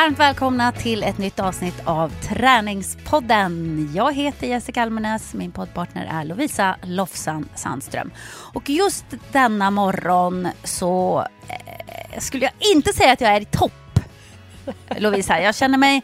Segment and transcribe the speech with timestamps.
[0.00, 3.88] Varmt välkomna till ett nytt avsnitt av Träningspodden.
[3.94, 8.12] Jag heter Jessica Almenäs, min poddpartner är Lovisa Lofsan Sandström.
[8.54, 14.00] Och just denna morgon så eh, skulle jag inte säga att jag är i topp,
[14.98, 15.40] Lovisa.
[15.40, 16.02] Jag känner mig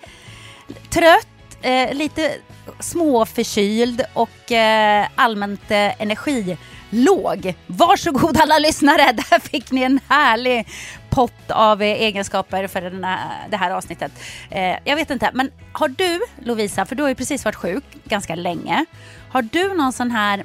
[0.91, 2.33] trött, eh, lite
[2.81, 7.55] småförkyld och eh, allmänt eh, energilåg.
[7.67, 10.67] Varsågod alla lyssnare, där fick ni en härlig
[11.16, 14.12] pott av egenskaper för den här, det här avsnittet.
[14.51, 17.84] Eh, jag vet inte, men har du Lovisa, för du har ju precis varit sjuk
[18.05, 18.84] ganska länge.
[19.30, 20.45] Har du någon sån här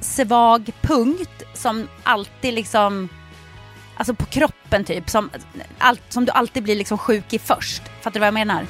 [0.00, 3.08] svag punkt som alltid liksom,
[3.96, 5.30] alltså på kroppen typ, som,
[5.78, 7.82] allt, som du alltid blir liksom sjuk i först?
[8.00, 8.66] Fattar du vad jag menar?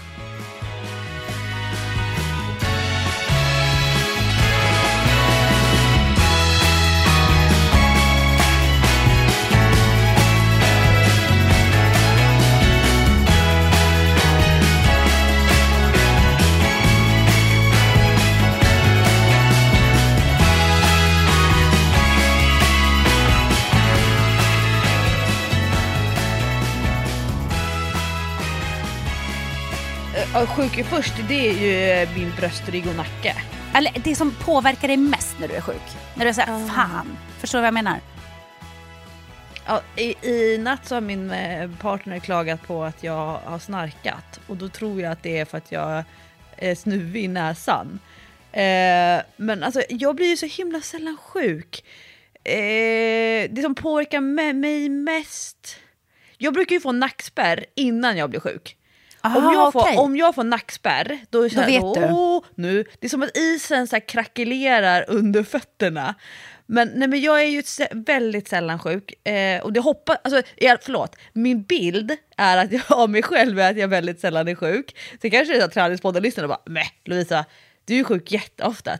[30.40, 33.34] Ja, sjuk först, det är ju min bröstrygg och nacke.
[33.74, 35.82] Eller det som påverkar dig mest när du är sjuk.
[36.14, 36.68] När du är såhär, Ah.
[36.68, 37.18] fan.
[37.38, 38.00] Förstår du vad jag menar?
[39.66, 44.40] Ja, i, I natt så har min eh, partner klagat på att jag har snarkat
[44.46, 46.04] och då tror jag att det är för att jag
[46.56, 47.98] är snuvig i näsan.
[48.52, 51.84] Eh, men alltså jag blir ju så himla sällan sjuk.
[52.44, 55.76] Eh, det som påverkar mig mest...
[56.38, 58.76] Jag brukar ju få nackspärr innan jag blir sjuk.
[59.22, 62.12] Om, Aha, jag får, om jag får nackspärr, då, är det så här, du.
[62.12, 62.84] Åh, nu.
[63.00, 66.14] Det är som att isen så här krackelerar under fötterna.
[66.66, 69.26] Men, nej, men jag är ju väldigt sällan sjuk.
[69.28, 73.60] Eh, och det hoppas, alltså, jag, förlåt, min bild är att jag av mig själv
[73.60, 74.96] är att jag väldigt sällan är sjuk.
[75.22, 77.44] Så kanske det är så att träningspodden lyssnar och bara Mäh, Lovisa,
[77.90, 78.98] du är sjuk jätteofta.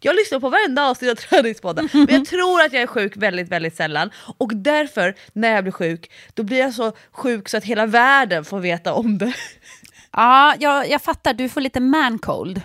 [0.00, 3.48] Jag lyssnar på varenda avsnitt av träningspodden, men jag tror att jag är sjuk väldigt,
[3.48, 4.10] väldigt sällan.
[4.38, 8.44] Och därför, när jag blir sjuk, då blir jag så sjuk så att hela världen
[8.44, 9.34] får veta om det.
[10.14, 11.34] Ja, jag, jag fattar.
[11.34, 12.60] Du får lite man-cold.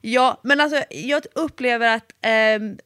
[0.00, 2.76] Ja, men alltså jag upplever att ehm,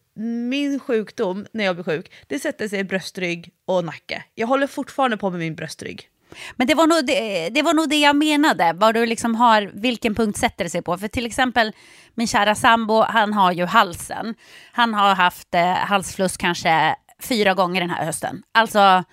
[0.49, 4.25] min sjukdom när jag blir sjuk, det sätter sig i bröstrygg och nacke.
[4.35, 6.09] Jag håller fortfarande på med min bröstrygg.
[6.57, 9.71] Men det var, nog det, det var nog det jag menade, vad du liksom har,
[9.75, 10.99] vilken punkt sätter det sig på.
[10.99, 11.73] För till exempel
[12.15, 14.35] min kära sambo, han har ju halsen.
[14.73, 18.43] Han har haft eh, halsfluss kanske fyra gånger den här hösten.
[18.53, 19.05] Alltså,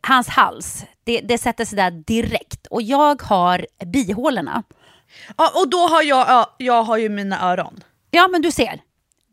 [0.00, 2.66] hans hals, det, det sätter sig där direkt.
[2.66, 4.62] Och jag har bihålorna.
[5.36, 7.84] Ja, och då har jag, ja, jag har ju mina öron.
[8.10, 8.80] Ja, men du ser.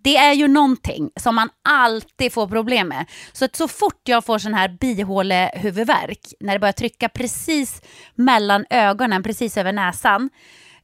[0.05, 3.05] Det är ju någonting som man alltid får problem med.
[3.33, 7.81] Så att så fort jag får sån här bihålehuvudvärk, när det börjar trycka precis
[8.15, 10.29] mellan ögonen, precis över näsan,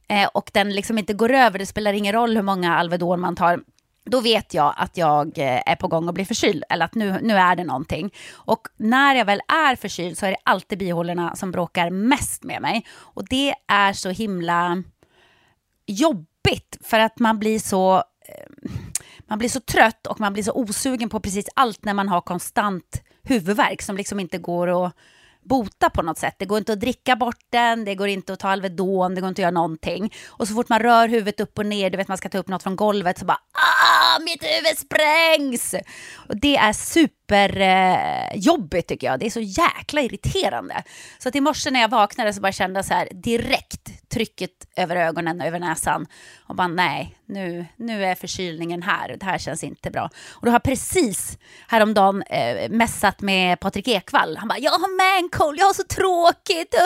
[0.08, 3.36] eh, och den liksom inte går över, det spelar ingen roll hur många Alvedon man
[3.36, 3.60] tar,
[4.04, 7.18] då vet jag att jag eh, är på gång att bli förkyld, eller att nu,
[7.22, 8.14] nu är det någonting.
[8.32, 12.62] Och när jag väl är förkyld så är det alltid bihålorna som bråkar mest med
[12.62, 12.86] mig.
[12.92, 14.82] Och det är så himla
[15.86, 18.70] jobbigt för att man blir så eh,
[19.32, 22.20] man blir så trött och man blir så osugen på precis allt när man har
[22.20, 24.92] konstant huvudvärk som liksom inte går att
[25.42, 26.34] bota på något sätt.
[26.38, 29.28] Det går inte att dricka bort den, det går inte att ta Alvedon, det går
[29.28, 30.12] inte att göra någonting.
[30.28, 32.48] Och så fort man rör huvudet upp och ner, du vet man ska ta upp
[32.48, 35.74] något från golvet, så bara ah, mitt huvud sprängs!
[36.28, 36.72] Och det är
[37.32, 39.20] superjobbigt eh, jobbigt, tycker jag.
[39.20, 40.82] Det är så jäkla irriterande.
[41.18, 44.50] Så att i morse när jag vaknade så bara kände jag så här direkt trycket
[44.76, 46.06] över ögonen, och över näsan.
[46.48, 49.16] Och bara nej, nu, nu är förkylningen här.
[49.20, 50.10] Det här känns inte bra.
[50.30, 51.38] Och då har jag precis
[51.68, 54.36] häromdagen eh, mässat med Patrik Ekwall.
[54.36, 56.74] Han bara, jag har mancold, jag har så tråkigt.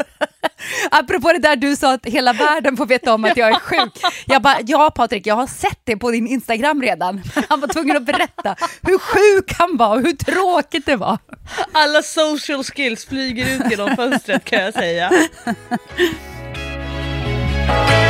[0.00, 0.06] Uh.
[0.90, 3.92] Apropå det där du sa att hela världen får veta om att jag är sjuk.
[4.26, 7.22] Jag bara, ja Patrik, jag har sett det på din Instagram redan.
[7.48, 11.18] Han var tvungen att berätta hur sjuk han var och hur tråkigt det var.
[11.72, 15.10] Alla social skills flyger ut genom fönstret kan jag säga.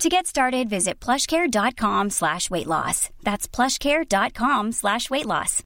[0.00, 3.10] To get started, visit plushcare.com slash weight loss.
[3.22, 5.62] That's plushcare.com slash weight loss.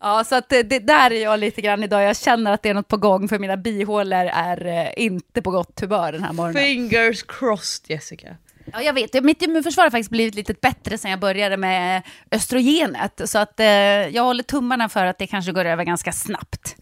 [0.00, 2.02] Ja, så att det, det, där är jag lite grann idag.
[2.02, 5.50] Jag känner att det är något på gång för mina bihålor är eh, inte på
[5.50, 6.62] gott humör den här morgonen.
[6.62, 8.36] Fingers crossed Jessica.
[8.72, 9.24] Ja, jag vet.
[9.24, 13.20] Mitt immunförsvar har faktiskt blivit lite bättre sen jag började med östrogenet.
[13.24, 16.76] Så att eh, jag håller tummarna för att det kanske går över ganska snabbt.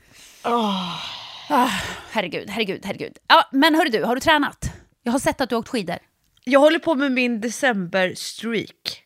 [0.44, 1.21] Oh.
[1.54, 1.70] Ah,
[2.10, 3.18] herregud, herregud, herregud.
[3.28, 4.72] Ja, men hörru du, har du tränat?
[5.02, 5.98] Jag har sett att du har åkt skidor.
[6.44, 9.02] Jag håller på med min december-streak.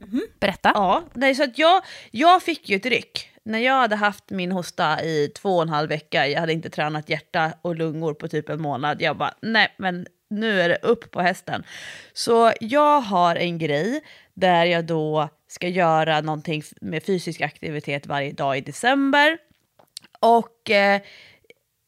[0.00, 0.70] Mm, berätta.
[0.74, 3.30] Ja, nej, så att jag, jag fick ju ett ryck.
[3.44, 6.70] När jag hade haft min hosta i två och en halv vecka, jag hade inte
[6.70, 9.02] tränat hjärta och lungor på typ en månad.
[9.02, 11.64] Jag bara, nej men nu är det upp på hästen.
[12.12, 14.00] Så jag har en grej
[14.34, 19.38] där jag då ska göra någonting med fysisk aktivitet varje dag i december.
[20.20, 21.00] Och eh,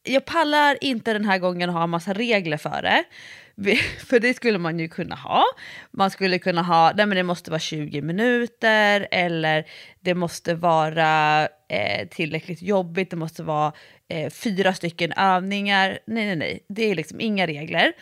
[0.03, 3.03] jag pallar inte den här gången ha massa regler för det.
[4.07, 5.43] För det skulle man ju kunna ha.
[5.91, 9.65] Man skulle kunna ha, nej men det måste vara 20 minuter eller
[9.99, 13.73] det måste vara eh, tillräckligt jobbigt, det måste vara
[14.07, 15.99] eh, fyra stycken övningar.
[16.05, 17.93] Nej, nej, nej, det är liksom inga regler.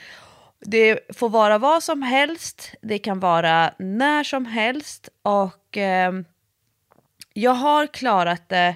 [0.65, 6.13] Det får vara vad som helst, det kan vara när som helst och eh,
[7.33, 8.75] jag har klarat det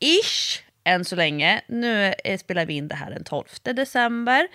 [0.00, 1.60] ish än så länge.
[1.66, 4.48] Nu spelar vi in det här den 12 december.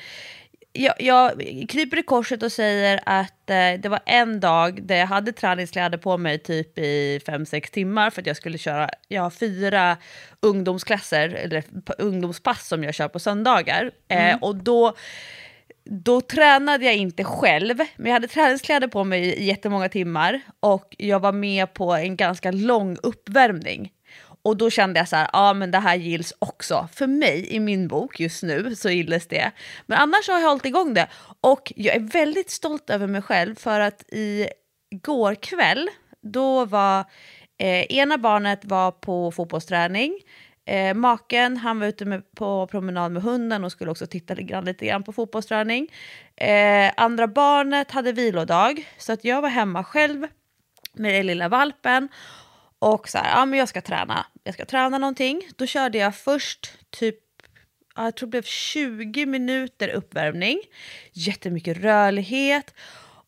[0.78, 1.32] Jag, jag
[1.70, 5.98] kryper i korset och säger att eh, det var en dag där jag hade träningskläder
[5.98, 9.98] på mig typ i 5-6 timmar för att jag skulle köra, jag har fyra
[10.40, 11.64] ungdomsklasser, eller
[11.98, 13.92] ungdomspass som jag kör på söndagar.
[14.08, 14.40] Eh, mm.
[14.44, 14.96] Och då
[15.90, 20.96] då tränade jag inte själv, men jag hade träningskläder på mig i jättemånga timmar och
[20.98, 23.92] jag var med på en ganska lång uppvärmning.
[24.46, 26.88] Och då kände jag så här, ja men det här gills också.
[26.94, 29.52] För mig i min bok just nu så gills det.
[29.86, 31.08] Men annars har jag hållit igång det.
[31.42, 34.48] Och jag är väldigt stolt över mig själv för att i
[34.92, 35.90] går kväll,
[36.22, 37.00] då var
[37.58, 40.20] eh, ena barnet var på fotbollsträning.
[40.66, 44.44] Eh, maken han var ute med, på promenad med hunden och skulle också titta lite
[44.44, 45.88] grann, lite grann på fotbollsträning.
[46.36, 50.28] Eh, andra barnet hade vilodag så att jag var hemma själv
[50.94, 52.10] med den lilla valpen
[52.80, 54.26] och så här, ja men jag ska träna.
[54.48, 55.42] Jag ska träna någonting.
[55.56, 57.20] Då körde jag först typ,
[57.96, 60.60] jag tror det blev 20 minuter uppvärmning.
[61.14, 62.74] Jättemycket rörlighet.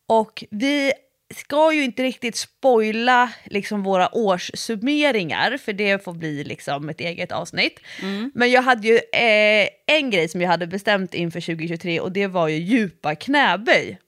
[0.06, 0.92] Och vi
[1.34, 7.32] ska ju inte riktigt spoila liksom våra årssummeringar för det får bli liksom ett eget
[7.32, 7.80] avsnitt.
[8.02, 8.32] Mm.
[8.34, 12.26] Men jag hade ju eh, en grej som jag hade bestämt inför 2023 och det
[12.26, 13.98] var ju djupa knäböj.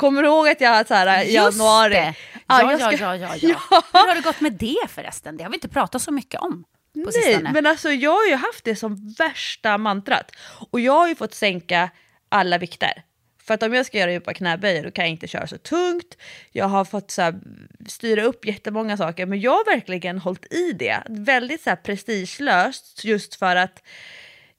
[0.00, 1.92] Kommer du ihåg att jag så här i januari...
[1.92, 2.14] Det.
[2.46, 2.92] Ja, ja, ska...
[2.92, 3.36] ja, ja, ja,
[3.70, 3.82] ja.
[3.92, 5.36] Hur har det gått med det förresten?
[5.36, 6.64] Det har vi inte pratat så mycket om.
[6.92, 7.52] Nej, sistone.
[7.52, 10.30] men alltså jag har ju haft det som värsta mantrat.
[10.70, 11.90] Och jag har ju fått sänka
[12.28, 13.02] alla vikter.
[13.42, 16.16] För att om jag ska göra djupa knäböjer då kan jag inte köra så tungt.
[16.52, 17.40] Jag har fått så här,
[17.88, 21.02] styra upp jättemånga saker men jag har verkligen hållit i det.
[21.08, 23.82] Väldigt så här, prestigelöst just för att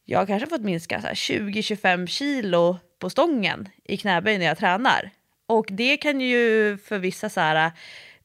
[0.06, 5.12] jag kanske fått minska 20-25 kilo på stången i knäböj när jag tränar.
[5.52, 7.72] Och det kan ju för vissa så här,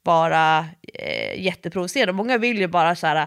[0.03, 2.13] vara eh, jätteprovocerande.
[2.13, 3.27] Många vill ju bara så här,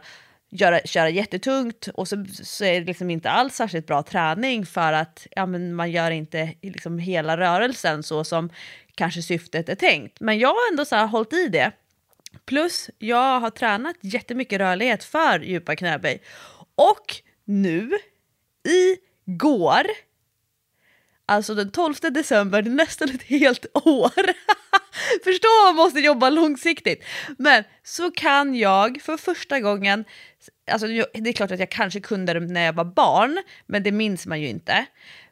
[0.49, 4.93] göra, köra jättetungt och så, så är det liksom inte alls särskilt bra träning för
[4.93, 8.49] att ja, men man gör inte liksom hela rörelsen så som
[8.95, 10.19] kanske syftet är tänkt.
[10.19, 11.71] Men jag har ändå så här hållit i det.
[12.45, 16.21] Plus jag har tränat jättemycket rörlighet för djupa knäböj.
[16.75, 17.15] Och
[17.45, 17.91] nu,
[18.63, 19.85] igår,
[21.29, 24.33] alltså den 12 december, det är nästan ett helt år.
[25.23, 27.03] Förstå man måste jobba långsiktigt.
[27.37, 30.05] Men så kan jag för första gången,
[30.71, 33.91] alltså det är klart att jag kanske kunde det när jag var barn, men det
[33.91, 34.85] minns man ju inte.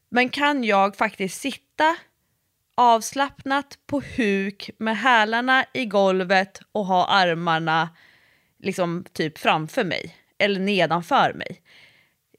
[0.09, 1.95] Men kan jag faktiskt sitta
[2.75, 7.89] avslappnat på huk med hälarna i golvet och ha armarna
[8.63, 11.61] liksom typ framför mig eller nedanför mig.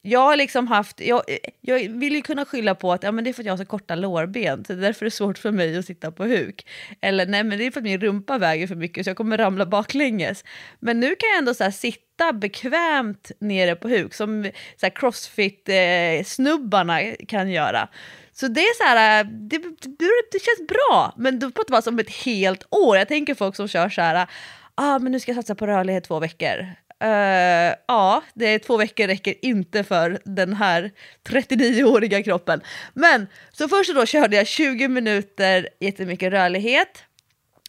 [0.01, 1.23] Jag har liksom haft, jag,
[1.61, 3.57] jag vill ju kunna skylla på att ja, men det är för att jag har
[3.57, 6.23] så korta lårben, så det är därför det är svårt för mig att sitta på
[6.23, 6.67] huk.
[7.01, 9.37] Eller nej, men det är för att min rumpa väger för mycket så jag kommer
[9.37, 10.43] ramla baklänges.
[10.79, 14.51] Men nu kan jag ändå så sitta bekvämt nere på huk, som
[14.95, 17.89] crossfit-snubbarna kan göra.
[18.31, 21.99] Så det är så här, det, det, det känns bra, men då pratar man som
[21.99, 22.97] ett helt år.
[22.97, 24.27] Jag tänker folk som kör så här,
[24.75, 26.67] ah, men nu ska jag satsa på rörlighet två veckor.
[27.03, 30.91] Uh, ja, det är två veckor räcker inte för den här
[31.29, 32.61] 39-åriga kroppen.
[32.93, 37.03] Men så först då körde jag 20 minuter jättemycket rörlighet.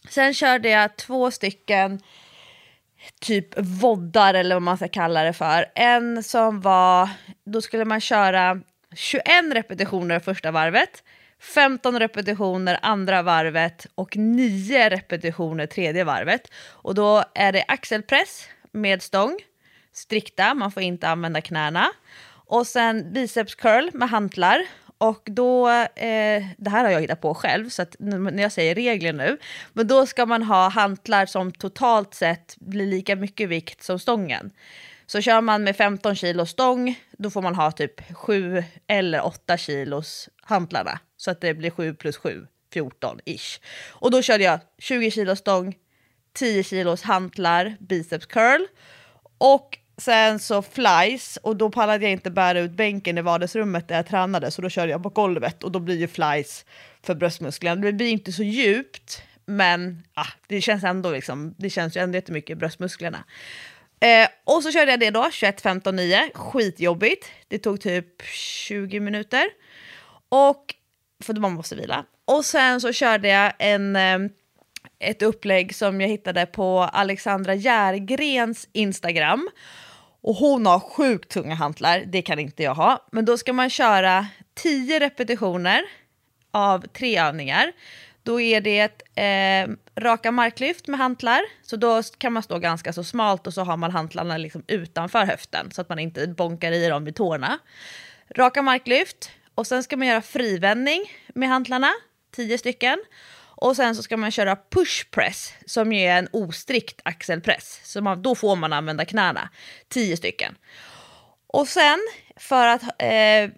[0.09, 1.99] Sen körde jag två stycken
[3.19, 5.65] typ voddar eller vad man ska kalla det för.
[5.75, 7.09] En som var,
[7.45, 8.61] då skulle man köra
[8.95, 11.03] 21 repetitioner första varvet,
[11.39, 16.51] 15 repetitioner andra varvet och 9 repetitioner tredje varvet.
[16.69, 19.37] Och då är det axelpress med stång,
[19.93, 21.91] strikta, man får inte använda knäna.
[22.45, 24.65] Och sen biceps curl med hantlar.
[24.97, 28.75] Och då, eh, det här har jag hittat på själv, så att när jag säger
[28.75, 29.37] regler nu,
[29.73, 34.51] men då ska man ha hantlar som totalt sett blir lika mycket vikt som stången.
[35.05, 39.57] Så kör man med 15 kilo stång, då får man ha typ 7 eller 8
[39.57, 40.99] kilos hantlarna.
[41.17, 43.59] Så att det blir 7 plus 7, 14 ish.
[43.89, 45.75] Och då körde jag 20 kilo stång,
[46.33, 48.61] 10 kilos hantlar, biceps curl.
[49.37, 53.95] Och sen så flies och då pallade jag inte bära ut bänken i vardagsrummet där
[53.95, 56.65] jag tränade så då körde jag på golvet och då blir ju flies
[57.03, 57.81] för bröstmusklerna.
[57.81, 62.15] Det blir inte så djupt men ah, det känns ändå liksom, det känns ju ändå
[62.15, 63.23] jättemycket i bröstmusklerna.
[63.99, 66.29] Eh, och så körde jag det då, 21, 15, 9.
[66.33, 67.25] Skitjobbigt.
[67.47, 68.21] Det tog typ
[68.67, 69.49] 20 minuter.
[70.29, 70.75] Och,
[71.23, 72.05] för man måste vila.
[72.25, 74.19] Och sen så körde jag en, eh,
[74.99, 79.49] ett upplägg som jag hittade på Alexandra Järgrens Instagram.
[80.21, 83.07] Och hon har sjukt tunga hantlar, det kan inte jag ha.
[83.11, 85.81] Men då ska man köra 10 repetitioner
[86.51, 87.71] av tre övningar.
[88.23, 91.41] Då är det ett eh, raka marklyft med hantlar.
[91.61, 95.25] Så då kan man stå ganska så smalt och så har man hantlarna liksom utanför
[95.25, 97.59] höften så att man inte bonkar i dem vid tårna.
[98.35, 101.01] Raka marklyft och sen ska man göra frivändning
[101.35, 101.91] med hantlarna,
[102.35, 102.99] 10 stycken.
[103.61, 107.81] Och sen så ska man köra push press som är en ostrikt axelpress.
[107.83, 109.49] Så man, då får man använda knäna,
[109.89, 110.55] 10 stycken.
[111.47, 111.99] Och sen
[112.35, 113.49] för att eh,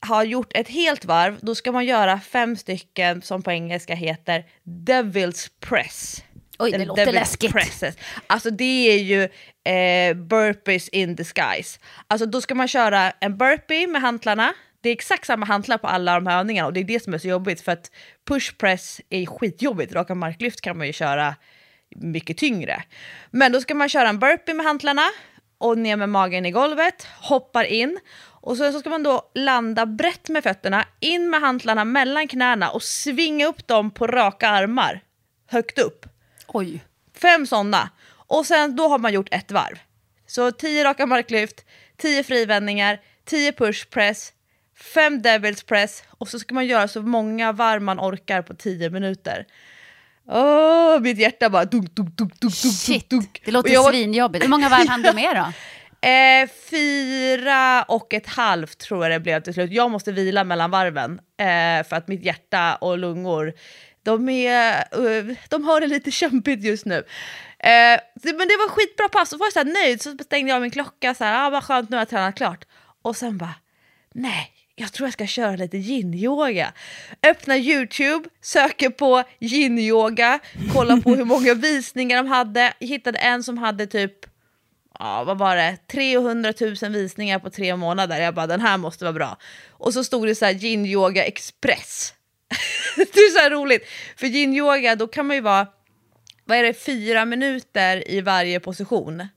[0.00, 4.44] har gjort ett helt varv, då ska man göra fem stycken som på engelska heter
[4.64, 6.24] Devil's Press.
[6.58, 7.52] Oj, det låter Devil's läskigt.
[7.52, 7.96] Presses.
[8.26, 9.22] Alltså det är ju
[9.72, 11.80] eh, burpees in disguise.
[12.06, 14.54] Alltså då ska man köra en burpee med hantlarna.
[14.82, 17.14] Det är exakt samma hantlar på alla de här övningarna och det är det som
[17.14, 17.90] är så jobbigt för att
[18.28, 19.92] push press är skitjobbigt.
[19.92, 21.34] Raka marklyft kan man ju köra
[21.96, 22.82] mycket tyngre.
[23.30, 25.02] Men då ska man köra en burpee med hantlarna
[25.58, 27.98] och ner med magen i golvet, hoppar in
[28.42, 32.70] och så, så ska man då landa brett med fötterna, in med hantlarna mellan knäna
[32.70, 35.00] och svinga upp dem på raka armar.
[35.46, 36.06] Högt upp.
[36.46, 36.84] Oj.
[37.14, 37.90] Fem sådana.
[38.08, 39.78] Och sen då har man gjort ett varv.
[40.26, 41.64] Så tio raka marklyft,
[41.96, 44.32] tio frivändningar, tio push press,
[44.94, 48.90] fem devils press och så ska man göra så många varv man orkar på tio
[48.90, 49.46] minuter.
[50.28, 53.42] Åh, mitt hjärta bara dunk, dunk, dunk, dunk, Shit, dunk.
[53.44, 53.90] det låter jag...
[53.90, 54.44] svinjobbigt.
[54.44, 55.52] Hur många varv hann du med då?
[56.08, 59.72] Eh, fyra och ett halvt tror jag det blev till slut.
[59.72, 63.52] Jag måste vila mellan varven eh, för att mitt hjärta och lungor
[64.02, 66.96] de, är, uh, de har det lite kämpigt just nu.
[67.58, 70.70] Eh, men det var skitbra pass, så var jag så nöjd, så stängde jag min
[70.70, 72.64] klocka, så här, ah, vad skönt nu har jag tränat klart.
[73.02, 73.54] Och sen bara,
[74.14, 76.72] nej, jag tror jag ska köra lite yin-yoga.
[77.26, 80.38] Öppna YouTube, söker på yin-yoga,
[80.72, 82.74] kollar på hur många visningar de hade.
[82.78, 84.26] Jag hittade en som hade typ
[84.98, 88.20] ja, vad var det, 300 000 visningar på tre månader.
[88.20, 89.36] Jag bara, den här måste vara bra.
[89.70, 92.14] Och så stod det så här yin yoga express.
[92.96, 95.66] det är så här roligt, för yin yoga då kan man ju vara,
[96.44, 99.28] vad är det, fyra minuter i varje position.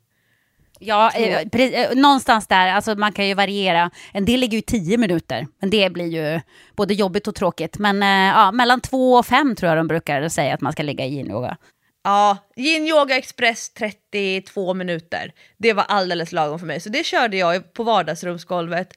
[0.80, 3.92] Ja, eh, eh, någonstans där, alltså man kan ju variera.
[4.14, 6.42] En del ligger ju tio minuter, men det blir ju
[6.76, 7.78] både jobbigt och tråkigt.
[7.78, 10.84] Men eh, ja, mellan två och fem tror jag de brukar säga att man ska
[10.84, 11.58] ligga i yin-yoga.
[12.04, 15.32] Ja, yin yoga express 32 minuter.
[15.58, 16.80] Det var alldeles lagom för mig.
[16.80, 18.94] Så det körde jag på vardagsrumsgolvet.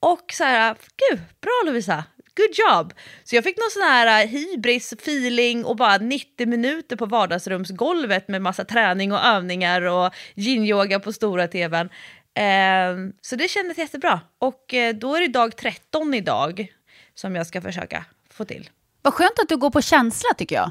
[0.00, 2.04] Och så här, gud, bra Lovisa,
[2.36, 2.92] good job!
[3.24, 8.28] Så jag fick någon sån här äh, hybris, feeling och bara 90 minuter på vardagsrumsgolvet
[8.28, 11.90] med massa träning och övningar och yin-yoga på stora tvn.
[12.34, 14.20] Eh, så det kändes jättebra.
[14.38, 16.72] Och eh, då är det dag 13 idag
[17.14, 18.70] som jag ska försöka få till.
[19.02, 20.70] Vad skönt att du går på känsla tycker jag.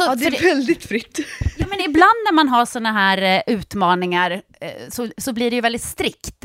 [0.00, 1.18] Alltså, ja, det är det, väldigt fritt.
[1.58, 5.54] Ja, men ibland när man har såna här eh, utmaningar eh, så, så blir det
[5.54, 6.44] ju väldigt strikt.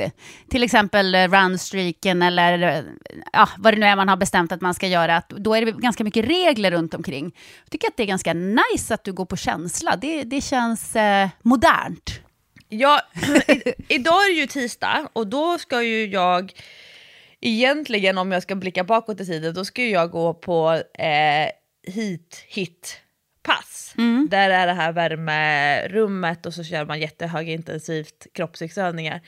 [0.49, 2.83] Till exempel eh, runstreaken eller
[3.33, 5.17] ja, vad det nu är man har bestämt att man ska göra.
[5.17, 7.35] Att, då är det ganska mycket regler runt omkring.
[7.63, 9.95] Jag tycker att det är ganska nice att du går på känsla.
[9.95, 12.19] Det, det känns eh, modernt.
[12.69, 13.01] Ja,
[13.47, 16.53] i, idag är det ju tisdag och då ska ju jag
[17.41, 21.49] egentligen om jag ska blicka bakåt i tiden, då ska jag gå på eh,
[21.93, 23.01] hit, hit,
[23.43, 23.93] pass.
[24.29, 29.22] Där är det här värmerummet och så kör man jättehögintensivt kroppsviktsövningar.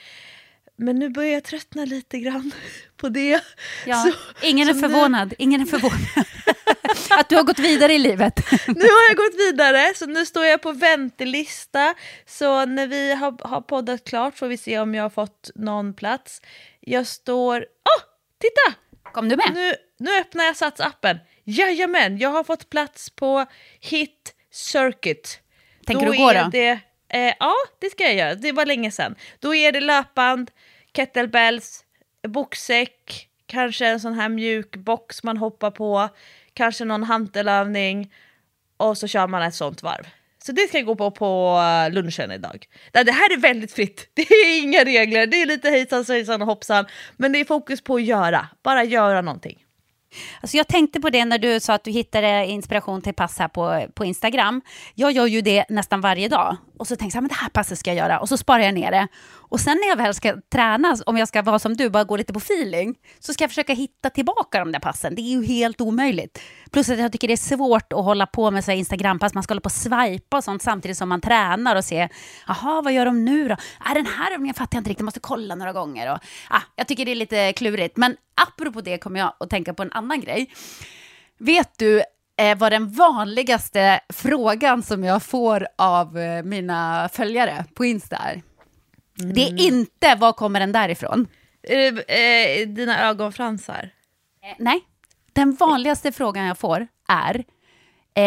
[0.75, 2.51] Men nu börjar jag tröttna lite grann
[2.97, 3.41] på det.
[3.85, 5.33] Ja, Så- ingen är så nu- förvånad.
[5.37, 6.25] Ingen är förvånad.
[7.19, 8.39] att du har gått vidare i livet.
[8.67, 11.93] Nu har jag gått vidare, så nu står jag på väntelista.
[12.25, 15.93] Så när vi har, har poddat klart får vi se om jag har fått någon
[15.93, 16.41] plats.
[16.79, 17.57] Jag står...
[17.59, 18.03] Åh,
[18.41, 18.77] titta!
[19.11, 19.51] Kom du med?
[19.53, 21.17] Nu, nu öppnar jag Sats-appen.
[21.43, 23.45] Jajamän, jag har fått plats på
[23.79, 25.39] Hit Circuit.
[25.85, 26.49] Tänker du gå då?
[26.51, 26.79] Det,
[27.09, 28.35] eh, ja, det ska jag göra.
[28.35, 29.15] Det var länge sedan.
[29.39, 30.51] Då är det löpband,
[30.93, 31.85] kettlebells,
[32.27, 36.09] boxsäck, kanske en sån här mjuk box man hoppar på,
[36.53, 38.13] kanske någon hantelövning
[38.77, 40.07] och så kör man ett sånt varv.
[40.45, 42.67] Så det ska jag gå på på eh, lunchen idag.
[42.91, 46.47] Det här är väldigt fritt, det är inga regler, det är lite hejsan svejsan och
[46.47, 46.85] hoppsan.
[47.17, 49.65] Men det är fokus på att göra, bara göra någonting.
[50.41, 53.47] Alltså jag tänkte på det när du sa att du hittade inspiration till pass här
[53.47, 54.61] på, på Instagram.
[54.95, 56.57] Jag gör ju det nästan varje dag.
[56.77, 58.19] Och så tänkte jag, men det här passet ska jag göra.
[58.19, 59.07] Och så sparar jag ner det.
[59.51, 62.17] Och sen när jag väl ska träna, om jag ska vara som du, bara gå
[62.17, 65.15] lite på feeling, så ska jag försöka hitta tillbaka de där passen.
[65.15, 66.41] Det är ju helt omöjligt.
[66.71, 69.33] Plus att jag tycker det är svårt att hålla på med så här Instagram-pass.
[69.33, 72.09] Man ska hålla på och swipa och sånt samtidigt som man tränar och se,
[72.47, 73.55] jaha, vad gör de nu då?
[73.79, 76.11] Ah, den här övningen fattar jag inte riktigt, jag måste kolla några gånger.
[76.11, 77.97] Och, ah, jag tycker det är lite klurigt.
[77.97, 80.51] Men apropå det kommer jag att tänka på en annan grej.
[81.37, 82.03] Vet du
[82.37, 88.41] eh, vad den vanligaste frågan som jag får av eh, mina följare på Insta är?
[89.15, 91.27] Det är inte, var kommer den därifrån?
[91.63, 93.89] Är det, eh, dina ögonfransar?
[94.43, 94.81] Eh, nej,
[95.33, 97.43] den vanligaste frågan jag får är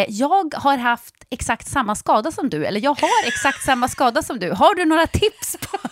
[0.09, 4.39] jag har haft exakt samma skada som du, eller jag har exakt samma skada som
[4.39, 4.51] du.
[4.51, 5.79] Har du några tips på...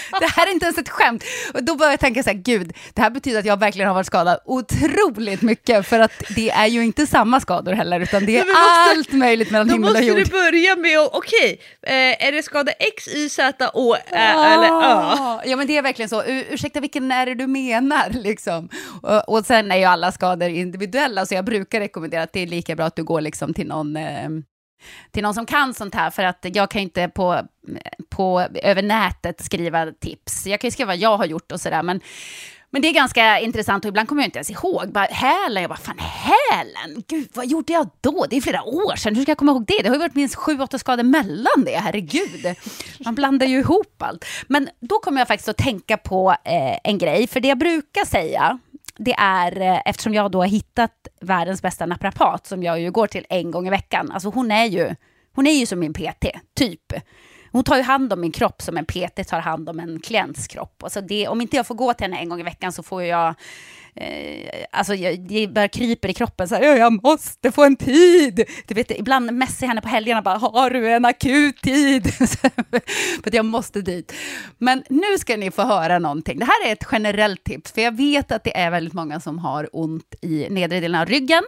[0.20, 1.24] Det här är inte ens ett skämt.
[1.54, 3.94] Och då börjar jag tänka så här, gud, det här betyder att jag verkligen har
[3.94, 8.38] varit skadad otroligt mycket, för att det är ju inte samma skador heller, utan det
[8.38, 8.60] är måste-
[8.98, 10.16] allt möjligt mellan Då himmel och måste jord.
[10.18, 14.68] du börja med att, okej, eh, är det skada X, Y, Z, Å Ä, eller
[14.68, 15.40] Ö?
[15.44, 16.22] Ja, men det är verkligen så.
[16.24, 18.10] U- ursäkta, vilken är det du menar?
[18.10, 18.68] Liksom.
[19.02, 22.46] Och, och sen är ju alla skador individuella, så jag brukar rekommendera att det är
[22.46, 24.28] lika bra att du går liksom till någon eh,
[25.10, 27.40] till någon som kan sånt här, för att jag kan ju inte på,
[28.08, 30.46] på, över nätet skriva tips.
[30.46, 32.00] Jag kan ju skriva vad jag har gjort och sådär, men,
[32.70, 34.92] men det är ganska intressant och ibland kommer jag inte ens ihåg.
[34.92, 38.26] Bara, hälen, jag bara, fan hälen, gud vad gjorde jag då?
[38.30, 39.82] Det är flera år sedan, hur ska jag komma ihåg det?
[39.82, 42.56] Det har ju varit minst sju, åtta skador mellan det, herregud.
[43.04, 44.24] Man blandar ju ihop allt.
[44.48, 48.04] Men då kommer jag faktiskt att tänka på eh, en grej, för det jag brukar
[48.04, 48.58] säga,
[48.98, 53.06] det är, eh, eftersom jag då har hittat världens bästa naprapat, som jag ju går
[53.06, 54.94] till en gång i veckan, alltså hon är ju,
[55.32, 56.92] hon är ju som min PT, typ.
[57.56, 60.46] Hon tar ju hand om min kropp som en PT tar hand om en klients
[60.46, 60.82] kropp.
[60.82, 63.02] Alltså det, om inte jag får gå till henne en gång i veckan så får
[63.02, 63.34] jag...
[63.94, 66.48] Eh, alltså jag, det bara kryper i kroppen.
[66.48, 68.44] Så här, jag måste få en tid.
[68.66, 72.14] Du vet, ibland messar jag henne på helgerna bara, har du en akut tid?
[72.14, 74.12] för att jag måste dit.
[74.58, 76.38] Men nu ska ni få höra någonting.
[76.38, 79.38] Det här är ett generellt tips, för jag vet att det är väldigt många som
[79.38, 81.42] har ont i nedre delen av ryggen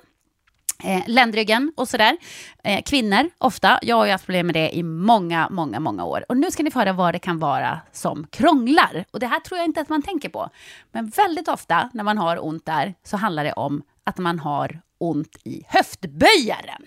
[0.85, 2.17] eh, ländryggen och sådär.
[2.65, 3.79] Eh, kvinnor, ofta.
[3.83, 6.25] Jag har ju haft problem med det i många, många, många år.
[6.29, 9.05] Och nu ska ni få höra vad det kan vara som krånglar.
[9.11, 10.51] Och det här tror jag inte att man tänker på.
[10.93, 14.81] Men väldigt ofta när man har ont där så handlar det om att man har
[14.99, 16.83] ont i höftböjaren.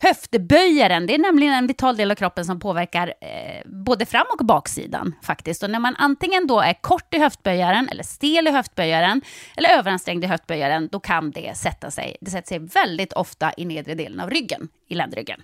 [0.00, 4.46] Höftböjaren, det är nämligen en vital del av kroppen som påverkar eh, både fram och
[4.46, 5.62] baksidan faktiskt.
[5.62, 9.22] Och när man antingen då är kort i höftböjaren, eller stel i höftböjaren,
[9.56, 12.16] eller överansträngd i höftböjaren, då kan det sätta sig.
[12.20, 15.42] Det sätter sig väldigt ofta i nedre delen av ryggen, i ländryggen.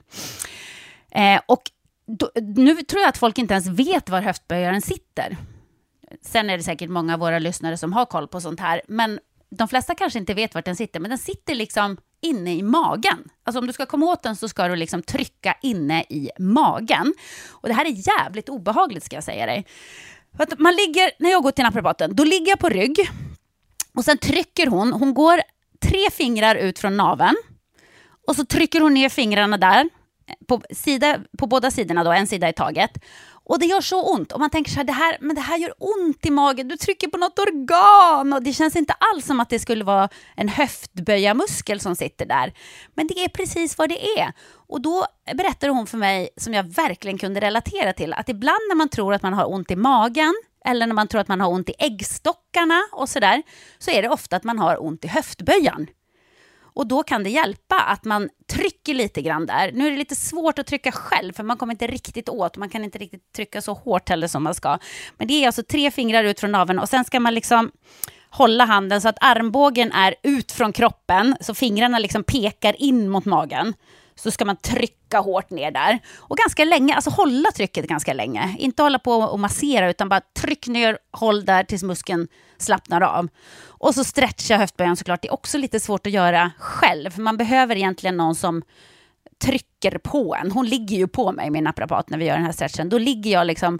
[1.11, 1.63] Eh, och
[2.07, 5.37] då, nu tror jag att folk inte ens vet var höftböjaren sitter.
[6.23, 9.21] Sen är det säkert många av våra lyssnare som har koll på sånt här, men
[9.51, 13.29] de flesta kanske inte vet var den sitter, men den sitter liksom inne i magen.
[13.45, 17.15] Alltså om du ska komma åt den så ska du liksom trycka inne i magen.
[17.51, 19.67] Och det här är jävligt obehagligt ska jag säga dig.
[20.37, 23.11] För att man ligger, när jag går till naprapaten, då ligger jag på rygg
[23.95, 25.43] och sen trycker hon, hon går
[25.83, 27.37] tre fingrar ut från naveln
[28.27, 29.89] och så trycker hon ner fingrarna där,
[30.49, 32.91] på, sida, på båda sidorna då, en sida i taget.
[33.45, 34.33] Och det gör så ont.
[34.33, 36.77] Och man tänker så här, det här, men det här gör ont i magen, du
[36.77, 38.33] trycker på något organ.
[38.33, 42.53] Och det känns inte alls som att det skulle vara en höftböjarmuskel som sitter där.
[42.95, 44.33] Men det är precis vad det är.
[44.69, 48.77] Och då berättade hon för mig, som jag verkligen kunde relatera till, att ibland när
[48.77, 51.51] man tror att man har ont i magen, eller när man tror att man har
[51.51, 53.43] ont i äggstockarna och sådär,
[53.79, 55.87] så är det ofta att man har ont i höftböjaren.
[56.75, 59.73] Och då kan det hjälpa att man trycker lite grann där.
[59.73, 62.57] Nu är det lite svårt att trycka själv, för man kommer inte riktigt åt.
[62.57, 64.79] Man kan inte riktigt trycka så hårt heller som man ska.
[65.17, 67.71] Men det är alltså tre fingrar ut från naveln och sen ska man liksom
[68.31, 73.25] hålla handen så att armbågen är ut från kroppen, så fingrarna liksom pekar in mot
[73.25, 73.75] magen.
[74.15, 75.99] Så ska man trycka hårt ner där.
[76.17, 78.57] Och ganska länge, alltså hålla trycket ganska länge.
[78.59, 83.29] Inte hålla på och massera, utan bara tryck ner, håll där tills muskeln slappnar av.
[83.67, 85.23] Och så stretcha höftböjaren såklart.
[85.23, 87.19] Det är också lite svårt att göra själv.
[87.19, 88.63] Man behöver egentligen någon som
[89.45, 90.53] trycker på en.
[90.53, 92.89] Hon ligger ju på mig, min naprapat, när vi gör den här stretchen.
[92.89, 93.79] Då ligger jag liksom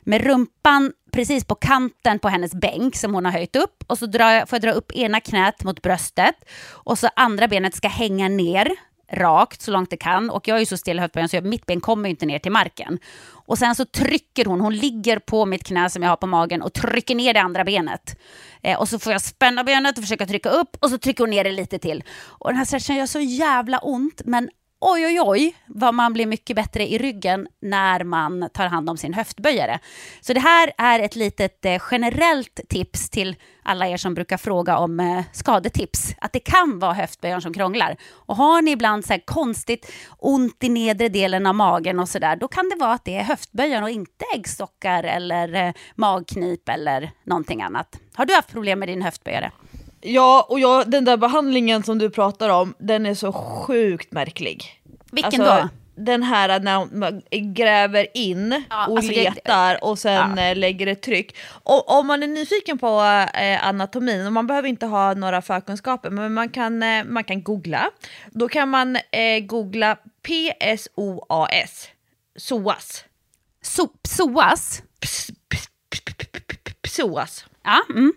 [0.00, 4.06] med rumpan precis på kanten på hennes bänk som hon har höjt upp och så
[4.06, 6.34] drar jag, får jag dra upp ena knät mot bröstet
[6.70, 8.70] och så andra benet ska hänga ner
[9.12, 11.66] rakt så långt det kan och jag är ju så stel i höftböjen så mitt
[11.66, 12.98] ben kommer inte ner till marken.
[13.28, 16.62] Och sen så trycker hon, hon ligger på mitt knä som jag har på magen
[16.62, 18.18] och trycker ner det andra benet.
[18.62, 21.30] Eh, och så får jag spänna benet och försöka trycka upp och så trycker hon
[21.30, 22.04] ner det lite till.
[22.24, 26.26] Och den här stretchen gör så jävla ont men oj, oj, oj, vad man blir
[26.26, 29.78] mycket bättre i ryggen när man tar hand om sin höftböjare.
[30.20, 34.78] Så det här är ett litet eh, generellt tips till alla er som brukar fråga
[34.78, 37.96] om eh, skadetips, att det kan vara höftböjaren som krånglar.
[38.12, 42.48] Och har ni ibland så konstigt ont i nedre delen av magen och sådär, då
[42.48, 47.62] kan det vara att det är höftböjaren och inte äggstockar eller eh, magknip eller någonting
[47.62, 47.98] annat.
[48.14, 49.52] Har du haft problem med din höftböjare?
[50.08, 54.82] Ja, och jag, den där behandlingen som du pratar om, den är så sjukt märklig.
[55.12, 55.68] Vilken alltså, då?
[55.98, 57.22] Den här när man
[57.54, 60.42] gräver in Ja, och alltså det- letar och sen Ja.
[60.42, 61.36] eh, lägger ett tryck.
[61.48, 63.00] Och, om man är nyfiken på
[63.34, 67.42] eh, anatomin, och man behöver inte ha några förkunskaper, men man kan, eh, man kan
[67.42, 67.90] googla.
[68.30, 71.88] Då kan man eh, googla PSOAS,
[72.36, 73.04] SOAS.
[73.62, 74.82] So psoas?
[75.00, 75.68] Ps- ps- ps- ps-
[76.96, 77.44] PSOAS.
[77.62, 78.12] Ja, mm.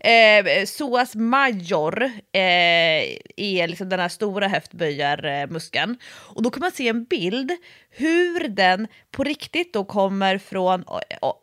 [0.00, 5.96] Eh, psoas major eh, är liksom den här stora höftböjarmuskeln.
[6.06, 7.52] Och då kan man se en bild
[7.90, 10.84] hur den på riktigt då kommer från,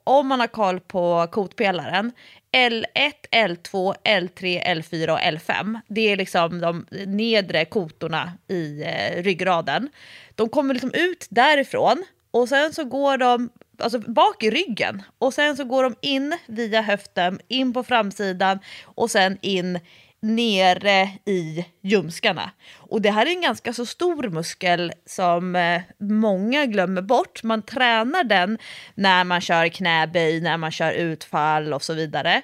[0.04, 2.12] om man har koll på kotpelaren,
[2.52, 2.86] L1,
[3.32, 5.80] L2, L3, L4 och L5.
[5.88, 9.90] Det är liksom de nedre kotorna i eh, ryggraden.
[10.36, 13.50] De kommer liksom ut därifrån och sen så går de
[13.82, 18.60] alltså bak i ryggen och sen så går de in via höften, in på framsidan
[18.84, 19.80] och sen in
[20.22, 22.52] nere i ljumskarna.
[22.78, 27.44] Och det här är en ganska så stor muskel som eh, många glömmer bort.
[27.44, 28.58] Man tränar den
[28.96, 32.42] när man kör knäböj, när man kör utfall och så vidare.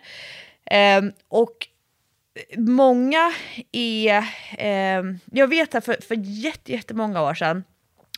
[0.72, 1.68] Eh, och
[2.58, 3.34] många
[3.72, 4.18] är...
[4.58, 7.64] Eh, jag vet att för, för jätte, jättemånga år sedan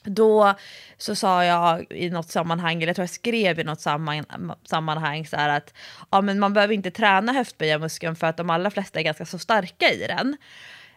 [0.10, 0.54] då
[0.98, 4.26] så sa jag i något sammanhang, eller jag tror jag skrev i något samman,
[4.65, 5.74] sammanhang så här att
[6.12, 9.39] ja, men man behöver inte träna höftböjarmuskeln för att de allra flesta är ganska så
[9.39, 10.38] starka i den.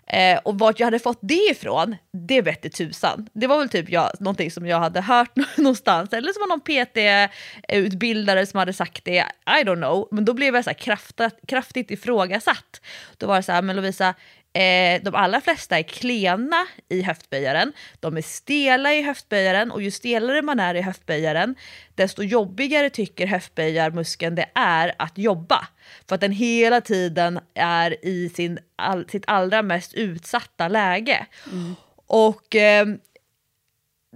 [0.06, 3.28] Eh, och vart jag hade fått det ifrån, det vette tusan.
[3.32, 6.60] Det var väl typ jag, någonting som jag hade hört någonstans, eller så var någon
[6.60, 10.08] PT-utbildare som hade sagt det, I don't know.
[10.10, 12.80] Men då blev jag så här kraftigt, kraftigt ifrågasatt.
[13.16, 14.14] Då var det så här, men Lovisa,
[14.54, 19.90] Eh, de allra flesta är klena i höftböjaren, de är stela i höftböjaren och ju
[19.90, 21.54] stelare man är i höftböjaren
[21.94, 25.68] desto jobbigare tycker höftböjarmuskeln det är att jobba.
[26.08, 31.26] För att den hela tiden är i sin, all, sitt allra mest utsatta läge.
[32.06, 32.86] Och eh,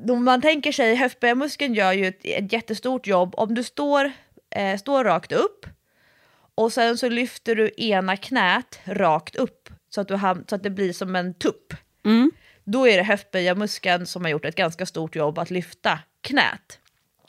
[0.09, 3.35] om man tänker sig, höftböjarmuskeln gör ju ett, ett jättestort jobb.
[3.37, 4.13] Om du står,
[4.51, 5.67] eh, står rakt upp
[6.55, 9.66] och sen så lyfter du ena knät rakt upp
[9.97, 11.75] så att, du ham- så att det blir som en tupp.
[12.05, 12.31] Mm.
[12.65, 16.79] Då är det höftböjarmuskeln som har gjort ett ganska stort jobb att lyfta knät.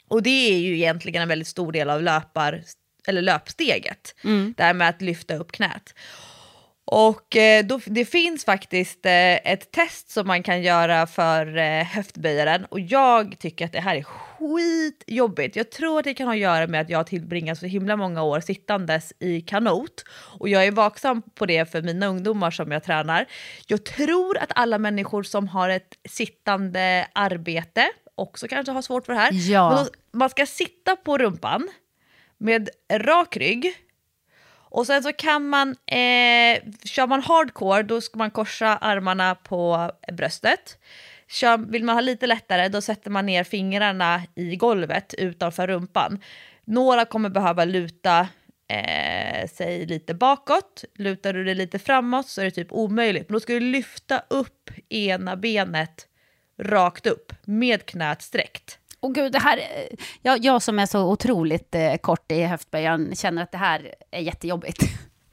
[0.08, 2.62] Och det är ju egentligen en väldigt stor del av löpar,
[3.06, 4.14] eller löpsteget.
[4.56, 5.94] Det här med att lyfta upp knät.
[6.84, 11.84] Och eh, då, det finns faktiskt eh, ett test som man kan göra för eh,
[11.84, 14.06] höftböjaren och jag tycker att det här är
[14.38, 15.56] skitjobbigt.
[15.56, 18.22] Jag tror att det kan ha att göra med att jag tillbringat så himla många
[18.22, 20.04] år sittandes i kanot
[20.38, 23.26] och jag är vaksam på det för mina ungdomar som jag tränar.
[23.66, 29.12] Jag tror att alla människor som har ett sittande arbete också kanske har svårt för
[29.12, 29.30] det här.
[29.32, 29.70] Ja.
[29.70, 31.68] Då, man ska sitta på rumpan
[32.38, 33.74] med rak rygg
[34.70, 39.90] och sen så kan man, eh, kör man hardcore då ska man korsa armarna på
[40.12, 40.78] bröstet.
[41.30, 46.18] Kör, vill man ha lite lättare då sätter man ner fingrarna i golvet utanför rumpan.
[46.64, 48.28] Några kommer behöva luta
[48.68, 50.84] eh, sig lite bakåt.
[50.94, 53.28] Lutar du dig lite framåt så är det typ omöjligt.
[53.28, 56.06] Men då ska du lyfta upp ena benet
[56.62, 58.78] rakt upp med knät sträckt.
[59.00, 63.16] Och gud, det här, eh, jag, jag som är så otroligt eh, kort i höftböjaren
[63.16, 64.78] känner att det här är jättejobbigt.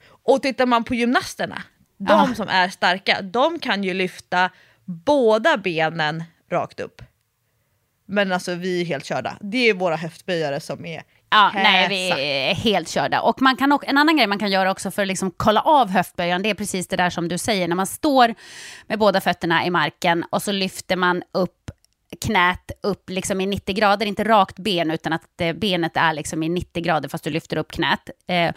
[0.08, 1.62] Och tittar man på gymnasterna,
[1.96, 2.34] de Ja.
[2.34, 4.50] som är starka, de kan ju lyfta
[4.86, 7.02] båda benen rakt upp.
[8.06, 9.36] Men alltså vi är helt körda.
[9.40, 11.70] Det är våra höftböjare som är Ja, Häsa.
[11.70, 13.20] nej, vi är helt körda.
[13.20, 15.60] Och man kan också, en annan grej man kan göra också för att liksom kolla
[15.60, 18.34] av höftböjaren, det är precis det där som du säger, när man står
[18.86, 21.70] med båda fötterna i marken och så lyfter man upp
[22.20, 25.22] knät upp liksom i 90 grader, inte rakt ben, utan att
[25.54, 28.10] benet är liksom i 90 grader fast du lyfter upp knät.
[28.28, 28.54] Eh,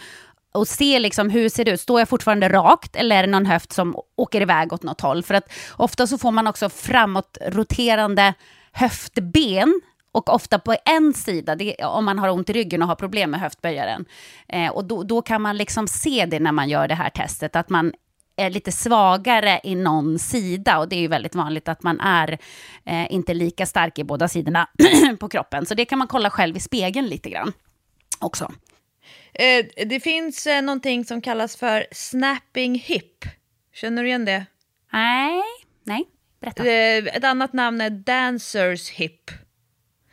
[0.51, 3.45] och se liksom hur ser det ut, står jag fortfarande rakt eller är det någon
[3.45, 5.23] höft som åker iväg åt något håll?
[5.23, 8.33] För att ofta så får man också framåtroterande
[8.71, 9.81] höftben
[10.11, 13.31] och ofta på en sida, det, om man har ont i ryggen och har problem
[13.31, 14.05] med höftböjaren.
[14.47, 17.55] Eh, och då, då kan man liksom se det när man gör det här testet,
[17.55, 17.93] att man
[18.35, 22.37] är lite svagare i någon sida och det är ju väldigt vanligt att man är
[22.85, 24.67] eh, inte lika stark i båda sidorna
[25.19, 25.65] på kroppen.
[25.65, 27.53] Så det kan man kolla själv i spegeln lite grann
[28.19, 28.51] också.
[29.33, 33.25] Eh, det finns eh, någonting som kallas för snapping hip.
[33.73, 34.45] Känner du igen det?
[34.93, 35.41] Nej,
[35.83, 36.03] nej,
[36.39, 36.65] berätta.
[36.65, 39.31] Eh, ett annat namn är dancers hip.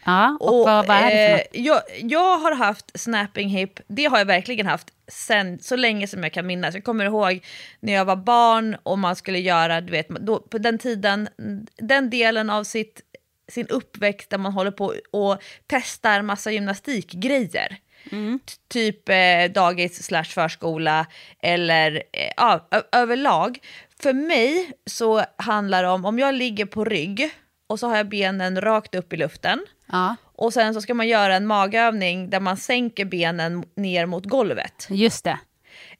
[0.05, 1.46] Ja, och, vad, vad är det för eh, något?
[1.52, 6.22] jag, jag har haft snapping hip, det har jag verkligen haft sen, så länge som
[6.22, 6.74] jag kan minnas.
[6.74, 7.44] Jag kommer ihåg
[7.81, 11.29] när jag var barn och man skulle göra, du vet, då, på den tiden,
[11.76, 13.00] den delen av sitt,
[13.48, 17.79] sin uppväxt där man håller på och testar massa gymnastikgrejer.
[18.12, 18.40] Mm.
[18.69, 21.07] Typ eh, dagis slash förskola
[21.42, 22.61] eller eh,
[22.92, 23.59] överlag.
[24.03, 27.31] För mig så handlar det om, om jag ligger på rygg
[27.66, 29.66] och så har jag benen rakt upp i luften.
[29.92, 34.25] Ja, Och sen så ska man göra en magövning där man sänker benen ner mot
[34.25, 34.87] golvet.
[34.90, 35.38] just det.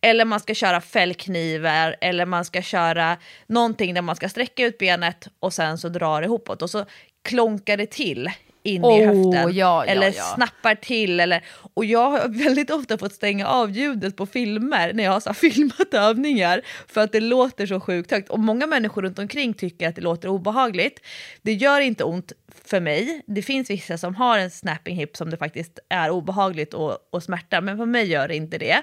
[0.01, 3.17] Eller man ska köra fällknivar eller man ska köra
[3.47, 6.85] någonting där man ska sträcka ut benet och sen så drar det ihopåt och så
[7.25, 8.31] klonkar det till
[8.67, 9.33] in i Oh, höften.
[9.33, 10.23] ja, ja, eller ja.
[10.35, 11.21] snappar till.
[11.21, 15.21] Eller, och jag har väldigt ofta fått stänga av ljudet på filmer när jag har
[15.21, 18.29] så filmat övningar för att det låter så sjukt högt.
[18.29, 21.01] Och många människor runt omkring tycker att det låter obehagligt.
[21.43, 22.33] Det gör inte ont
[22.65, 23.23] för mig.
[23.27, 27.23] Det finns vissa som har en snapping hip som det faktiskt är obehagligt och, och
[27.23, 28.83] smärta, men för mig gör det inte det.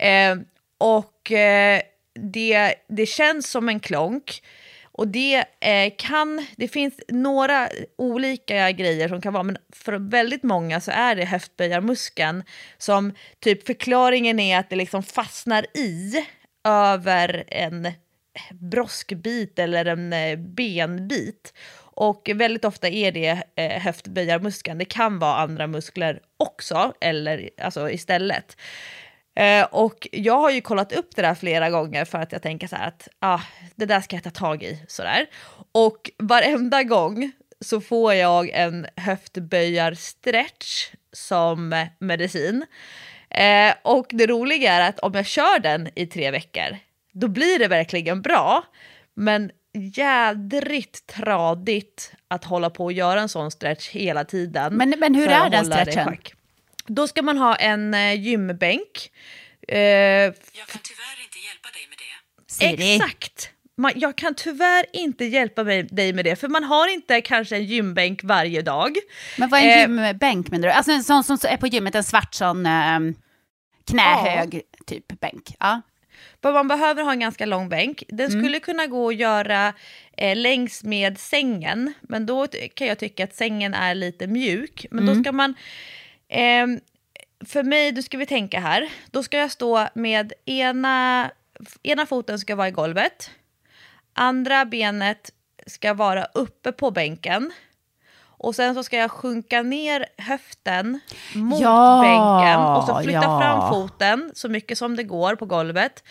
[0.00, 0.36] Eh,
[0.78, 1.80] och eh,
[2.14, 4.42] det, det känns som en klonk.
[4.98, 10.42] Och det eh, kan, det finns några olika grejer som kan vara, men för väldigt
[10.42, 12.42] många så är det höftböjarmuskeln
[12.78, 16.26] som typ förklaringen är att det liksom fastnar i
[16.64, 17.92] över en
[18.50, 21.54] broskbit eller en eh, benbit.
[21.96, 24.78] Och väldigt ofta är det eh, höftböjarmuskeln.
[24.78, 28.56] Det kan vara andra muskler också, eller alltså istället.
[29.36, 32.66] Eh, och jag har ju kollat upp det där flera gånger för att jag tänker
[32.66, 33.40] så här att ah,
[33.76, 34.84] det där ska jag ta tag i.
[34.88, 35.26] Sådär.
[35.72, 42.66] Och varenda gång så får jag en höftböjarstretch som medicin.
[43.30, 46.76] Eh, och det roliga är att om jag kör den i tre veckor,
[47.12, 48.64] då blir det verkligen bra.
[49.14, 49.50] Men
[49.96, 54.74] jädrigt tradigt att hålla på och göra en sån stretch hela tiden.
[54.76, 56.04] Men- men hur är den stretchen?
[56.86, 59.10] Då ska man ha en eh, gymbänk.
[59.68, 60.34] Eh, Jag
[60.68, 62.52] kan tyvärr inte hjälpa dig med det.
[62.52, 62.94] Siri.
[62.94, 63.50] Exakt!
[63.76, 67.56] Man, jag kan tyvärr inte hjälpa mig, dig med det, för man har inte kanske
[67.56, 68.96] en gymbänk varje dag.
[69.38, 70.72] Men vad är en Eh, gymbänk menar du?
[70.72, 72.98] Alltså en sån som är på gymmet, en svart sån eh,
[73.90, 75.54] knähög typ bänk.
[75.58, 75.80] Ja.
[76.42, 78.02] Man behöver ha en ganska lång bänk.
[78.08, 79.72] Den skulle kunna gå att göra
[80.16, 84.86] eh, längs med sängen, men då kan jag tycka att sängen är lite mjuk.
[84.90, 85.54] Men då ska man...
[86.34, 86.80] ehm,
[87.46, 88.88] för mig, då ska vi tänka här.
[89.10, 91.30] Då ska jag stå med ena,
[91.82, 93.30] ena foten ska vara i golvet.
[94.12, 95.30] Andra benet
[95.66, 97.52] ska vara uppe på bänken.
[98.16, 101.00] Och sen så ska jag sjunka ner höften
[101.34, 103.40] mot Ja, bänken och så flytta ja.
[103.40, 106.04] fram foten så mycket som det går på golvet.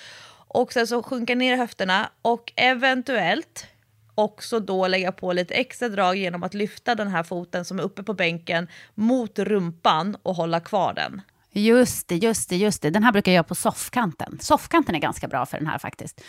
[0.47, 3.67] Och sen så sjunka ner höfterna och eventuellt
[4.15, 7.83] också då lägga på lite extra drag genom att lyfta den här foten som är
[7.83, 11.21] uppe på bänken mot rumpan och hålla kvar den.
[11.51, 12.89] Just det, just det, just det.
[12.89, 14.37] Den här brukar jag göra på soffkanten.
[14.41, 16.21] Soffkanten är ganska bra för den här faktiskt.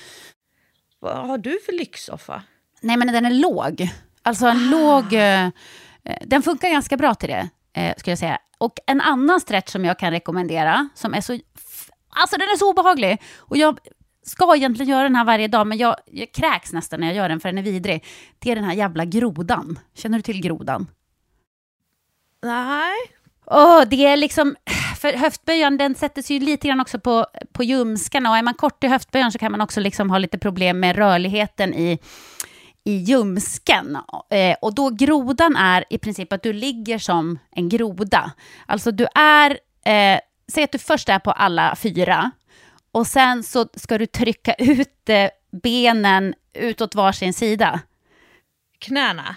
[1.00, 2.42] Vad har du för lyxsoffa?
[2.80, 3.88] Nej, men den är låg.
[4.22, 5.12] Alltså en låg...
[5.12, 5.50] eh, eh,
[6.26, 8.38] den funkar ganska bra till det, eh, skulle jag säga.
[8.58, 11.38] Och en annan stretch som jag kan rekommendera, som är så...
[12.08, 13.22] Alltså den är så obehaglig.
[13.38, 13.78] Och jag
[14.24, 17.28] ska egentligen göra den här varje dag, men jag, jag kräks nästan när jag gör
[17.28, 18.04] den, för den är vidrig.
[18.38, 19.78] Det är den här jävla grodan.
[19.94, 20.86] Känner du till grodan?
[22.42, 22.94] Nej.
[23.46, 24.56] Åh, det är liksom,
[25.00, 28.54] för höftböjaren den sätter sig ju lite grann också på, på ljumskarna och är man
[28.54, 31.98] kort i höftböjaren så kan man också liksom ha lite problem med rörligheten i,
[32.84, 33.98] i ljumsken.
[34.30, 38.32] Eh, och då grodan är i princip att du ligger som en groda.
[38.66, 39.50] Alltså du är,
[39.84, 40.20] eh,
[40.52, 42.30] säg att du först är på alla fyra
[42.94, 45.30] och sen så ska du trycka ut eh,
[45.62, 47.80] benen utåt varsin sida.
[48.78, 49.36] Knäna.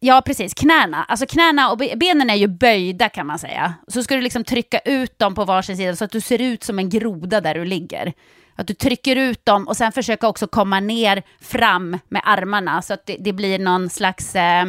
[0.00, 0.54] Ja, precis.
[0.54, 1.04] Knäna.
[1.04, 3.74] Alltså knäna och be- benen är ju böjda kan man säga.
[3.88, 6.64] Så ska du liksom trycka ut dem på varsin sida så att du ser ut
[6.64, 8.12] som en groda där du ligger.
[8.56, 12.94] Att du trycker ut dem och sen försöka också komma ner fram med armarna så
[12.94, 14.62] att det, det blir någon slags eh,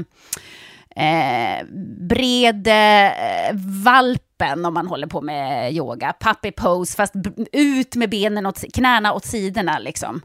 [0.95, 1.65] eh,
[2.09, 3.53] bred eh,
[4.39, 6.13] valpen om man håller på med yoga.
[6.19, 7.13] Puppy pose, fast
[7.51, 10.21] ut med benen åt knäna åt sidorna liksom.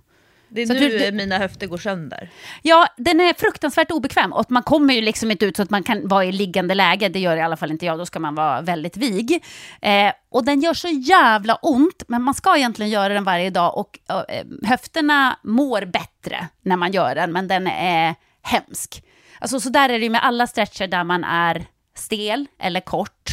[0.52, 2.30] Det är Så nu du- du- mina höfter går sönder.
[2.62, 5.82] Ja, den är fruktansvärt obekväm och man kommer ju liksom inte ut så att man
[5.82, 7.08] kan vara i liggande läge.
[7.08, 9.44] Det gör i alla fall inte jag, då ska man vara väldigt vig.
[9.82, 13.78] Eh, och den gör så jävla ont, men man ska egentligen göra den varje dag
[13.78, 19.02] och eh, höfterna mår bättre när man gör den, men den är hemsk.
[19.40, 21.64] Alltså så där är det ju med alla stretcher där man är
[21.96, 23.30] stel eller kort.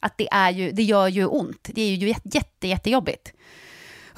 [0.00, 1.70] Att det, är ju, det gör ju ont.
[1.74, 3.32] Det är ju jätte, jätte, jättejobbigt.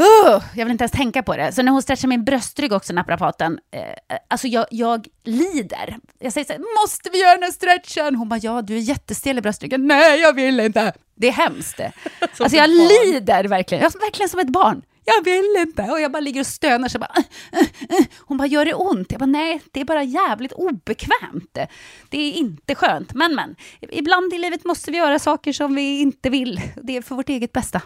[0.00, 1.52] Uh, jag vill inte ens tänka på det.
[1.52, 5.96] Så när hon stretchar min bröstrygg också, naprapaten, eh, alltså jag, jag lider.
[6.18, 8.16] Jag säger så här, måste vi göra den här stretchen?
[8.16, 9.86] Hon bara, ja du är jättestel i bröstryggen.
[9.86, 10.92] Nej, jag vill inte.
[11.14, 11.80] Det är hemskt.
[12.20, 13.12] alltså jag barn.
[13.12, 13.82] lider verkligen.
[13.82, 14.82] Jag är verkligen som ett barn.
[15.04, 15.82] Jag vill inte.
[15.82, 16.88] Och jag bara ligger och stönar.
[16.88, 19.12] Så bara, "Uh, uh, uh." Hon bara, gör det ont?
[19.12, 21.58] Jag bara, nej, det är bara jävligt obekvämt.
[22.10, 23.14] Det är inte skönt.
[23.14, 26.60] Men, men, ibland i livet måste vi göra saker som vi inte vill.
[26.82, 27.80] Det är för vårt eget bästa.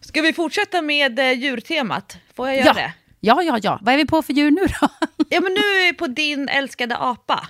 [0.00, 2.16] Ska vi fortsätta med eh, djurtemat?
[2.36, 2.72] Får jag göra Ja.
[2.74, 2.92] det?
[3.20, 3.78] Ja, ja, ja.
[3.82, 4.88] Vad är vi på för djur nu då?
[5.28, 7.48] Ja men nu är vi på din älskade apa.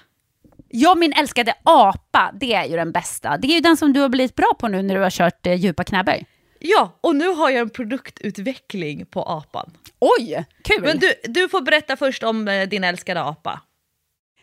[0.69, 3.37] Ja, min älskade apa, det är ju den bästa.
[3.37, 5.47] Det är ju den som du har blivit bra på nu när du har kört
[5.47, 6.27] eh, djupa knäböj.
[6.63, 9.71] Ja, och nu har jag en produktutveckling på apan.
[9.99, 10.83] Oj, kul!
[10.83, 13.61] Men du, du får berätta först om eh, din älskade apa.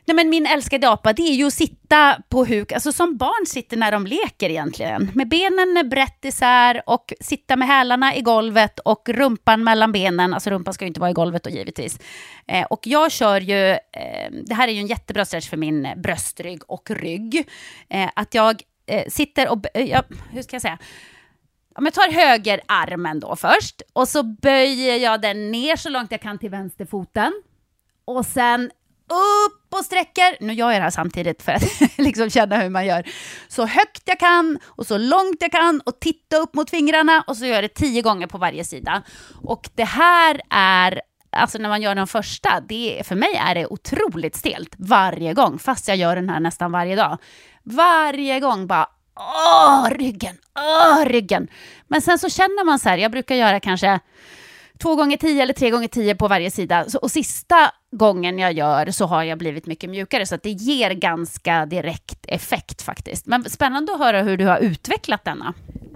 [0.07, 3.45] Nej, men min älskade apa, det är ju att sitta på huk, alltså som barn
[3.45, 5.11] sitter när de leker egentligen.
[5.13, 10.33] Med benen brett isär och sitta med hälarna i golvet och rumpan mellan benen.
[10.33, 11.99] Alltså rumpan ska ju inte vara i golvet då givetvis.
[12.47, 15.87] Eh, och jag kör ju, eh, det här är ju en jättebra stretch för min
[15.97, 17.47] bröstrygg och rygg.
[17.89, 20.77] Eh, att jag eh, sitter och, eh, ja, hur ska jag säga?
[21.77, 26.11] Om jag tar höger armen då först och så böjer jag den ner så långt
[26.11, 27.33] jag kan till vänsterfoten.
[28.05, 28.71] Och sen
[29.07, 30.37] upp och sträcker.
[30.39, 31.63] Nu gör jag det här samtidigt för att
[31.97, 33.03] liksom känna hur man gör.
[33.47, 37.37] Så högt jag kan och så långt jag kan och titta upp mot fingrarna och
[37.37, 39.03] så gör jag det tio gånger på varje sida.
[39.43, 43.67] Och det här är, alltså när man gör den första, det, för mig är det
[43.67, 47.17] otroligt stelt varje gång, fast jag gör den här nästan varje dag.
[47.63, 48.87] Varje gång bara
[49.19, 51.47] Åh, ryggen, åh, ryggen.
[51.87, 53.99] Men sen så känner man så här, jag brukar göra kanske
[54.77, 56.89] två gånger tio eller tre gånger tio på varje sida.
[56.89, 60.49] Så, och sista gången jag gör så har jag blivit mycket mjukare, så att det
[60.49, 63.25] ger ganska direkt effekt faktiskt.
[63.25, 65.53] Men spännande att höra hur du har utvecklat denna.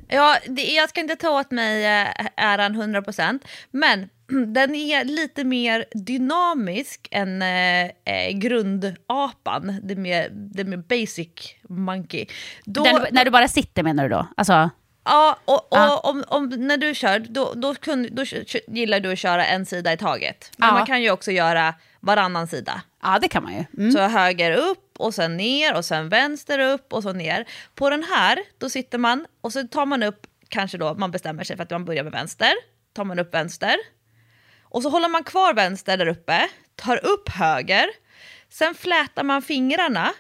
[0.07, 3.39] Ja, det, jag ska inte ta åt mig eh, äran 100%
[3.71, 4.09] men
[4.47, 11.55] den är lite mer dynamisk än eh, eh, grundapan, det är mer, det mer basic
[11.69, 12.25] monkey.
[12.65, 14.27] Då, När, du, när du bara sitter menar du då?
[14.37, 14.69] Alltså,
[15.03, 15.97] Ja, och, och Ja.
[16.03, 18.23] Om, om, när du kör, då, då, kun, då
[18.67, 20.51] gillar du att köra en sida i taget.
[20.57, 20.73] Men Ja.
[20.73, 22.81] man kan ju också göra varannan sida.
[23.03, 23.65] ja det kan man ju.
[23.77, 23.91] Mm.
[23.91, 27.45] Så höger upp och sen ner och sen vänster upp och så ner.
[27.75, 31.43] På den här, då sitter man och så tar man upp, kanske då man bestämmer
[31.43, 32.51] sig för att man börjar med vänster.
[32.93, 33.75] Tar man upp vänster.
[34.71, 37.85] Och så håller man kvar vänster där uppe, tar upp höger.
[38.49, 40.13] Sen flätar man fingrarna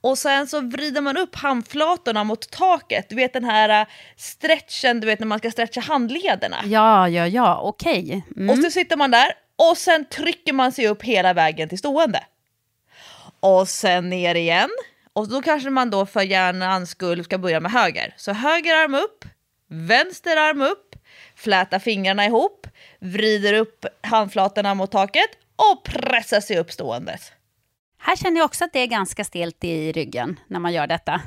[0.00, 3.08] och sen så vrider man upp handflatorna mot taket.
[3.08, 6.56] Du vet den här äh, stretchen, du vet när man ska stretcha handlederna.
[6.64, 8.24] Ja, ja, ja, okej.
[8.36, 8.50] Mm.
[8.50, 9.32] Och så sitter man där
[9.70, 12.24] och sen trycker man sig upp hela vägen till stående.
[13.40, 14.70] Och sen ner igen.
[15.12, 18.14] Och då kanske man då för hjärnans skull ska börja med höger.
[18.16, 19.24] Så höger arm upp,
[19.68, 20.94] vänster arm upp,
[21.36, 22.66] fläta fingrarna ihop,
[23.04, 27.32] vrider upp handflatorna mot taket och pressar sig upp ståendes.
[27.98, 31.20] Här känner jag också att det är ganska stelt i ryggen när man gör detta.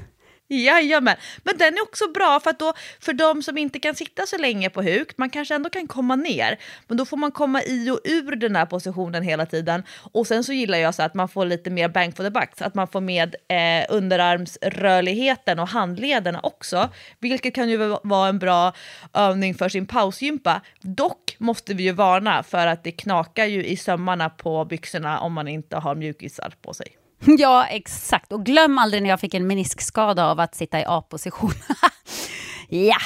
[0.49, 4.25] Jajamän, men den är också bra för att då för de som inte kan sitta
[4.25, 7.63] så länge på huk, man kanske ändå kan komma ner, men då får man komma
[7.63, 9.83] i och ur den här positionen hela tiden.
[10.11, 12.49] Och sen så gillar jag så att man får lite mer bang for the buck,
[12.57, 16.89] så att man får med eh, underarmsrörligheten och handlederna också,
[17.19, 18.73] vilket kan ju vara en bra
[19.13, 20.61] övning för sin pausgympa.
[20.81, 25.33] Dock måste vi ju varna för att det knakar ju i sömmarna på byxorna om
[25.33, 27.06] man inte har mjukisar på sig.
[27.37, 28.31] Ja, exakt.
[28.31, 31.53] Och glöm aldrig när jag fick en meniskskada av att sitta i A-position.
[32.69, 32.97] ja,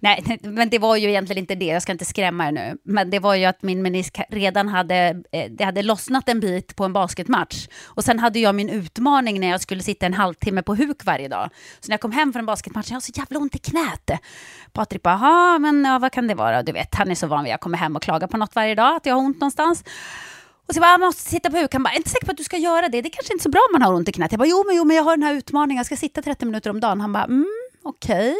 [0.00, 2.78] Nej, men det var ju egentligen inte det, jag ska inte skrämma er nu.
[2.84, 6.76] Men det var ju att min menisk redan hade, eh, det hade lossnat en bit
[6.76, 7.68] på en basketmatch.
[7.84, 11.28] Och sen hade jag min utmaning när jag skulle sitta en halvtimme på huk varje
[11.28, 11.50] dag.
[11.80, 14.10] Så när jag kom hem från basketmatchen, jag har så jävla ont i knät.
[14.72, 16.62] Patrik bara, jaha, men ja, vad kan det vara?
[16.62, 18.54] Du vet, han är så van vid att jag kommer hem och klagar på något
[18.54, 19.84] varje dag, att jag har ont någonstans.
[20.68, 21.72] Och så bara, ah, jag måste sitta på huk.
[21.72, 23.02] Han bara, jag är inte säker på att du ska göra det.
[23.02, 24.32] Det är kanske inte så bra om man har ont i knät.
[24.32, 25.76] Jag bara, jo men, jo, men jag har den här utmaningen.
[25.76, 27.00] Jag ska sitta 30 minuter om dagen.
[27.00, 27.46] Han bara, mm,
[27.82, 28.36] okej.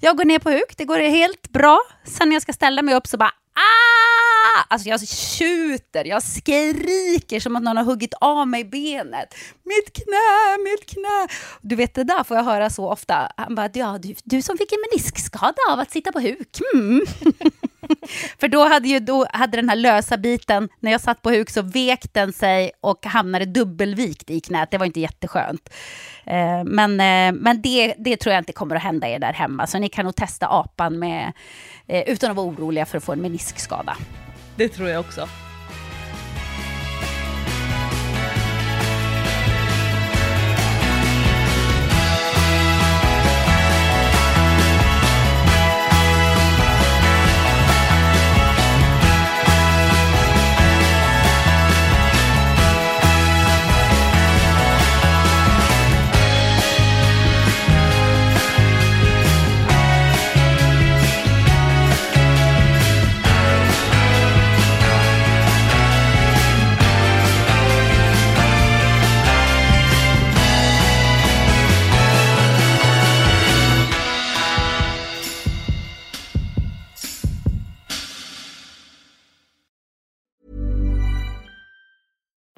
[0.00, 0.76] Jag går ner på huk.
[0.76, 1.80] Det går helt bra.
[2.04, 4.64] Sen när jag ska ställa mig upp så bara, ah!
[4.68, 9.34] Alltså jag tjuter, jag skriker som att någon har huggit av mig benet.
[9.64, 11.28] Mitt knä, mitt knä.
[11.60, 13.32] Du vet, det där får jag höra så ofta.
[13.36, 16.58] Han bara, ja, du, du som fick en meniskskada av att sitta på huk.
[16.74, 17.04] Mm.
[18.38, 21.50] För då hade, ju, då hade den här lösa biten, när jag satt på huk
[21.50, 24.70] så vek den sig och hamnade dubbelvikt i knät.
[24.70, 25.74] Det var inte jätteskönt.
[26.24, 29.66] Eh, men eh, men det, det tror jag inte kommer att hända er där hemma.
[29.66, 31.32] Så ni kan nog testa apan med,
[31.86, 33.96] eh, utan att vara oroliga för att få en meniskskada.
[34.56, 35.28] Det tror jag också.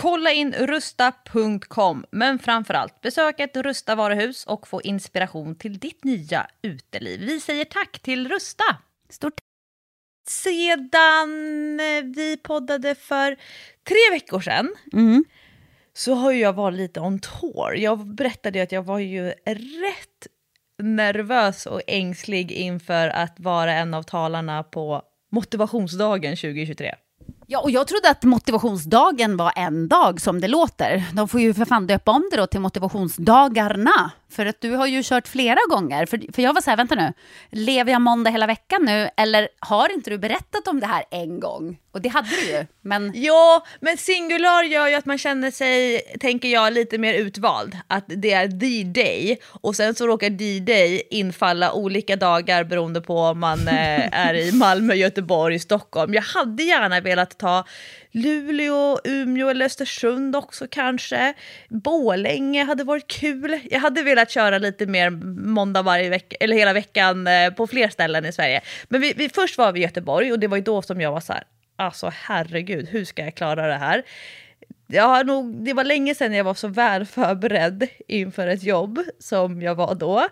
[0.00, 6.46] Kolla in rusta.com, men framförallt besök ett Rusta varuhus och få inspiration till ditt nya
[6.62, 7.20] uteliv.
[7.20, 8.64] Vi säger tack till Rusta!
[9.08, 9.34] Stort
[10.28, 11.76] Sedan
[12.16, 13.36] vi poddade för
[13.88, 15.24] tre veckor sedan mm.
[15.92, 17.76] så har jag varit lite on tour.
[17.76, 20.26] Jag berättade att jag var ju rätt
[20.82, 26.94] nervös och ängslig inför att vara en av talarna på motivationsdagen 2023.
[27.48, 31.04] Ja, och jag trodde att motivationsdagen var en dag som det låter.
[31.12, 34.10] De får ju för fan döpa om det då till motivationsdagarna.
[34.30, 36.06] För att du har ju kört flera gånger.
[36.06, 37.12] För, för jag var så här, vänta nu,
[37.50, 39.10] lever jag måndag hela veckan nu?
[39.16, 41.78] Eller har inte du berättat om det här en gång?
[41.92, 42.66] Och det hade du ju.
[42.82, 43.12] Men...
[43.14, 47.76] Ja, men singular gör ju att man känner sig, tänker jag, lite mer utvald.
[47.86, 53.18] Att det är the day och sen så råkar D-day infalla olika dagar beroende på
[53.18, 56.14] om man eh, är i Malmö, Göteborg, Stockholm.
[56.14, 57.64] Jag hade gärna velat ta
[58.10, 61.34] Luleå, Umeå eller Östersund också kanske.
[61.68, 63.60] Bålänge hade varit kul.
[63.70, 65.10] Jag hade velat köra lite mer
[65.46, 68.60] måndag varje vecka, eller hela veckan eh, på fler ställen i Sverige.
[68.88, 71.12] Men vi, vi, först var vi i Göteborg och det var ju då som jag
[71.12, 71.42] var så här,
[71.76, 74.02] alltså herregud, hur ska jag klara det här?
[74.86, 78.98] Jag har nog, det var länge sedan jag var så väl förberedd inför ett jobb
[79.18, 80.28] som jag var då.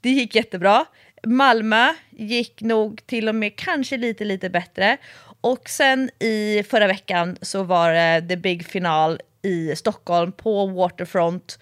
[0.00, 0.84] Det gick jättebra.
[1.26, 4.96] Malmö gick nog till och med kanske lite, lite bättre.
[5.44, 11.58] Och sen i förra veckan så var det the big final i Stockholm på Waterfront.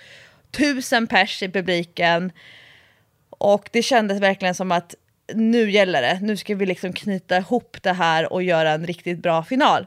[0.50, 2.32] Tusen pers i publiken.
[3.30, 4.94] Och det kändes verkligen som att
[5.34, 6.18] nu gäller det.
[6.22, 9.86] Nu ska vi liksom knyta ihop det här och göra en riktigt bra final.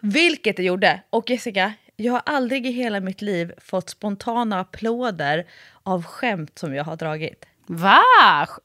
[0.00, 1.02] Vilket det gjorde.
[1.10, 5.46] Och Jessica, jag har aldrig i hela mitt liv fått spontana applåder
[5.82, 7.46] av skämt som jag har dragit.
[7.66, 8.00] Va?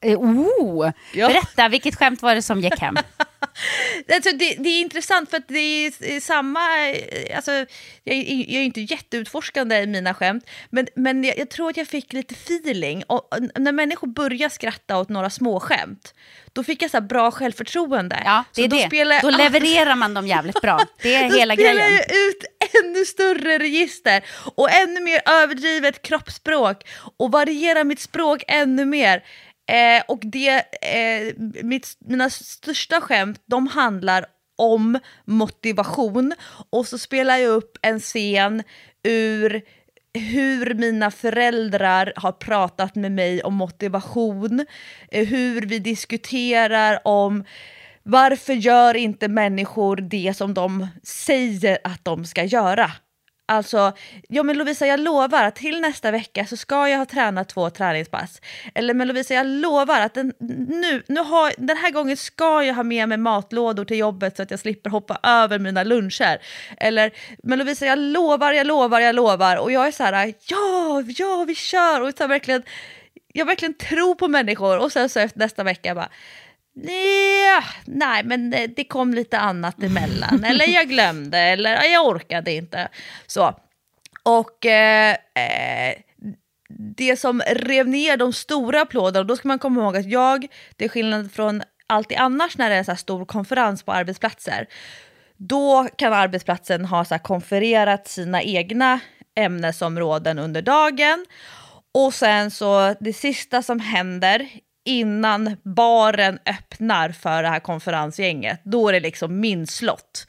[0.00, 0.90] Eh, Oh.
[1.12, 1.28] Ja.
[1.28, 2.96] Berätta, vilket skämt var det som gick hem?
[4.14, 7.50] Alltså det, det är intressant för att det är samma, eh, alltså,
[8.04, 11.76] jag, är- jag är inte jätteutforskande i mina skämt, men, men jag, jag tror att
[11.76, 13.02] jag fick lite feeling.
[13.06, 16.14] Och, och när människor börjar skratta åt några små skämt,
[16.52, 18.22] då fick jag så bra självförtroende.
[18.24, 18.86] Ja, det Så är då det.
[18.86, 20.80] Spelar, Då levererar man dem jävligt bra.
[21.02, 21.92] Det är då hela spelar grejen.
[21.92, 22.44] jag ut
[22.84, 24.24] ännu större register
[24.54, 29.24] och ännu mer överdrivet kroppsspråk och varierar mitt språk ännu mer.
[29.68, 34.26] Eh, och det, eh, mitt, mina största skämt de handlar
[34.58, 36.34] om motivation
[36.70, 38.62] och så spelar jag upp en scen
[39.02, 39.62] ur
[40.14, 44.66] hur mina föräldrar har pratat med mig om motivation,
[45.08, 47.44] eh, hur vi diskuterar om
[48.02, 52.90] varför gör inte människor det som de säger att de ska göra?
[53.52, 53.92] Alltså,
[54.28, 57.70] ja men Lovisa jag lovar att till nästa vecka så ska jag ha tränat två
[57.70, 58.40] träningspass.
[58.74, 60.32] Eller men Lovisa jag lovar att den,
[60.68, 64.42] nu, nu har, den här gången ska jag ha med mig matlådor till jobbet så
[64.42, 66.38] att jag slipper hoppa över mina luncher.
[66.76, 67.10] Eller
[67.42, 69.56] men Lovisa jag lovar, jag lovar, jag lovar.
[69.56, 72.00] Och jag är så här, ja, ja vi kör.
[72.00, 72.62] Och så verkligen,
[73.32, 74.78] jag verkligen tror på människor.
[74.78, 76.10] Och sen så efter nästa vecka jag bara,
[76.74, 80.44] Ja, nej, men det, det kom lite annat emellan.
[80.46, 82.88] eller jag glömde, eller "Ja, jag orkade inte.
[83.26, 83.54] Så.
[84.22, 85.94] Och eh, eh,
[86.96, 90.46] det som rev ner de stora applåderna, då ska man komma ihåg att jag,
[90.76, 94.66] det är skillnad från alltid annars när det är så här stor konferens på arbetsplatser,
[95.36, 99.00] då kan arbetsplatsen ha så konfererat sina egna
[99.34, 101.26] ämnesområden under dagen.
[101.94, 104.48] Och sen så det sista som händer
[104.84, 110.26] innan baren öppnar för det här konferensgänget, då är det liksom min slott.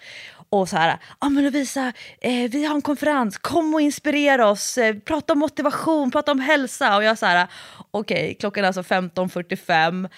[0.49, 4.47] Och så här, ja ah, men Lovisa, eh, vi har en konferens, kom och inspirera
[4.49, 6.95] oss, eh, prata om motivation, prata om hälsa.
[6.95, 7.47] Och jag så här,
[7.91, 10.09] okej, klockan är alltså 15.45.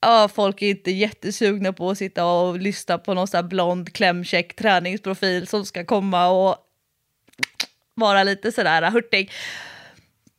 [0.00, 3.92] Ja, folk är inte jättesugna på att sitta och lyssna på någon så här blond
[3.92, 6.56] klämkäck träningsprofil som ska komma och
[7.94, 9.32] vara lite sådär hurtig.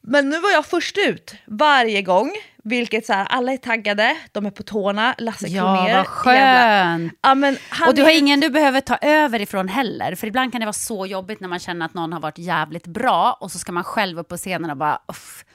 [0.01, 2.31] Men nu var jag först ut varje gång,
[2.65, 5.77] vilket så här, alla är taggade, de är på tårna, Lasse Ja, Kronér.
[5.79, 7.13] vad jävla- skönt.
[7.21, 7.57] Ja, men
[7.87, 10.15] Och du har ingen du behöver ta över ifrån heller.
[10.15, 12.87] För ibland kan det vara så jobbigt när man känner att någon har varit jävligt
[12.87, 15.45] bra och så ska man själv upp på scenen och bara uff,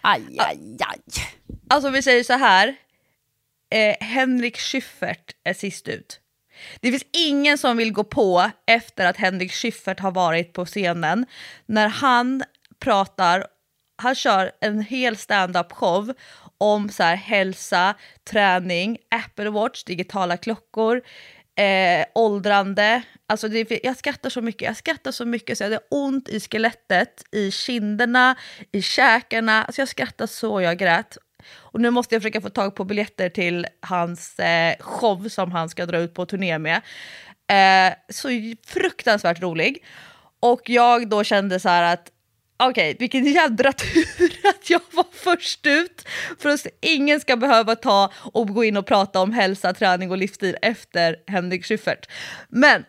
[0.00, 1.00] aj, aj, aj.
[1.70, 2.74] Alltså vi säger så här,
[3.70, 6.20] eh, Henrik Schyffert är sist ut.
[6.80, 11.26] Det finns ingen som vill gå på efter att Henrik Schyffert har varit på scenen
[11.66, 12.44] när han
[12.78, 13.46] pratar,
[13.96, 16.12] han kör en hel stand-up show
[16.58, 17.94] om så här hälsa,
[18.30, 21.02] träning, Apple Watch, digitala klockor,
[21.58, 23.02] eh, åldrande.
[23.26, 26.40] Alltså det, jag skrattar så mycket, jag skrattar så mycket så jag hade ont i
[26.40, 28.36] skelettet, i kinderna,
[28.72, 29.64] i käkarna.
[29.64, 31.16] Alltså jag skrattar så jag grät.
[31.54, 35.68] Och nu måste jag försöka få tag på biljetter till hans eh, show som han
[35.68, 36.82] ska dra ut på turné med.
[37.48, 38.28] Eh, så
[38.66, 39.84] fruktansvärt rolig.
[40.40, 42.10] Och jag då kände så här att
[42.56, 46.08] okej, okay, vilken jädra tur att jag var först ut.
[46.38, 50.16] För att ingen ska behöva ta och gå in och prata om hälsa, träning och
[50.16, 52.06] livsstil efter Henrik Schyffert.
[52.48, 52.84] Men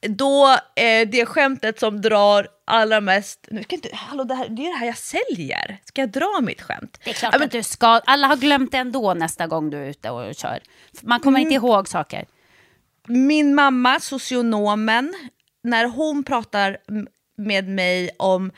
[0.00, 3.48] då eh, det skämtet som drar allra mest...
[3.50, 5.78] Nu ska inte, hallå, det, här, det är det här jag säljer.
[5.84, 7.00] Ska jag dra mitt skämt?
[7.04, 7.86] Det är klart men, att du ska.
[7.86, 10.58] Alla har glömt det ändå nästa gång du är ute och kör.
[11.02, 12.26] Man kommer mm, inte ihåg saker.
[13.06, 15.14] Min mamma, socionomen,
[15.62, 16.78] när hon pratar
[17.40, 18.52] med mig om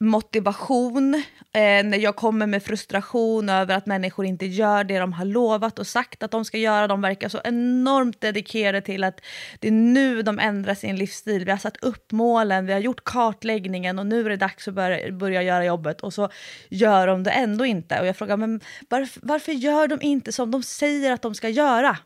[0.00, 1.14] motivation,
[1.52, 5.78] eh, när jag kommer med frustration över att människor inte gör det de har lovat
[5.78, 6.86] och sagt att de ska göra.
[6.86, 9.20] De verkar så enormt dedikerade till att
[9.60, 11.44] det är nu de ändrar sin livsstil.
[11.44, 14.74] Vi har satt upp målen, vi har gjort kartläggningen och nu är det dags att
[14.74, 16.28] börja, börja göra jobbet och så
[16.68, 18.00] gör de det ändå inte.
[18.00, 21.48] Och jag frågar, men varför, varför gör de inte som de säger att de ska
[21.48, 21.98] göra?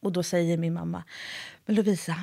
[0.00, 1.04] Och då säger min mamma,
[1.66, 2.14] men Lovisa,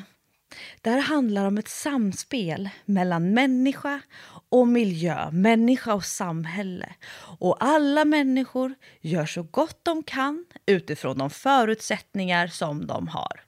[0.82, 4.02] det här handlar om ett samspel mellan människa
[4.50, 6.94] och miljö, människa och samhälle.
[7.40, 13.42] Och alla människor gör så gott de kan utifrån de förutsättningar som de har.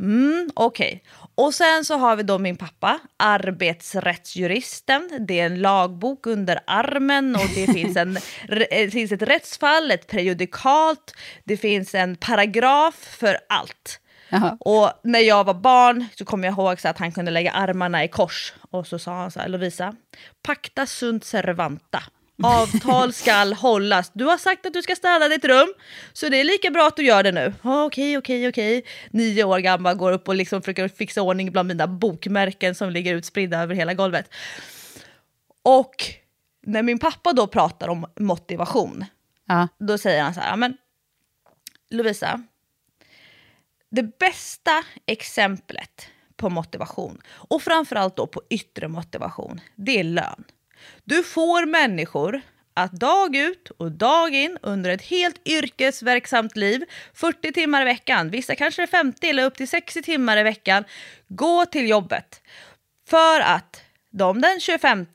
[0.00, 0.86] Mm, Okej.
[0.86, 1.00] Okay.
[1.34, 5.10] Och sen så har vi då min pappa, arbetsrättsjuristen.
[5.28, 10.06] Det är en lagbok under armen och det finns, en, det finns ett rättsfall, ett
[10.06, 11.14] prejudikat,
[11.44, 14.00] det finns en paragraf för allt.
[14.28, 14.56] Jaha.
[14.60, 18.04] Och när jag var barn så kommer jag ihåg så att han kunde lägga armarna
[18.04, 18.52] i kors.
[18.70, 19.94] Och så sa han så här, Lovisa,
[20.42, 22.02] pacta sunt servanta.
[22.42, 24.10] Avtal skall hållas.
[24.14, 25.74] Du har sagt att du ska städa ditt rum,
[26.12, 27.54] så det är lika bra att du gör det nu.
[27.62, 28.84] Okej, okej, okej.
[29.10, 33.14] Nio år gammal går upp och liksom försöker fixa ordning bland mina bokmärken som ligger
[33.14, 34.30] utspridda över hela golvet.
[35.62, 36.04] Och
[36.66, 39.04] när min pappa då pratar om motivation,
[39.46, 39.68] ja.
[39.78, 40.76] då säger han så här, men
[41.90, 42.42] Lovisa,
[43.90, 50.44] det bästa exemplet på motivation, och framförallt då på yttre motivation, det är lön.
[51.04, 52.40] Du får människor
[52.74, 56.84] att dag ut och dag in under ett helt yrkesverksamt liv,
[57.14, 60.84] 40 timmar i veckan, vissa kanske är 50 eller upp till 60 timmar i veckan,
[61.28, 62.42] gå till jobbet.
[63.08, 65.06] För att de den 25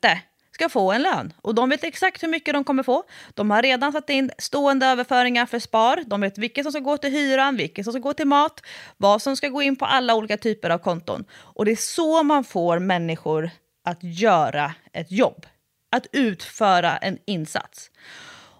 [0.53, 1.33] ska få en lön.
[1.41, 3.03] Och de vet exakt hur mycket de kommer få.
[3.33, 6.03] De har redan satt in stående överföringar för spar.
[6.05, 8.61] De vet vilket som ska gå till hyran, vilket som ska gå till mat,
[8.97, 11.25] vad som ska gå in på alla olika typer av konton.
[11.33, 13.49] Och det är så man får människor
[13.85, 15.45] att göra ett jobb.
[15.91, 17.91] Att utföra en insats.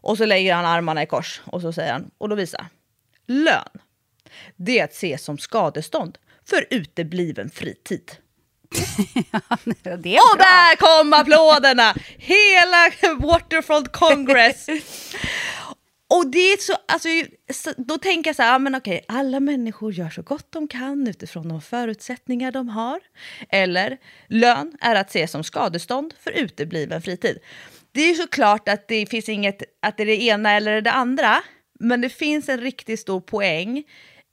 [0.01, 2.67] Och så lägger han armarna i kors och så säger han, och då visar
[3.27, 3.81] lön.
[4.55, 8.11] Det är att se som skadestånd för utebliven fritid.
[9.83, 11.95] det och där kom applåderna!
[12.17, 14.67] Hela Waterfront Congress.
[16.15, 17.07] Och det är så, alltså,
[17.77, 21.07] då tänker jag så här, ja, men okej, alla människor gör så gott de kan
[21.07, 22.99] utifrån de förutsättningar de har.
[23.49, 23.97] Eller
[24.27, 27.37] lön är att se som skadestånd för utebliven fritid.
[27.91, 31.43] Det är såklart att det finns inget, att det är det ena eller det andra,
[31.79, 33.83] men det finns en riktigt stor poäng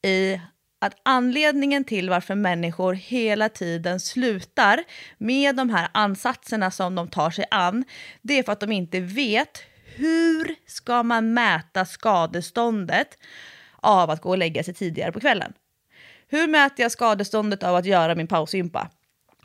[0.06, 0.40] i
[0.82, 4.84] att anledningen till varför människor hela tiden slutar
[5.18, 7.84] med de här ansatserna som de tar sig an,
[8.22, 9.62] det är för att de inte vet
[9.94, 13.18] hur ska man mäta skadeståndet
[13.76, 15.52] av att gå och lägga sig tidigare på kvällen.
[16.28, 18.90] Hur mäter jag skadeståndet av att göra min pausgympa?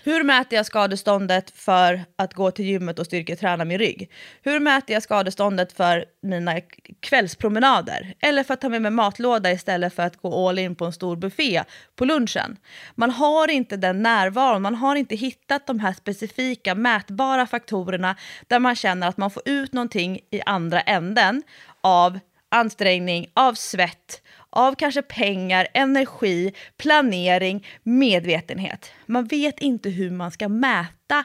[0.05, 4.11] Hur mäter jag skadeståndet för att gå till gymmet och styrketräna min rygg?
[4.43, 6.61] Hur mäter jag skadeståndet för mina
[6.99, 8.13] kvällspromenader?
[8.19, 10.93] Eller för att ta med mig matlåda istället för att gå all in på en
[10.93, 11.63] stor buffé
[11.95, 12.57] på lunchen?
[12.95, 18.15] Man har inte den närvaron, man har inte hittat de här specifika mätbara faktorerna
[18.47, 21.43] där man känner att man får ut någonting i andra änden
[21.81, 24.21] av ansträngning, av svett,
[24.55, 28.91] av kanske pengar, energi, planering, medvetenhet.
[29.05, 31.23] Man vet inte hur man ska mäta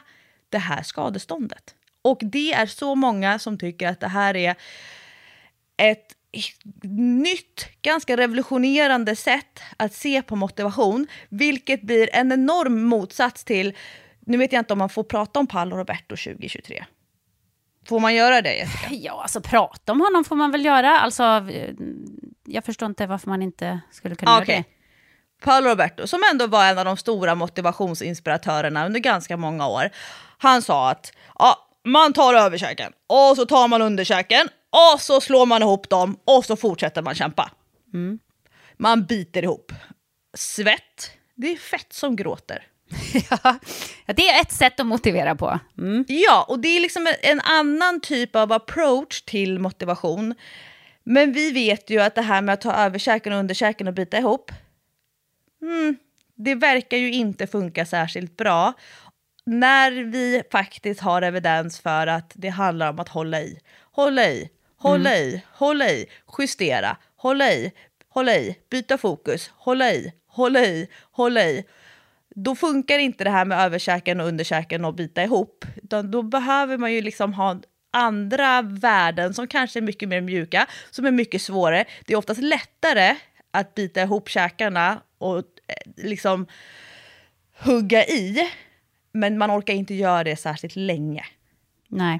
[0.49, 1.75] det här skadeståndet.
[2.01, 4.55] Och det är så många som tycker att det här är
[5.77, 6.15] ett
[6.83, 13.77] nytt, ganska revolutionerande sätt att se på motivation, vilket blir en enorm motsats till,
[14.19, 16.85] nu vet jag inte om man får prata om Paolo Roberto 2023.
[17.87, 18.87] Får man göra det Jessica?
[18.91, 20.99] Ja, alltså prata om honom får man väl göra.
[20.99, 21.23] Alltså,
[22.45, 24.55] jag förstår inte varför man inte skulle kunna okay.
[24.55, 25.45] göra det.
[25.45, 29.89] Paolo Roberto, som ändå var en av de stora motivationsinspiratörerna under ganska många år,
[30.37, 35.45] han sa att ja, man tar överkäken och så tar man underkäken och så slår
[35.45, 37.51] man ihop dem och så fortsätter man kämpa.
[37.93, 38.19] Mm.
[38.77, 39.71] Man biter ihop.
[40.33, 42.67] svett, det är fett som gråter.
[43.29, 43.59] Ja,
[44.05, 45.59] det är ett sätt att motivera på.
[45.77, 46.05] Mm.
[46.07, 50.35] Ja, och det är liksom en, annan typ av approach till motivation.
[51.03, 53.93] Men vi vet ju att det här med att ta över käken och underkäken och
[53.93, 54.51] bita ihop,
[55.61, 55.97] mm,
[56.35, 58.73] det verkar ju inte funka särskilt bra.
[59.45, 63.59] När vi faktiskt har evidens för att det handlar om att hålla i.
[63.91, 66.05] Hålla i, hålla i, hålla i,
[66.37, 67.71] justera, hålla i,
[68.09, 71.65] hålla i, byta fokus, hålla i, hålla i, hålla i.
[72.35, 75.65] Då funkar inte det här med överkäken och underkäken och bita ihop.
[75.83, 77.61] Utan då behöver man ju liksom ha
[77.91, 81.85] andra värden som kanske är mycket mer mjuka, som är mycket svårare.
[82.05, 83.15] Det är oftast lättare
[83.51, 86.47] att bita ihop käkarna och eh, liksom
[87.59, 88.51] hugga i,
[89.11, 91.25] men man orkar inte göra det särskilt länge.
[91.87, 92.19] Nej.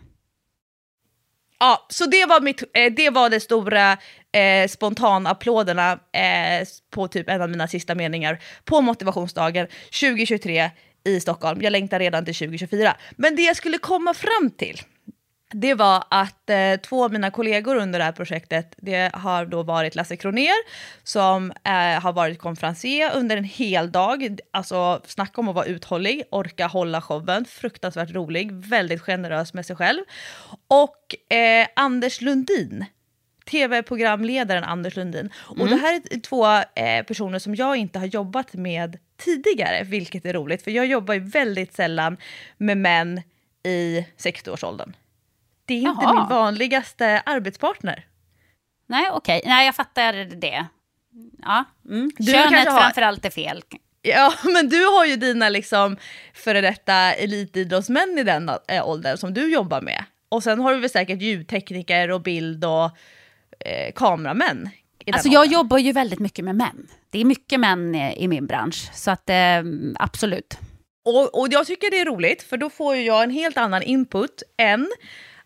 [1.60, 3.98] Ja, så det var, mitt, eh, det, var det stora
[4.32, 9.68] eh, spontanapplåderna eh, på typ en av mina sista meningar på motivationsdagen
[10.02, 10.70] 2023
[11.04, 11.62] i Stockholm.
[11.62, 12.96] Jag längtar redan till 2024.
[13.16, 14.82] Men det jag skulle komma fram till
[15.54, 19.64] det var att eh, två av mina kollegor under det här projektet, det har då
[19.64, 20.54] varit Lasse Kroner
[21.04, 24.38] som eh, har varit konferencier under en hel dag.
[24.52, 29.76] Alltså snacka om att vara uthållig, orka hålla showen, fruktansvärt rolig, väldigt generös med sig
[29.76, 30.02] själv.
[30.68, 32.86] Och eh, Anders Lundin,
[33.46, 35.30] tv-programledaren Anders Lundin.
[35.36, 36.46] Och det här är två
[36.82, 41.14] eh, personer som jag inte har jobbat med tidigare, vilket är roligt, för jag jobbar
[41.14, 42.18] ju väldigt sällan
[42.58, 43.22] med män
[43.64, 44.94] i 60-årsåldern.
[45.66, 46.14] Det är inte Jaha.
[46.14, 48.06] min vanligaste arbetspartner.
[48.88, 49.42] Nej, okej.
[49.46, 50.66] Nej, jag fattar det.
[51.42, 51.64] Ja.
[51.90, 52.12] Mm.
[52.18, 53.62] Du Könet har- framför allt är fel.
[54.02, 55.98] Ja, men du har ju dina liksom
[56.34, 60.04] före detta elitidrottsmän i den äh, åldern som du jobbar med.
[60.30, 62.92] Och sen har du väl säkert ljudtekniker och bild och
[63.66, 64.70] eh, kameramän.
[65.14, 65.54] Alltså jag åldern.
[65.54, 66.88] jobbar ju väldigt mycket med män.
[67.10, 69.36] Det är mycket män eh, i min bransch, så att eh,
[69.96, 70.58] absolut.
[71.06, 74.44] Och, och jag tycker det är roligt, för då får jag en helt annan input
[74.58, 74.92] än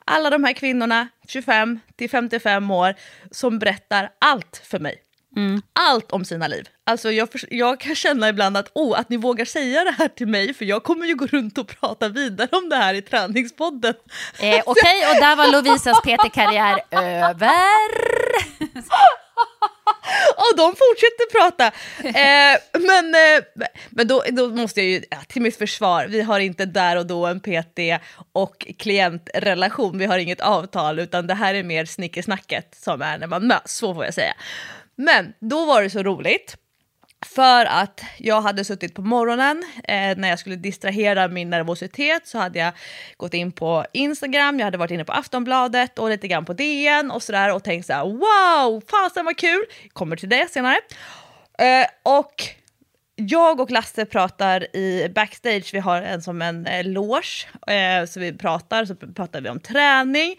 [0.06, 2.96] alla de här kvinnorna, 25 till 55 år,
[3.32, 5.05] som berättar allt för mig.
[5.74, 6.68] Allt om sina liv.
[6.86, 10.28] Alltså jag, jag kan känna ibland att, oh, att ni vågar säga det här till
[10.28, 13.94] mig, för jag kommer ju gå runt och prata vidare om det här i träningspodden.
[14.40, 17.86] Eh, Okej, och där var Lovisas PT-karriär över.
[20.36, 21.66] Och de fortsätter prata.
[22.04, 26.40] Eh, men eh, men då, då måste jag ju, ja, till mitt försvar, vi har
[26.40, 27.80] inte där och då en PT
[28.34, 33.28] och klientrelation, vi har inget avtal, utan det här är mer snickesnacket som är när
[33.28, 34.34] man möts, så får jag säga.
[34.96, 36.58] Men då var det så roligt.
[37.26, 42.38] För att jag hade suttit på morgonen eh, när jag skulle distrahera min nervositet så
[42.38, 42.74] hade jag
[43.18, 47.12] gått in på Instagram, jag hade varit inne på Aftonbladet och lite grann på DN
[47.12, 50.78] och sådär och tänkt såhär wow, fasen vad kul, kommer till det senare.
[51.60, 52.44] Eh, och
[53.16, 58.20] jag och Lasse pratar i backstage, vi har en som en eh, loge, eh, så
[58.20, 60.36] vi pratar, så pratar vi om träning.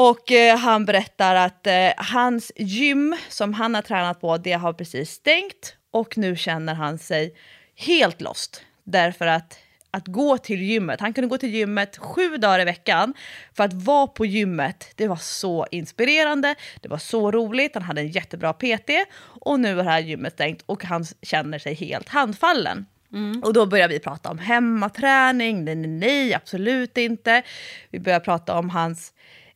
[0.00, 4.72] Och eh, han berättar att eh, hans gym som han har tränat på, det har
[4.72, 7.34] precis stängt och nu känner han sig
[7.76, 8.64] helt lost.
[8.84, 9.58] Därför att
[9.90, 13.14] att gå till gymmet, han kunde gå till gymmet sju dagar i veckan
[13.54, 14.92] för att vara på gymmet.
[14.94, 18.90] Det var så inspirerande, det var så roligt, han hade en jättebra PT
[19.20, 22.86] och nu är det här gymmet stängt och han känner sig helt handfallen.
[23.44, 27.42] Och då börjar vi prata om hemmaträning, nej, nej, nej, absolut inte.
[27.90, 29.12] Vi börjar prata om hans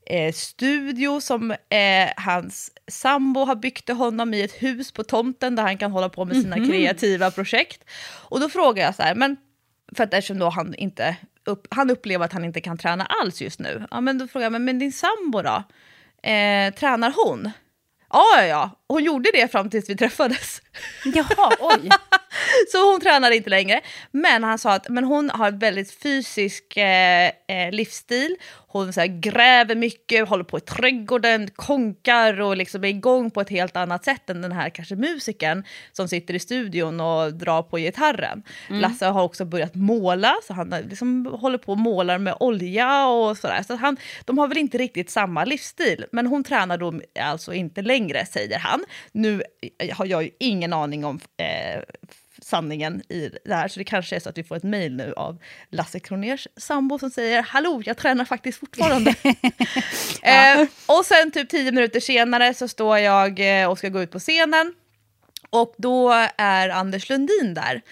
[0.07, 5.57] eh, studio som eh, hans sambo har byggt till honom i ett hus på tomten
[5.57, 7.85] där han kan hålla på med sina kreativa projekt.
[8.05, 9.37] Och då frågar jag så här, men
[9.97, 13.43] för att eftersom då han inte upp, han upplever att han inte kan träna alls
[13.43, 13.87] just nu.
[13.91, 15.63] Ja, men då frågar jag, men, men din sambo då?
[16.29, 17.51] Eh, tränar hon?
[18.11, 18.71] Ja, ja, ja.
[18.89, 20.63] Hon gjorde det fram tills vi träffades.
[21.05, 21.89] Jaha, oj.
[22.73, 23.81] Så hon tränar inte längre.
[24.11, 28.37] Men han sa att men hon har väldigt fysisk eh, eh, livsstil.
[28.67, 33.41] Hon så här, gräver mycket, håller på i trädgården, konkar och liksom är igång på
[33.41, 37.63] ett helt annat sätt än den här kanske musikern som sitter i studion och drar
[37.63, 38.43] på gitarren.
[38.69, 43.39] Lasse har också börjat måla, så han liksom håller på och målar med olja och
[43.39, 43.63] sådär.
[43.67, 46.05] Så han, de har väl inte riktigt samma livsstil.
[46.13, 48.85] Men hon tränar då alltså inte längre, säger han.
[49.13, 49.43] Nu
[49.93, 51.83] har jag ju ingen aning om eh,
[52.45, 53.69] sanningen i det här.
[53.69, 55.39] Så det kanske är så att vi får ett mejl nu av
[55.71, 59.11] Lasse Kroners sambo som säger hallå, jag tränar faktiskt fortfarande.
[60.23, 64.11] eh, och sen typ tio minuter senare så står jag eh, och ska gå ut
[64.11, 64.75] på scenen
[65.51, 67.83] och då är Anders Lundin där.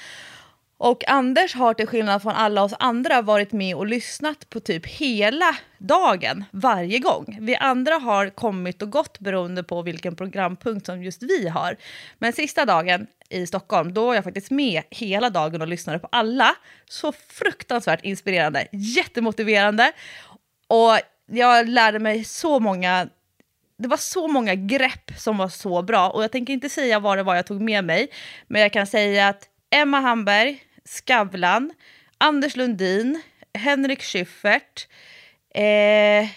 [0.83, 4.87] Och Anders har till skillnad från alla oss andra varit med och lyssnat på typ
[4.87, 7.39] hela dagen, varje gång.
[7.41, 11.77] Vi andra har kommit och gått beroende på vilken programpunkt som just vi har.
[12.19, 16.09] Men sista dagen i Stockholm, då var jag faktiskt med hela dagen och lyssnade på
[16.13, 16.57] alla.
[16.89, 19.93] Så fruktansvärt inspirerande, jättemotiverande.
[20.67, 23.09] Och jag lärde mig så många
[23.79, 27.19] det var så många grepp som var så bra och jag tänker inte säga vad
[27.19, 28.09] det var jag tog med mig,
[28.47, 31.73] men jag kan säga att Emma Hamberg, Skavlan,
[32.19, 33.23] Anders Lundin,
[33.55, 34.89] Henrik Schyffert,
[35.55, 36.29] eh,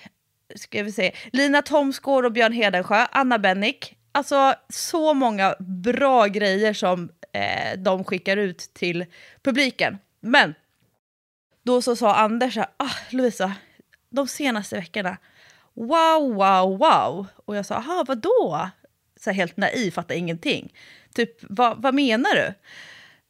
[0.55, 3.97] ska vi se, Lina Thomsgård och Björn Hedensjö, Anna Bennick.
[4.11, 9.05] Alltså så många bra grejer som eh, de skickar ut till
[9.43, 9.97] publiken.
[10.19, 10.53] Men
[11.63, 13.53] då så sa Anders så ah, Lovisa,
[14.09, 15.17] de senaste veckorna,
[15.73, 17.27] wow, wow, wow.
[17.45, 18.69] Och jag sa, aha, vadå?
[19.19, 20.73] Så helt naiv, fattar ingenting.
[21.13, 21.37] Typ,
[21.77, 22.53] vad menar du?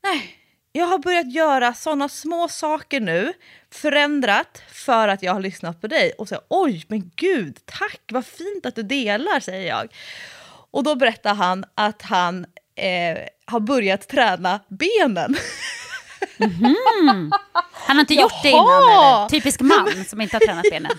[0.04, 0.43] Nej,
[0.76, 3.34] jag har börjat göra såna små saker nu,
[3.72, 6.12] förändrat för att jag har lyssnat på dig.
[6.18, 9.94] Och så, oj, men gud, tack, vad fint att du delar, säger jag.
[10.72, 12.46] Och då berättar han att han
[12.76, 15.36] eh, har börjat träna benen.
[16.40, 17.32] Mm.
[17.74, 19.30] Han har inte gjort det innan eller?
[19.30, 20.92] Typisk man som inte har tränat benen.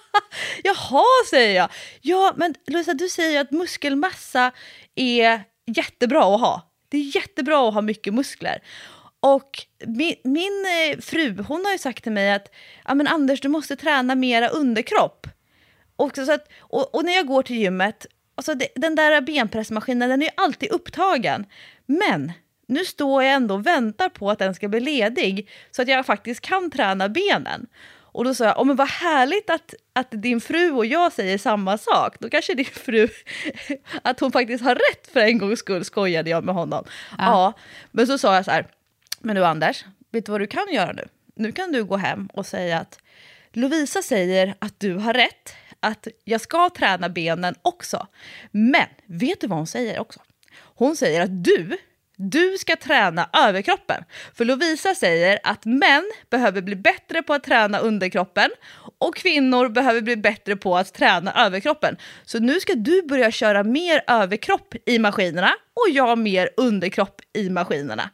[0.62, 1.68] Jaha, säger jag.
[2.00, 4.52] Ja, men Lovisa, du säger att muskelmassa
[4.94, 6.72] är jättebra att ha.
[6.88, 8.62] Det är jättebra att ha mycket muskler.
[9.22, 12.50] Och min, min eh, fru hon har ju sagt till mig att
[12.84, 15.26] ja, men Anders, du måste träna mera underkropp.
[15.96, 20.08] Och, så att, och, och när jag går till gymmet, alltså det, den där benpressmaskinen
[20.08, 21.46] den är ju alltid upptagen.
[21.86, 22.32] Men
[22.66, 26.06] nu står jag ändå och väntar på att den ska bli ledig så att jag
[26.06, 27.66] faktiskt kan träna benen.
[28.12, 31.38] Och då sa jag, oh, men vad härligt att, att din fru och jag säger
[31.38, 32.16] samma sak.
[32.20, 33.08] Då kanske din fru,
[34.02, 36.84] att hon faktiskt har rätt för en gångs skull, skojade jag med honom.
[37.10, 37.16] Ja.
[37.18, 37.52] ja.
[37.90, 38.66] Men så sa jag så här,
[39.22, 41.08] men du Anders, vet du vad du kan göra nu?
[41.34, 42.98] Nu kan du gå hem och säga att
[43.52, 48.06] Lovisa säger att du har rätt, att jag ska träna benen också.
[48.50, 50.20] Men vet du vad hon säger också?
[50.58, 51.78] Hon säger att du
[52.16, 54.04] du ska träna överkroppen.
[54.34, 58.50] För Lovisa säger att män behöver bli bättre på att träna underkroppen
[58.98, 61.96] och kvinnor behöver bli bättre på att träna överkroppen.
[62.24, 67.50] Så nu ska du börja köra mer överkropp i maskinerna och jag mer underkropp i
[67.50, 68.10] maskinerna.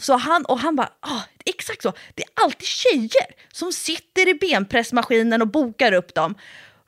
[0.00, 4.34] Så han, och han bara, ah, exakt så, det är alltid tjejer som sitter i
[4.34, 6.34] benpressmaskinen och bokar upp dem.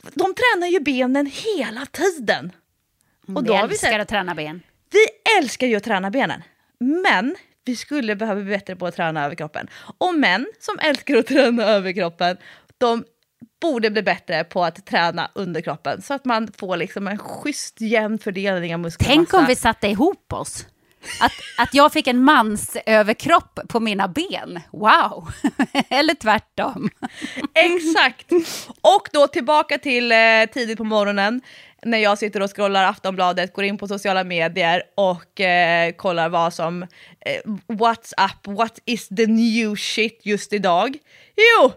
[0.03, 2.53] De tränar ju benen hela tiden.
[3.27, 4.63] Och då vi älskar vi att träna ben.
[4.91, 5.07] Vi
[5.39, 6.43] älskar ju att träna benen,
[6.79, 9.69] men vi skulle behöva bli bättre på att träna överkroppen.
[9.99, 12.37] Och män som älskar att träna överkroppen,
[12.79, 13.05] de
[13.61, 18.19] borde bli bättre på att träna underkroppen så att man får liksom en schysst jämn
[18.19, 19.15] fördelning av muskelmassa.
[19.15, 20.67] Tänk om vi satte ihop oss.
[21.21, 24.61] Att, att jag fick en mans överkropp på mina ben.
[24.73, 25.29] Wow!
[25.89, 26.91] Eller tvärtom.
[27.55, 28.33] Exakt.
[28.81, 30.19] Och då tillbaka till eh,
[30.53, 31.41] tidigt på morgonen
[31.85, 36.55] när jag sitter och scrollar Aftonbladet, går in på sociala medier och eh, kollar vad
[36.55, 40.97] som, eh, what's up, what is the new shit just idag?
[41.37, 41.73] Jo,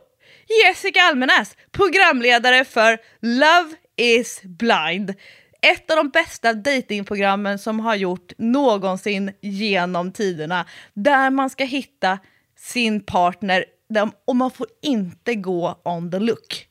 [0.63, 5.13] Jessica Almenäs, programledare för Love is blind.
[5.65, 10.65] Ett av de bästa datingprogrammen som har gjort någonsin genom tiderna.
[10.93, 12.19] Där man ska hitta
[12.57, 13.65] sin partner
[14.25, 16.67] och man får inte gå on the look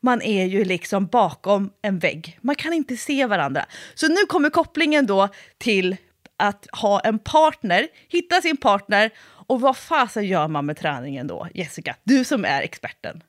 [0.00, 2.38] man är ju liksom bakom en vägg.
[2.40, 3.66] Man kan inte se varandra.
[3.94, 5.28] Så nu kommer kopplingen då
[5.58, 5.96] till
[6.36, 9.10] att ha en partner, hitta sin partner
[9.48, 11.96] och vad fasen gör man med träningen då, Jessica?
[12.04, 13.22] Du som är experten.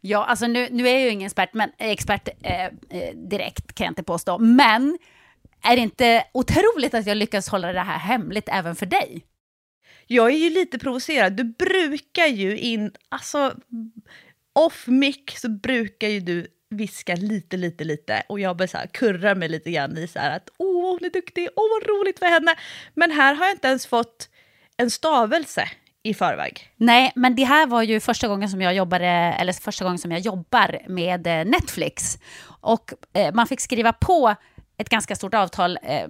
[0.00, 3.84] Ja, alltså nu, nu är jag ju ingen expert, men, expert eh, eh, direkt kan
[3.84, 4.38] jag inte påstå.
[4.38, 4.98] Men
[5.62, 9.24] är det inte otroligt att jag lyckas hålla det här hemligt även för dig?
[10.06, 11.32] Jag är ju lite provocerad.
[11.32, 13.54] Du brukar ju in, alltså
[14.52, 18.86] off mic så brukar ju du viska lite, lite, lite och jag bara så här,
[18.86, 22.18] kurrar mig lite grann i så här att åh, hon är duktig, åh vad roligt
[22.18, 22.54] för henne.
[22.94, 24.28] Men här har jag inte ens fått
[24.76, 25.68] en stavelse
[26.02, 26.70] i förväg.
[26.76, 30.12] Nej, men det här var ju första gången som jag jobbade, eller första gången som
[30.12, 32.18] jag jobbar med eh, Netflix.
[32.60, 34.34] Och eh, man fick skriva på
[34.78, 36.08] ett ganska stort avtal eh,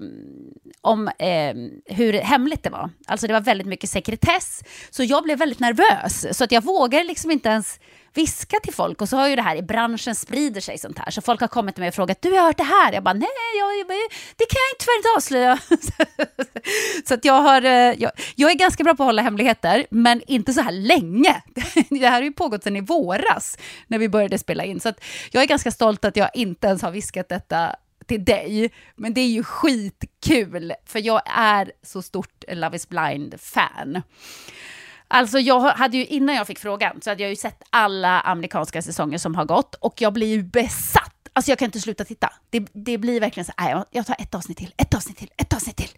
[0.81, 1.55] om eh,
[1.97, 2.91] hur hemligt det var.
[3.07, 4.63] Alltså det var väldigt mycket sekretess.
[4.91, 6.39] Så jag blev väldigt nervös.
[6.39, 7.81] Så att jag vågade liksom inte ens
[8.15, 9.03] viska till folk.
[9.03, 11.11] Och så har ju det här i branschen sprider sig sånt här.
[11.11, 12.93] Så folk har kommit till mig och frågat, du har hört det här?
[12.93, 13.87] Jag bara, nej, jag,
[14.37, 15.59] det kan jag tyvärr inte avslöja.
[17.09, 20.23] så att jag, har, eh, jag, jag, är ganska bra på att hålla hemligheter, men
[20.27, 21.43] inte så här länge.
[21.91, 24.81] det här har ju pågått sedan i våras, när vi började spela in.
[24.81, 28.71] Så att jag är ganska stolt att jag inte ens har viskat detta till dig,
[28.97, 34.03] men det är ju skitkul, för jag är så stort Love is blind-fan.
[35.09, 38.83] Alltså jag hade ju, innan jag fick frågan så hade jag ju sett alla amerikanska
[38.83, 41.11] säsonger som har gått och jag blir ju besatt.
[41.33, 42.33] Alltså jag kan inte sluta titta.
[42.51, 45.53] Det, det blir verkligen så här, jag tar ett avsnitt till, ett avsnitt till, ett
[45.53, 45.91] avsnitt till.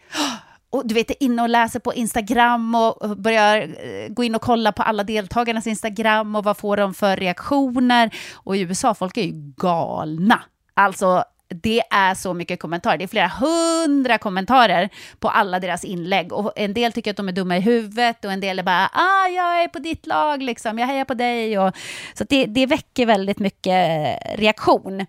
[0.71, 4.73] Och du vet, inne och läser på Instagram och börjar eh, gå in och kolla
[4.73, 8.11] på alla deltagarnas Instagram och vad får de för reaktioner.
[8.35, 10.43] Och i USA, folk är ju galna.
[10.75, 12.99] Alltså, det är så mycket kommentarer.
[12.99, 14.89] Det är flera hundra kommentarer
[15.19, 16.33] på alla deras inlägg.
[16.33, 18.91] Och en del tycker att de är dumma i huvudet och en del är bara
[18.93, 20.79] ah, jag är på ditt lag, liksom.
[20.79, 21.59] jag hejar på dig.
[21.59, 21.77] Och,
[22.15, 25.01] så det, det väcker väldigt mycket reaktion.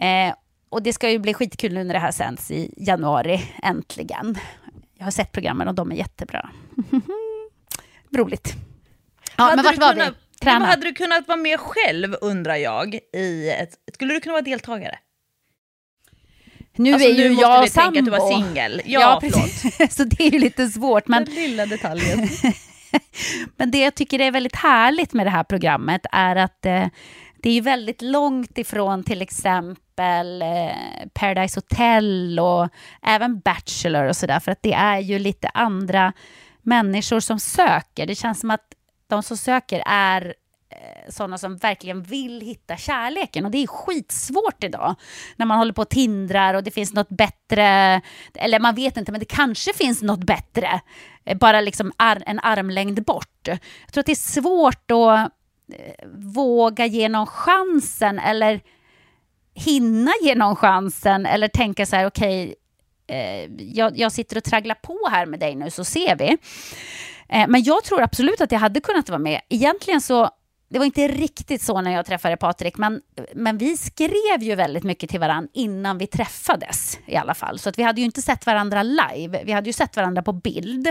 [0.00, 0.34] Eh,
[0.70, 4.38] och det ska ju bli skitkul nu när det här sänds i januari, äntligen.
[4.98, 6.50] Jag har sett programmen och de är jättebra.
[8.16, 8.52] Roligt.
[9.36, 10.38] Ja, Hade men vart var kunnat- vi?
[10.40, 10.66] Träna.
[10.66, 12.98] Hade du kunnat vara med själv undrar jag?
[13.12, 14.98] I ett, skulle du kunna vara deltagare?
[16.78, 17.98] Nu Alltså, är ju nu måste jag vi tänka sambo.
[17.98, 18.82] att du var singel.
[18.84, 19.62] Ja, precis.
[19.96, 21.08] Så det är ju lite svårt.
[21.08, 22.28] Men, Den lilla detaljen.
[23.56, 26.86] men det jag tycker är väldigt härligt med det här programmet är att eh,
[27.42, 32.68] det är ju väldigt långt ifrån till exempel eh, Paradise Hotel och
[33.02, 34.40] även Bachelor och sådär.
[34.40, 36.12] För att det är ju lite andra
[36.62, 38.06] människor som söker.
[38.06, 38.64] Det känns som att
[39.08, 40.34] de som söker är
[40.80, 43.44] Eh, sådana som verkligen vill hitta kärleken.
[43.44, 44.94] Och det är skitsvårt idag
[45.36, 48.00] när man håller på och tindrar och det finns något bättre.
[48.34, 50.80] Eller man vet inte, men det kanske finns något bättre.
[51.24, 53.48] Eh, bara liksom ar- en armlängd bort.
[53.48, 55.32] Jag tror att det är svårt att
[55.78, 58.60] eh, våga ge någon chansen eller
[59.54, 62.54] hinna ge någon chansen eller tänka så här, okej,
[63.06, 66.36] eh, jag, jag sitter och tragglar på här med dig nu så ser vi.
[67.28, 69.40] Eh, men jag tror absolut att jag hade kunnat vara med.
[69.48, 70.30] Egentligen så,
[70.68, 73.00] det var inte riktigt så när jag träffade Patrik, men,
[73.34, 77.58] men vi skrev ju väldigt mycket till varandra innan vi träffades i alla fall.
[77.58, 80.32] Så att vi hade ju inte sett varandra live, vi hade ju sett varandra på
[80.32, 80.88] bild.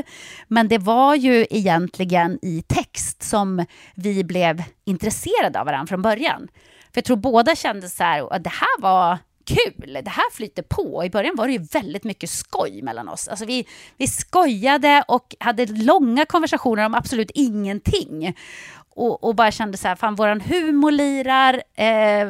[0.47, 3.65] Men det var ju egentligen i text som
[3.95, 6.47] vi blev intresserade av varandra från början.
[6.93, 9.17] För jag tror båda kände så här, att det här var
[9.47, 11.05] kul, det här flyter på.
[11.05, 13.27] I början var det ju väldigt mycket skoj mellan oss.
[13.27, 13.67] Alltså vi,
[13.97, 18.35] vi skojade och hade långa konversationer om absolut ingenting.
[18.97, 22.27] Och, och bara kände så här, fan våran humor lirar, eh,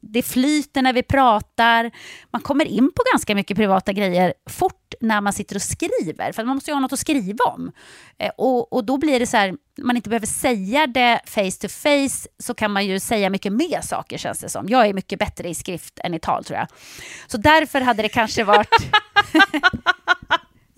[0.00, 1.90] det flyter när vi pratar.
[2.30, 6.44] Man kommer in på ganska mycket privata grejer fort när man sitter och skriver, för
[6.44, 7.72] man måste ju ha något att skriva om.
[8.18, 11.68] Eh, och, och då blir det så här, man inte behöver säga det face to
[11.68, 14.68] face, så kan man ju säga mycket mer saker känns det som.
[14.68, 16.68] Jag är mycket bättre i skrift än i tal tror jag.
[17.26, 18.68] Så därför hade det kanske varit...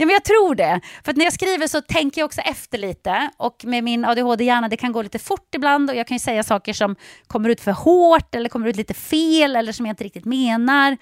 [0.01, 0.81] Ja, men jag tror det.
[1.05, 3.31] För när jag skriver så tänker jag också efter lite.
[3.37, 6.43] Och med min ADHD-hjärna, det kan gå lite fort ibland och jag kan ju säga
[6.43, 6.97] saker som
[7.27, 10.97] kommer ut för hårt eller kommer ut lite fel eller som jag inte riktigt menar.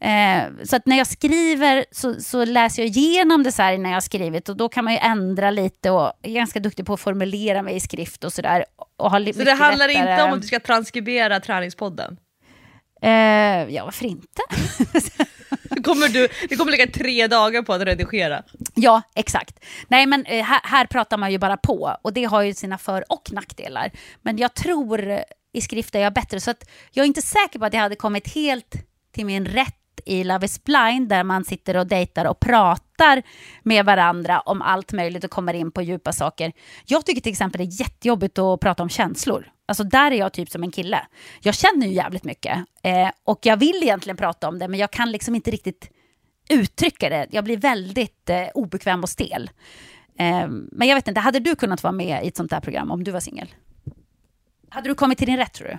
[0.00, 3.90] Eh, så att när jag skriver så, så läser jag igenom det så här när
[3.90, 6.86] jag har skrivit och då kan man ju ändra lite och jag är ganska duktig
[6.86, 8.64] på att formulera mig i skrift och sådär.
[8.96, 12.16] Och li- Så det handlar lättare- inte om att du ska transkribera träningspodden?
[13.02, 14.42] Eh, ja, varför inte?
[15.70, 18.42] Det kommer, du, det kommer lägga tre dagar på att redigera.
[18.74, 19.64] Ja, exakt.
[19.88, 22.78] Nej, men eh, här, här pratar man ju bara på och det har ju sina
[22.78, 23.90] för och nackdelar.
[24.22, 25.20] Men jag tror
[25.52, 27.96] i skrift är jag bättre, så att jag är inte säker på att jag hade
[27.96, 28.74] kommit helt
[29.14, 29.74] till min rätt
[30.06, 33.22] i Love is blind där man sitter och dejtar och pratar pratar
[33.62, 36.52] med varandra om allt möjligt och kommer in på djupa saker.
[36.86, 39.50] Jag tycker till exempel det är jättejobbigt att prata om känslor.
[39.66, 41.06] Alltså där är jag typ som en kille.
[41.40, 44.90] Jag känner ju jävligt mycket eh, och jag vill egentligen prata om det men jag
[44.90, 45.90] kan liksom inte riktigt
[46.50, 47.26] uttrycka det.
[47.30, 49.50] Jag blir väldigt eh, obekväm och stel.
[50.18, 52.90] Eh, men jag vet inte, hade du kunnat vara med i ett sånt där program
[52.90, 53.48] om du var singel?
[54.70, 55.78] Hade du kommit till din rätt tror du?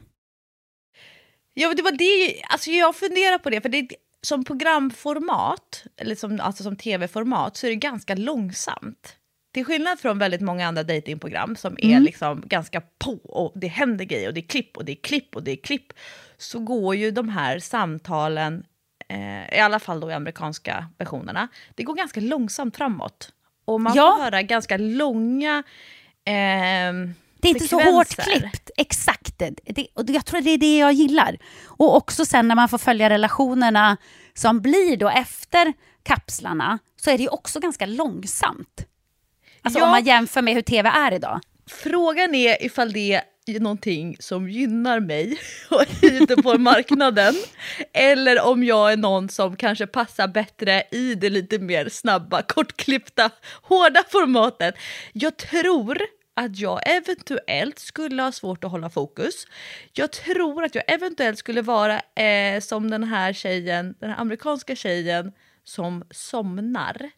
[1.54, 3.90] Ja, det var det, alltså jag funderar på det, för det,
[4.22, 9.16] som programformat, eller som, alltså som tv-format, så är det ganska långsamt.
[9.54, 14.06] Till skillnad från väldigt många andra datingprogram som är liksom ganska på och det händer
[14.06, 15.94] grejer och det är klipp och det är klipp och det är klipp,
[16.38, 18.64] så går ju de här samtalen,
[19.10, 23.34] eh, i alla fall då i amerikanska versionerna, det går ganska långsamt framåt.
[23.66, 24.16] Och man Ja.
[24.18, 25.64] får höra ganska långa
[26.26, 28.70] ehm, Det är inte så hårt klippt.
[28.78, 29.34] Exakt.
[29.66, 31.38] Det, och jag tror det är det jag gillar.
[31.66, 33.98] Och också sen när man får följa relationerna
[34.34, 35.74] som blir då efter
[36.04, 38.86] kapslarna så är det ju också ganska långsamt.
[39.62, 39.86] Alltså Ja.
[39.86, 41.40] om man jämför med hur tv är idag.
[41.72, 45.40] Frågan är ifall det är någonting som gynnar mig
[46.02, 47.36] ute på marknaden
[47.94, 53.30] eller om jag är någon som kanske passar bättre i det lite mer snabba, kortklippta,
[53.62, 54.76] hårda formatet.
[55.14, 56.00] Jag tror
[56.40, 59.48] att jag eventuellt skulle ha svårt att hålla fokus.
[59.94, 64.76] Jag tror att jag eventuellt skulle vara eh, som den här tjejen, den här amerikanska
[64.76, 65.32] tjejen
[65.64, 67.10] som somnar.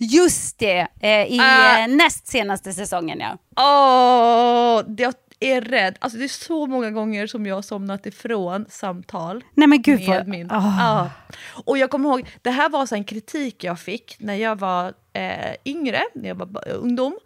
[0.00, 3.38] Just det, eh, i eh, näst senaste säsongen ja.
[3.56, 5.96] Åh, jag är rädd.
[5.98, 9.44] Alltså det är så många gånger som jag har somnat ifrån samtal.
[9.54, 10.28] Nej men gud med vad...
[10.28, 10.50] min...
[10.50, 10.76] Ah.
[10.78, 11.10] Ja.
[11.64, 14.94] Och jag kommer ihåg, det här var så en kritik jag fick när jag var
[15.12, 17.18] eh, yngre, när jag var ungdom.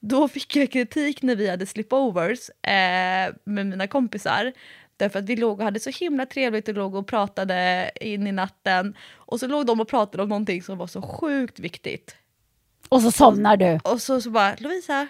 [0.00, 4.52] Då fick jag kritik när vi hade slipovers eh, med mina kompisar.
[4.96, 8.32] Därför att vi låg och hade så himla trevligt och låg och pratade in i
[8.32, 8.96] natten.
[9.14, 12.16] Och så låg de och pratade om någonting som var så sjukt viktigt.
[12.88, 13.80] Och så somnar du.
[13.84, 15.08] Och så, så bara, Lovisa,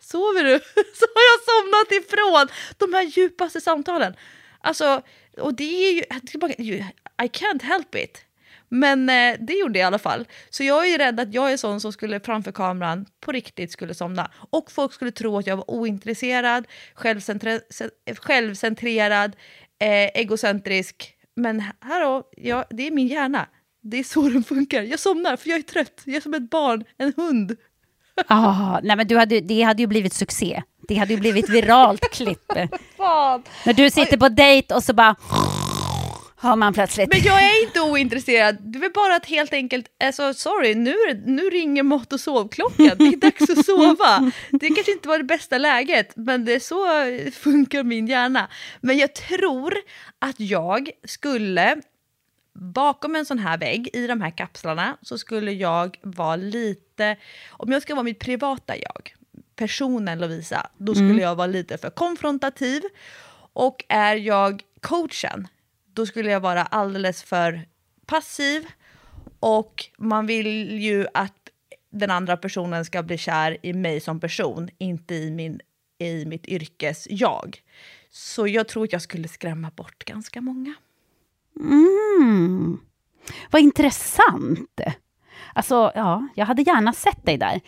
[0.00, 0.58] sover du?
[0.94, 2.48] Så har jag somnat ifrån
[2.78, 4.14] de här djupaste samtalen.
[4.60, 5.02] Alltså,
[5.38, 6.74] och det är ju,
[7.22, 8.24] I can't help it.
[8.68, 10.28] Men eh, det gjorde jag i alla fall.
[10.50, 13.94] Så jag är rädd att jag är sån som skulle framför kameran på riktigt skulle
[13.94, 14.30] somna.
[14.50, 17.60] Och folk skulle tro att jag var ointresserad, självcentre,
[18.18, 19.36] självcentrerad,
[19.78, 21.14] eh, egocentrisk.
[21.36, 23.46] Men hallå, ja, det är min hjärna.
[23.82, 24.82] Det är så den funkar.
[24.82, 26.02] Jag somnar för jag är trött.
[26.04, 27.56] Jag är som ett barn, en hund.
[28.26, 30.62] Ah, nej men du hade, det hade ju blivit succé.
[30.88, 32.52] Det hade ju blivit viralt klipp.
[32.96, 33.42] Fan.
[33.66, 35.16] När du sitter på dejt och så bara...
[36.40, 37.08] Hör man plötsligt.
[37.08, 38.56] Men jag är inte ointresserad.
[38.60, 40.94] Det är bara att helt enkelt, alltså sorry, nu,
[41.26, 42.90] nu ringer mat och sovklockan.
[42.98, 44.32] Det är dags att sova.
[44.50, 46.84] Det kanske inte var det bästa läget, men det är så
[47.40, 48.48] funkar min hjärna.
[48.80, 49.74] Men jag tror
[50.18, 51.76] att jag skulle,
[52.58, 57.16] bakom en sån här vägg i de här kapslarna, så skulle jag vara lite,
[57.50, 59.14] om jag ska vara mitt privata jag,
[59.56, 62.82] personen Lovisa, då skulle jag vara lite för konfrontativ.
[63.52, 65.48] Och är jag coachen,
[65.92, 67.62] då skulle jag vara alldeles för
[68.06, 68.66] passiv.
[69.40, 71.48] Och man vill ju att
[71.90, 75.60] den andra personen ska bli kär i mig som person, inte i, min,
[75.98, 77.62] i mitt yrkes jag.
[78.10, 80.74] Så jag tror att jag skulle skrämma bort ganska många.
[81.60, 82.80] Mm.
[83.50, 84.80] Vad intressant.
[85.54, 87.60] Alltså, ja, jag hade gärna sett dig där.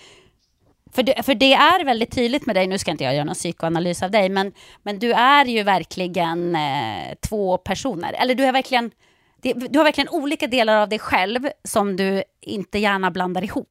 [0.92, 3.34] För det, för det är väldigt tydligt med dig, nu ska inte jag göra någon
[3.34, 8.12] psykoanalys av dig, men, men du är ju verkligen eh, två personer.
[8.12, 8.90] Eller du är verkligen,
[9.42, 13.68] du har verkligen olika delar av dig själv som du inte gärna blandar ihop.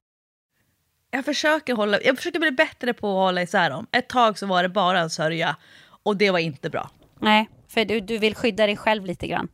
[1.11, 3.87] Jag försöker, hålla, jag försöker bli bättre på att hålla isär dem.
[3.91, 5.55] Ett tag så var det bara en sörja
[6.03, 6.89] och det var inte bra.
[7.19, 9.47] Nej, för du, du vill skydda dig själv lite grann.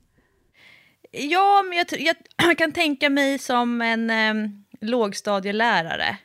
[1.17, 2.15] Ja, men jag,
[2.47, 4.49] jag kan tänka mig som en eh,
[4.81, 6.17] lågstadielärare.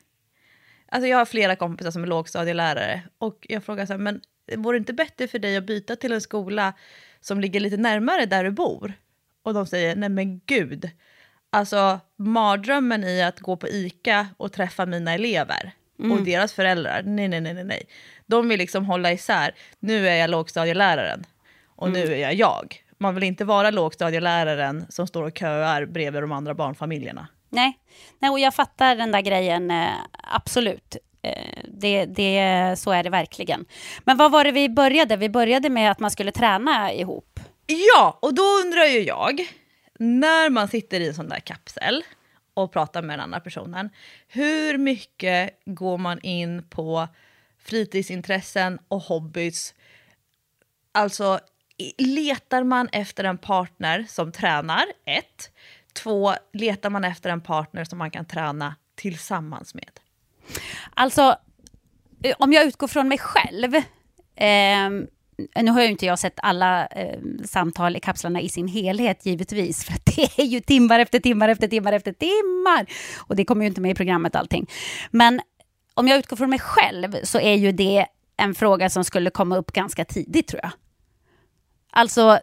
[0.88, 4.20] Alltså jag har flera kompisar som är lågstadielärare och jag frågar så här, men
[4.57, 6.72] vore det inte bättre för dig att byta till en skola
[7.20, 8.93] som ligger lite närmare där du bor?
[9.43, 10.91] Och de säger, nej men gud.
[11.51, 15.72] Alltså mardrömmen i att gå på ICA och träffa mina elever
[16.11, 17.82] och deras föräldrar, nej nej nej nej.
[18.26, 21.26] De vill liksom hålla isär, nu är jag lågstadieläraren
[21.66, 22.84] och nu är jag jag.
[23.03, 27.29] Man vill inte vara lågstadieläraren som står och köar bredvid de andra barnfamiljerna.
[27.49, 27.79] Nej,
[28.19, 30.97] Nej och jag fattar den där grejen, eh, absolut.
[31.23, 33.65] Eh, det, det, så är det verkligen.
[34.05, 35.17] Men vad var det vi började?
[35.17, 37.41] Vi började med att man skulle träna ihop.
[37.67, 39.41] Ja, och då undrar ju jag,
[39.99, 42.03] när man sitter i en sån där kapsel
[42.55, 43.91] och pratar med den andra personen,
[44.29, 47.09] hur mycket går man in på
[47.65, 49.75] fritidsintressen och hobbys?
[50.93, 51.41] Alltså,
[51.99, 54.85] letar man efter en partner som tränar?
[55.07, 55.51] Ett.
[55.93, 59.91] Två, letar man efter en partner som man kan träna tillsammans med?
[60.95, 61.37] Alltså,
[62.22, 63.74] eh, om jag utgår från mig själv.
[64.37, 64.91] Eh,
[65.62, 69.85] nu har ju inte jag sett alla eh, samtal i kapslarna i sin helhet givetvis.
[69.85, 72.87] För det är ju timmar efter timmar efter timmar efter timmar.
[73.18, 74.66] Och det kommer ju inte med i programmet allting.
[75.11, 75.41] Men
[75.95, 78.07] om jag utgår från mig själv så är ju det
[78.37, 80.72] en fråga som skulle komma upp ganska tidigt tror jag.
[81.91, 82.38] Alltså,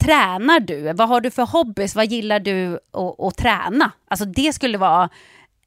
[0.00, 0.92] tränar du?
[0.92, 1.94] Vad har du för hobbys?
[1.94, 3.92] Vad gillar du att, att träna?
[4.08, 5.10] Alltså det skulle vara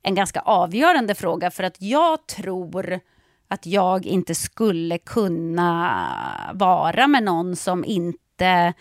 [0.04, 3.00] en ganska avgörande fråga för att jag tror
[3.48, 8.74] att jag inte skulle kunna vara med någon som inte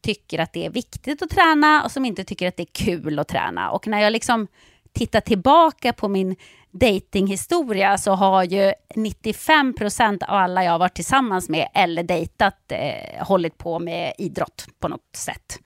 [0.00, 3.18] tycker att det är viktigt att träna och som inte tycker att det är kul
[3.18, 3.70] att träna.
[3.70, 4.46] Och när jag liksom
[4.92, 6.36] tittar tillbaka på min
[6.70, 12.72] datinghistoria så har ju 95 procent av alla jag har varit tillsammans med eller dejtat
[12.72, 15.58] eh, hållit på med idrott på något sätt.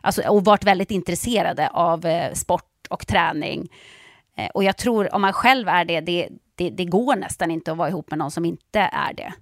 [0.00, 3.68] Alltså, och varit väldigt intresserade av eh, sport och träning.
[4.36, 7.72] Eh, och jag tror om man själv är det, det, det, det går nästan inte
[7.72, 9.32] att vara ihop med någon som inte är det.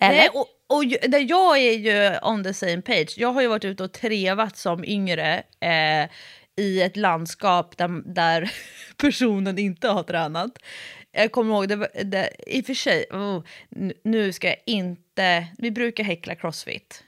[0.00, 0.18] Eller?
[0.18, 0.46] Nej, och,
[0.76, 0.84] och
[1.20, 3.14] jag är ju on the same page.
[3.16, 6.10] Jag har ju varit ute och trevat som yngre eh,
[6.56, 8.52] i ett landskap där, där
[8.96, 10.50] personen inte har tränat.
[11.12, 13.42] Jag kommer ihåg, det, var- det, i och för sig, oh,
[14.04, 17.04] nu- ska jag inte, vi brukar häckla crossfit.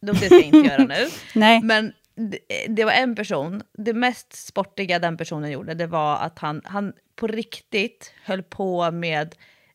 [0.00, 1.08] Det ska jag inte göra nu.
[1.34, 1.60] Nej.
[1.62, 6.38] Men det, det var en person, det mest sportiga den personen gjorde, det var att
[6.38, 9.34] han, han på riktigt höll på med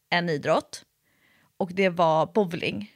[0.09, 0.83] en idrott.
[1.57, 2.91] Och det var bowling.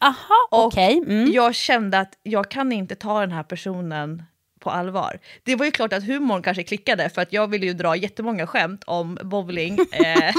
[0.00, 0.98] Aha, okej.
[1.06, 1.32] Mm.
[1.32, 4.22] jag kände att jag kan inte ta den här personen
[4.68, 5.18] på allvar.
[5.44, 8.46] Det var ju klart att humorn kanske klickade för att jag ville ju dra jättemånga
[8.46, 9.78] skämt om bowling.
[9.92, 10.34] eh,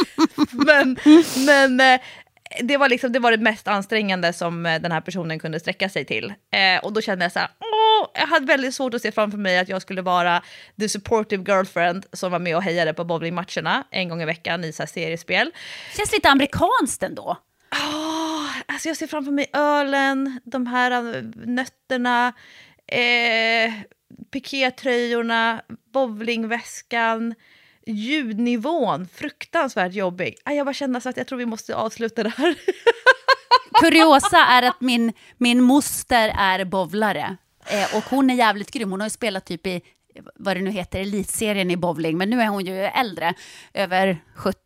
[0.52, 0.98] men
[1.46, 2.02] men eh,
[2.62, 5.90] det, var liksom, det var det mest ansträngande som eh, den här personen kunde sträcka
[5.90, 6.34] sig till.
[6.52, 9.38] Eh, och då kände jag så här, åh, jag hade väldigt svårt att se framför
[9.38, 10.44] mig att jag skulle vara
[10.80, 14.72] the supportive girlfriend som var med och hejade på bowlingmatcherna en gång i veckan i
[14.72, 15.52] så här seriespel.
[15.98, 17.38] Känns lite amerikanskt ändå.
[17.72, 22.34] Åh, alltså jag ser framför mig ölen, de här nötterna,
[22.88, 23.74] eh,
[24.32, 25.62] pikétröjorna,
[25.94, 27.36] bowlingväskan,
[27.86, 30.36] ljudnivån, fruktansvärt jobbig.
[30.46, 32.56] Jag bara känner så att jag tror vi måste avsluta det här.
[33.82, 37.38] Kuriosa är att min, min moster är bowlare.
[37.66, 38.92] Eh, och hon är jävligt grym.
[38.92, 39.82] Hon har ju spelat typ i,
[40.36, 42.18] vad det nu heter, elitserien i bowling.
[42.18, 43.34] Men nu är hon ju äldre,
[43.74, 44.60] över 70,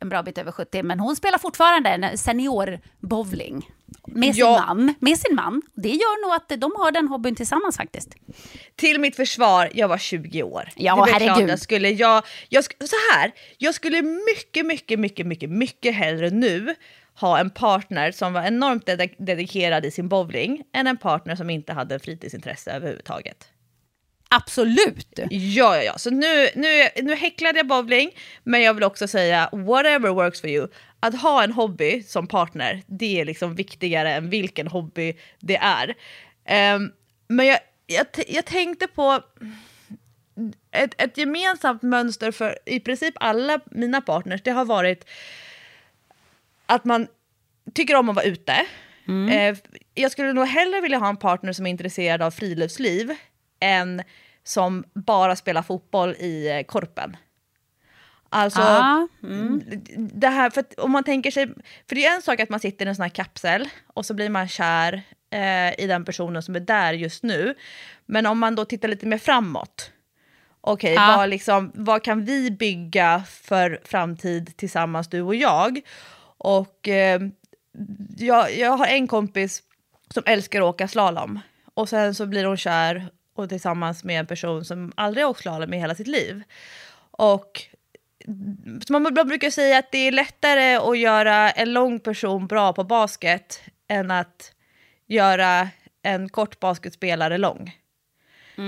[0.00, 0.82] en bra bit över 70.
[0.82, 2.18] Men hon spelar fortfarande seniorbowling.
[2.18, 3.77] senior bowling.
[4.06, 4.64] Med sin Ja.
[4.66, 4.94] man.
[5.00, 5.62] Med sin man.
[5.74, 8.14] Det gör nog att de har den hobbyn tillsammans faktiskt.
[8.76, 10.68] Till mitt försvar, jag var 20 år.
[10.76, 11.50] Ja, det herregud.
[11.50, 16.74] Jag skulle, jag, jag, så här, jag skulle mycket, mycket, mycket, mycket, mycket hellre nu
[17.20, 21.50] ha en partner som var enormt ded- dedikerad i sin bowling än en partner som
[21.50, 23.48] inte hade fritidsintresse överhuvudtaget.
[24.28, 25.18] Absolut!
[25.30, 25.98] Ja, ja, ja.
[25.98, 28.10] Så nu, nu, nu häcklade jag bowling,
[28.42, 30.68] men jag vill också säga whatever works for you.
[31.00, 35.94] Att ha en hobby som partner, det är liksom viktigare än vilken hobby det är.
[36.44, 36.92] Ehm,
[37.28, 39.22] men jag, jag, jag tänkte på
[40.70, 45.04] ett, ett gemensamt mönster för i princip alla mina partners, det har varit
[46.66, 47.06] att man
[47.74, 48.66] tycker om att vara ute.
[49.30, 49.56] Eh,
[49.94, 53.14] jag skulle nog hellre vilja ha en partner som är intresserad av friluftsliv
[53.60, 54.02] än
[54.44, 57.16] som bara spelar fotboll i eh, korpen.
[58.30, 59.08] Alltså, Ah,
[59.96, 61.46] det här, för om man tänker sig,
[61.88, 64.14] för det är en sak att man sitter i en sån här kapsel och så
[64.14, 67.54] blir man kär eh, i den personen som är där just nu.
[68.06, 69.92] Men om man då tittar lite mer framåt,
[70.60, 71.14] okej, Ja.
[71.16, 75.80] vad, liksom, vad kan vi bygga för framtid tillsammans du och jag?
[76.38, 77.20] Och eh,
[78.18, 79.62] jag, jag har en kompis
[80.14, 81.40] som älskar att åka slalom
[81.74, 83.08] och sen så blir hon kär
[83.38, 86.42] och tillsammans med en person som aldrig har åkt slalom i hela sitt liv.
[87.10, 87.62] Och
[88.90, 93.60] man brukar säga att det är lättare att göra en lång person bra på basket
[93.88, 94.52] än att
[95.06, 95.68] göra
[96.02, 97.76] en kort basketspelare lång.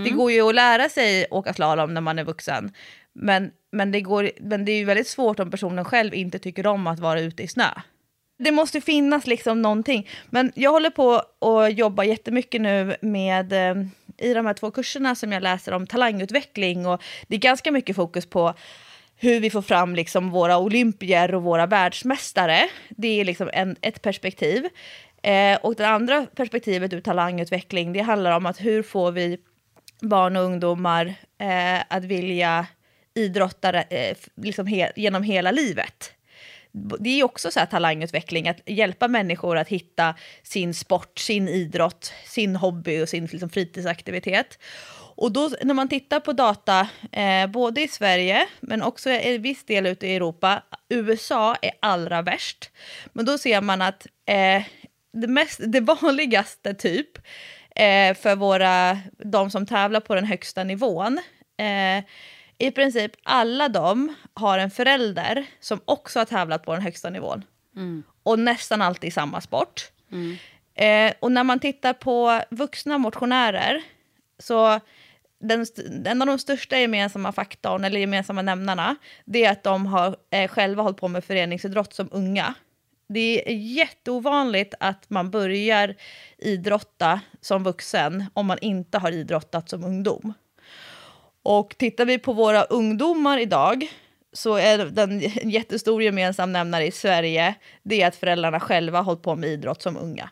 [0.04, 2.72] Det går ju att lära sig åka slalom när man är vuxen.
[3.12, 6.66] Men, men, det går, men det är ju väldigt svårt om personen själv inte tycker
[6.66, 7.68] om att vara ute i snö.
[8.38, 10.08] Det måste finnas liksom någonting.
[10.30, 13.84] Men jag håller på att jobba jättemycket nu med eh,
[14.20, 16.86] i de här två kurserna som jag läser om talangutveckling.
[16.86, 18.54] Och det är ganska mycket fokus på
[19.16, 22.68] hur vi får fram liksom våra olympier och våra världsmästare.
[22.88, 24.68] Det är liksom en, ett perspektiv.
[25.22, 29.38] Eh, och det andra perspektivet ur talangutveckling, det handlar om att hur får vi
[30.00, 32.66] barn och ungdomar eh, att vilja
[33.14, 36.12] idrotta eh, liksom he- genom hela livet.
[36.72, 42.12] Det är också så här talangutveckling, att hjälpa människor att hitta sin sport, sin idrott,
[42.26, 44.58] sin hobby och sin liksom, fritidsaktivitet.
[45.20, 49.64] Och då när man tittar på data, eh, både i Sverige men också i viss
[49.64, 52.70] del ute i Europa, USA är allra värst.
[53.12, 54.62] Men då ser man att eh,
[55.12, 57.18] det, mest, det vanligaste typ
[57.76, 61.20] eh, för våra, de som tävlar på den högsta nivån,
[61.58, 62.04] eh,
[62.60, 67.44] i princip alla de har en förälder som också har tävlat på den högsta nivån.
[68.22, 69.90] Och nästan alltid i samma sport.
[70.74, 73.82] Eh, och när man tittar på vuxna motionärer
[74.38, 74.80] så
[75.40, 75.66] den,
[76.06, 80.48] en av de största gemensamma faktorn, eller gemensamma nämnarna, det är att de har eh,
[80.48, 82.54] själva hållit på med föreningsidrott som unga.
[83.08, 85.94] Det är jätteovanligt att man börjar
[86.38, 90.34] idrotta som vuxen om man inte har idrottat som ungdom.
[91.42, 93.86] Och tittar vi på våra ungdomar idag
[94.32, 95.10] så är den
[95.42, 99.48] en jättestor gemensam nämnare i Sverige det är att föräldrarna själva har hållit på med
[99.50, 100.30] idrott som unga.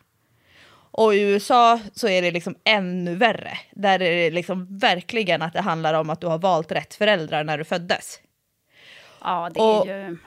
[0.91, 3.57] Och i USA så är det liksom ännu värre.
[3.71, 7.43] Där är det liksom verkligen att det handlar om att du har valt rätt föräldrar
[7.43, 8.19] när du föddes.
[9.21, 10.17] Ja, det Och- är ju...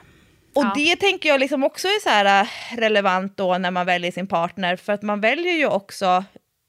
[0.55, 0.73] Och Ja.
[0.75, 4.75] det tänker jag liksom också är så äh, relevant då när man väljer sin partner,
[4.75, 6.23] för att man väljer ju också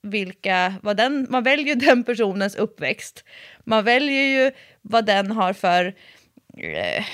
[0.05, 3.25] vilka, vad den, man väljer ju den personens uppväxt.
[3.65, 4.53] Man väljer ju
[4.83, 5.95] vad den har för
[6.57, 7.05] eh,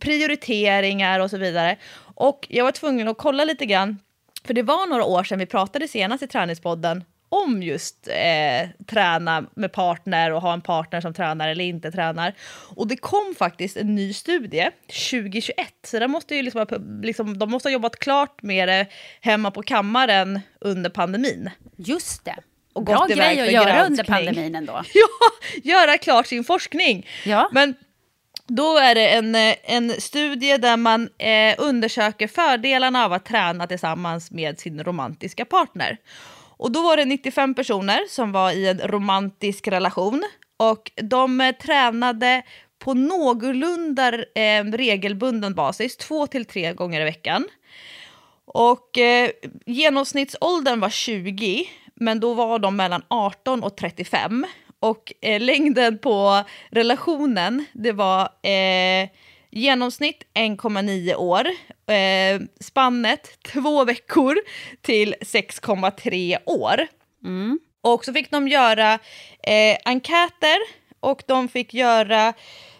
[0.00, 1.76] prioriteringar och så vidare.
[2.14, 3.98] Och jag var tvungen att kolla lite grann,
[4.44, 7.04] för det var några år sedan vi pratade senast i Träningspodden
[7.34, 12.34] om just eh, träna med partner och ha en partner som tränar eller inte tränar.
[12.76, 14.70] Och det kom faktiskt en ny studie
[15.10, 15.54] 2021,
[15.86, 16.66] så det måste ju liksom,
[17.02, 18.86] liksom, de måste ha jobbat klart med det
[19.20, 21.50] hemma på kammaren under pandemin.
[21.76, 22.36] Just det.
[22.72, 24.26] Och Bra grej att göra under granskning.
[24.26, 24.72] pandemin ändå.
[24.94, 25.08] Ja,
[25.62, 27.06] göra klart sin forskning.
[27.24, 27.48] Ja.
[27.52, 27.74] Men
[28.46, 33.66] då är det en, eh, en studie där man eh, undersöker fördelarna av att träna
[33.66, 35.98] tillsammans med sin romantiska partner.
[36.56, 40.24] Och då var det 95 personer som var i en romantisk relation
[40.56, 42.42] och de eh, tränade
[42.78, 47.48] på någorlunda eh, regelbunden basis, två till tre gånger i veckan.
[48.46, 49.30] Och eh,
[49.66, 54.46] genomsnittsåldern var 20, men då var de mellan 18 och 35.
[54.80, 59.08] Och eh, längden på relationen, det var eh,
[59.54, 61.46] genomsnitt 1,9 år.
[61.94, 64.36] Eh, spannet två veckor
[64.82, 66.86] till 6,3 år.
[67.80, 68.98] Och så fick de göra
[69.42, 70.58] eh, enkäter
[71.00, 72.28] och de fick göra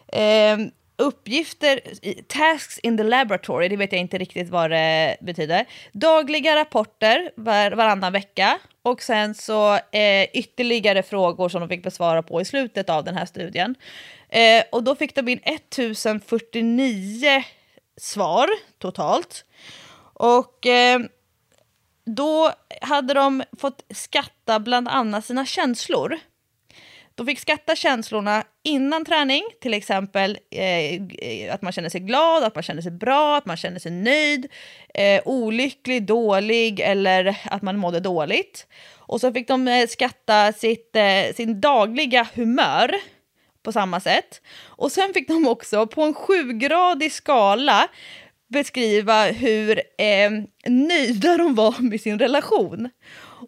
[0.08, 0.58] eh,
[0.96, 1.80] uppgifter,
[2.26, 5.64] tasks in the laboratory, det vet jag inte riktigt vad det betyder.
[5.92, 12.22] Dagliga rapporter var, varannan vecka och sen så eh, ytterligare frågor som de fick besvara
[12.22, 13.74] på i slutet av den här studien.
[14.28, 17.44] Eh, och då fick de in 1049
[17.96, 18.48] svar
[18.78, 19.44] totalt.
[20.14, 21.00] Och eh,
[22.04, 26.18] då hade de fått skatta bland annat sina känslor.
[27.14, 32.54] De fick skatta känslorna innan träning, till exempel eh, att man känner sig glad, att
[32.54, 34.46] man känner sig bra, att man känner sig nöjd,
[34.94, 38.66] eh, olycklig, dålig eller att man mådde dåligt.
[38.96, 42.94] Och så fick de eh, skatta sitt, eh, sin dagliga humör
[43.62, 44.40] på samma sätt.
[44.64, 47.88] Och sen fick de också på en sjugradig skala
[48.48, 50.30] beskriva hur eh,
[50.66, 52.90] nöjda de var med sin relation.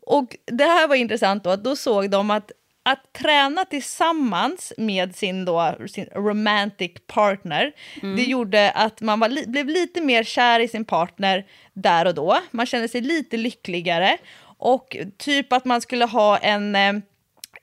[0.02, 2.52] Och det här var intressant då, att då såg de att
[2.88, 7.72] att träna tillsammans med sin, då, sin romantic partner,
[8.16, 12.14] det gjorde att man var li- blev lite mer kär i sin partner där och
[12.14, 12.38] då.
[12.50, 14.18] Man kände sig lite lyckligare
[14.58, 16.92] och typ att man skulle ha en, eh,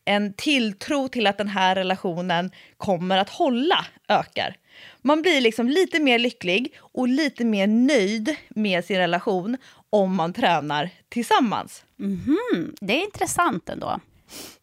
[0.06, 4.56] en tilltro till att den här relationen kommer att hålla ökar.
[5.02, 9.58] Man blir liksom lite mer lycklig och lite mer nöjd med sin relation
[9.90, 11.84] om man tränar tillsammans.
[12.00, 14.00] Mm, det är intressant ändå.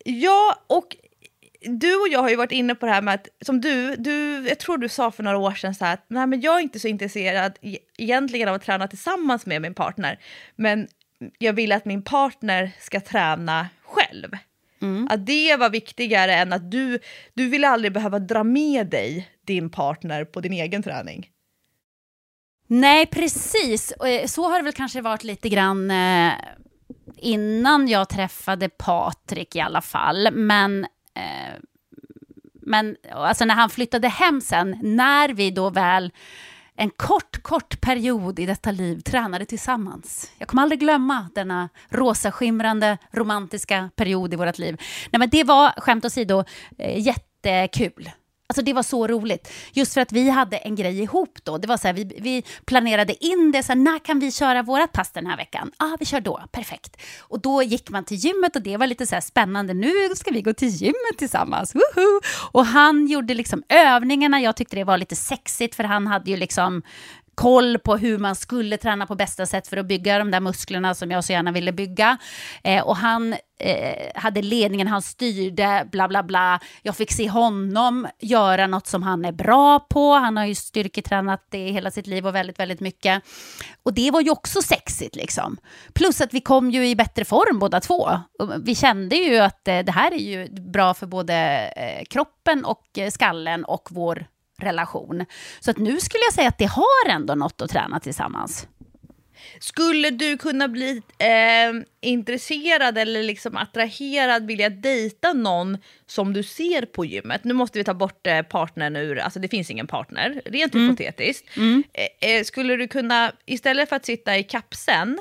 [0.05, 0.97] Ja, och
[1.63, 4.45] du och jag har ju varit inne på det här med att, som du, du
[4.49, 6.61] jag tror du sa för några år sedan så här att nej, men jag är
[6.61, 10.19] inte så intresserad e- egentligen av att träna tillsammans med min partner,
[10.57, 10.89] men
[11.39, 14.31] jag vill att min partner ska träna själv.
[15.11, 16.99] Att det var viktigare än att du,
[17.35, 21.29] du vill aldrig behöva dra med dig din partner på din egen träning.
[22.67, 23.93] Nej, precis.
[23.93, 26.33] Eh, Så har det väl kanske varit lite grann eh,
[27.17, 30.29] innan jag träffade Patrik i alla fall.
[30.33, 30.85] Men,
[31.15, 31.61] eh,
[32.63, 36.13] men alltså när han flyttade hem sen, när vi då väl
[36.77, 40.33] en kort, kort period i detta liv tränade tillsammans.
[40.39, 44.77] Jag kommer aldrig glömma denna rosaskimrande romantiska period i vårt liv.
[45.11, 46.45] Nej, men det var, skämt åsido,
[46.79, 48.11] eh, jättekul.
[48.51, 49.53] Alltså det var så roligt.
[49.73, 51.59] Just för att vi hade en grej ihop då.
[51.59, 53.63] Det var så här, vi, vi planerade in det.
[53.63, 55.71] Så här, när kan vi köra vårt pass den här veckan?
[55.79, 56.43] Ja, ah, vi kör då.
[56.53, 56.97] Perfekt.
[57.21, 59.75] Och då gick man till gymmet och det var lite så här spännande.
[59.75, 61.75] Nu ska vi gå till gymmet tillsammans.
[61.75, 62.21] Woho!
[62.53, 64.41] Och han gjorde liksom övningarna.
[64.41, 66.83] Jag tyckte det var lite sexigt för han hade ju liksom
[67.35, 70.95] koll på hur man skulle träna på bästa sätt för att bygga de där musklerna
[70.95, 72.19] som jag så gärna ville bygga.
[72.65, 76.61] Eh, och han eh, hade ledningen, han styrde, bla bla bla.
[76.83, 80.13] Jag fick se honom göra något som han är bra på.
[80.13, 83.23] Han har ju styrketränat det hela sitt liv och väldigt, väldigt mycket.
[83.83, 85.57] Och det var ju också sexigt liksom.
[85.93, 88.11] Plus att vi kom ju i bättre form båda två.
[88.39, 91.35] Och Vi kände ju att eh, det här är ju bra för både
[91.77, 94.27] eh, kroppen och eh, skallen och vår
[94.61, 95.25] relation.
[95.61, 98.67] Så att nu skulle jag säga att det har ändå något att träna tillsammans.
[99.61, 106.83] Skulle du kunna bli eh, intresserad eller liksom attraherad, vilja dejta någon som du ser
[106.83, 107.45] på gymmet?
[107.45, 111.49] Nu måste vi ta bort eh, partnern ur, alltså det finns ingen partner, rent hypotetiskt.
[111.93, 115.19] Eh, eh, skulle du kunna, istället för att sitta i kapseln,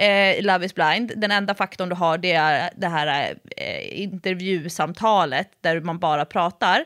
[0.00, 4.02] eh, i Love is blind, den enda faktorn du har det är det här eh,
[4.02, 6.84] intervjusamtalet där man bara pratar.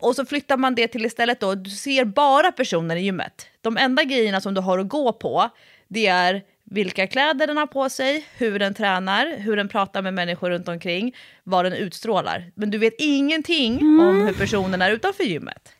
[0.00, 3.46] Och så flyttar man det till istället då, du ser bara personer i gymmet.
[3.60, 5.48] De enda grejerna som du har att gå på,
[5.88, 10.14] det är vilka kläder den har på sig, hur den tränar, hur den pratar med
[10.14, 12.52] människor runt omkring, vad den utstrålar.
[12.54, 15.72] Men du vet ingenting om hur personen är utanför gymmet.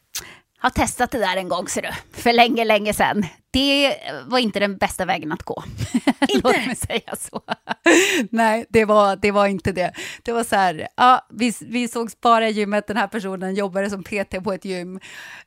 [0.59, 2.21] har testat det där en gång, ser du.
[2.23, 3.25] För länge, länge sedan.
[3.51, 3.97] Det
[4.27, 5.65] var inte den bästa vägen att gå.
[6.43, 7.43] Låt mig säga så.
[8.31, 9.93] Nej, det var, det var inte det.
[10.23, 13.91] Det var så här, ja, vi, vi sågs bara i gymmet, den här personen jobbade
[13.91, 15.01] som PT på ett gym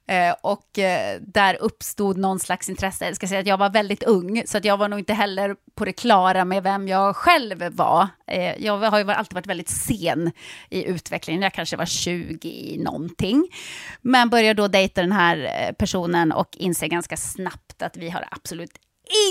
[0.07, 3.06] eh, och eh, där uppstod någon slags intresse.
[3.06, 5.56] Jag ska säga att jag var väldigt ung, så att jag var nog inte heller
[5.76, 8.07] på det klara med vem jag själv var.
[8.28, 10.32] Eh, jag har ju alltid varit väldigt sen
[10.69, 13.48] i utvecklingen, jag kanske var 20 någonting.
[14.02, 18.27] Men började då dejta den här eh, personen och inser ganska snabbt att vi har
[18.31, 18.72] absolut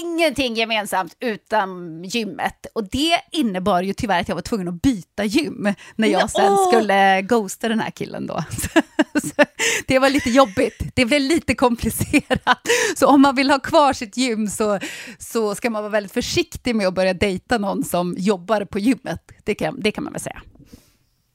[0.03, 2.66] ingenting gemensamt utan gymmet.
[2.73, 6.57] Och det innebar ju tyvärr att jag var tvungen att byta gym när jag sen
[6.57, 8.45] skulle ghosta den här killen då.
[9.23, 9.45] Så
[9.87, 12.61] det var lite jobbigt, det blev lite komplicerat.
[12.97, 14.78] Så om man vill ha kvar sitt gym så,
[15.19, 19.32] så ska man vara väldigt försiktig med att börja dejta någon som jobbar på gymmet.
[19.45, 20.43] Det kan, det kan man väl säga.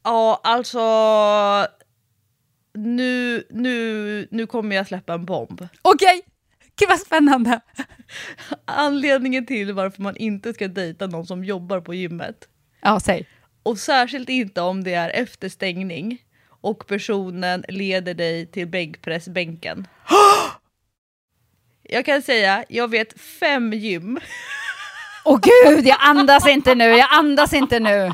[0.03, 0.81] Ja, alltså...
[2.77, 5.67] Nu, nu, nu kommer jag släppa en bomb.
[5.81, 6.21] Okej,
[6.79, 7.59] gud vad spännande.
[8.65, 12.47] Anledningen till varför man inte ska dejta någon som jobbar på gymmet.
[12.81, 13.27] Ja, säg.
[13.63, 16.21] Och särskilt inte om det är efter stängning
[16.61, 19.87] och personen leder dig till bänkpressbänken.
[21.83, 24.19] Jag kan säga, jag vet fem gym.
[25.25, 28.11] Åh gud, jag andas inte nu, jag andas inte nu.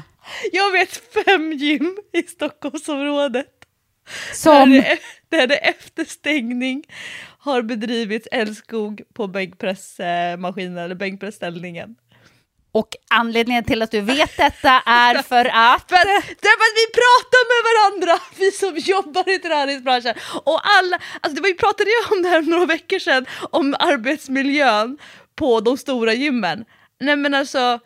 [0.51, 3.47] Jag vet fem gym i Stockholmsområdet.
[4.05, 4.69] Där Som...
[4.71, 6.83] det, där det efter stängning
[7.41, 11.95] har bedrivits älskog på bänkpressmaskinen eller bänkpressställningen.
[12.71, 15.89] Och anledningen till att du vet detta är för att...
[15.89, 20.15] För att, därför att vi pratar med varandra, vi som jobbar i träningsbranschen.
[20.43, 24.97] Och alla, alltså det vi pratade ju om det här några veckor sedan, om arbetsmiljön
[25.35, 26.65] på de stora gymmen.
[26.99, 27.79] Nej men alltså,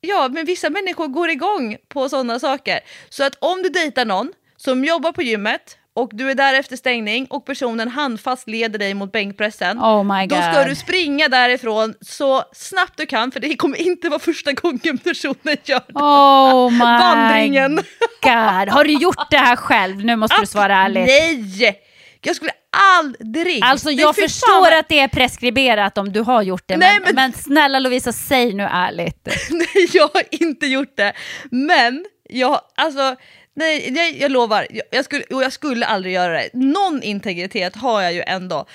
[0.00, 2.80] ja men vissa människor går igång på sådana saker.
[3.08, 6.76] Så att om du dejtar någon som jobbar på gymmet och du är där efter
[6.76, 9.78] stängning och personen handfast leder dig mot bänkpressen.
[9.78, 14.08] Oh my Då ska du springa därifrån så snabbt du kan för det kommer inte
[14.08, 15.94] vara första gången personen gör det.
[15.94, 17.76] Oh my Vandringen.
[18.22, 18.68] god.
[18.74, 20.04] Har du gjort det här själv?
[20.04, 21.06] Nu måste du svara ärligt.
[21.06, 21.80] Nej!
[22.26, 22.52] Jag skulle
[22.98, 23.60] aldrig...
[23.64, 26.92] Alltså jag fan förstår vad- att det är preskriberat om du har gjort det, Nej,
[26.94, 29.28] men, men- men snälla Lovisa, säg nu ärligt.
[29.50, 31.12] Nej, jag har inte gjort det.
[31.50, 33.16] Men jag, alltså,
[33.54, 36.48] nej, jag, jag lovar, jag, jag, skulle, och jag skulle aldrig göra det.
[36.52, 38.66] Någon integritet har jag ju ändå.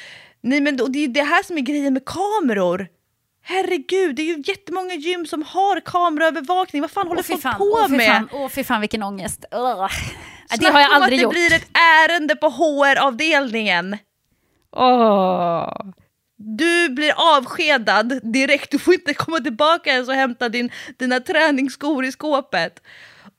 [0.42, 2.88] Nej, men det är det här som är grejen med kameror.
[3.42, 6.82] Herregud, det är ju jättemånga gym som har kameraövervakning.
[6.82, 8.08] Vad fan håller folk fan, på åh med?
[8.08, 9.46] fan, åh fy fan vilken ångest.
[9.52, 9.88] Ugh.
[10.50, 11.50] Det Snacka har jag om aldrig att det gjort.
[11.50, 11.68] blir ett
[12.10, 13.98] ärende på HR-avdelningen.
[14.76, 15.74] Åh.
[16.38, 22.06] Du blir avskedad direkt, du får inte komma tillbaka ens och hämta din, dina träningsskor
[22.06, 22.82] i skåpet.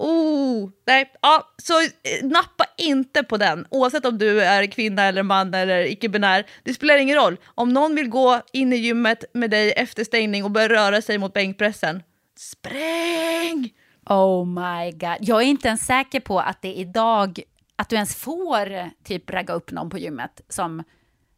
[0.02, 1.88] Oh, nej, ja, så eh,
[2.22, 6.46] nappa inte på den, oavsett om du är kvinna eller man eller icke-binär.
[6.64, 7.36] Det spelar ingen roll.
[7.44, 11.18] Om någon vill gå in i gymmet med dig efter stängning och börja röra sig
[11.18, 12.02] mot bänkpressen,
[12.36, 13.72] spräng!
[14.06, 15.16] Oh my god.
[15.20, 17.40] Jag är inte ens säker på att det idag,
[17.76, 20.82] att du ens får typ ragga upp någon på gymmet som,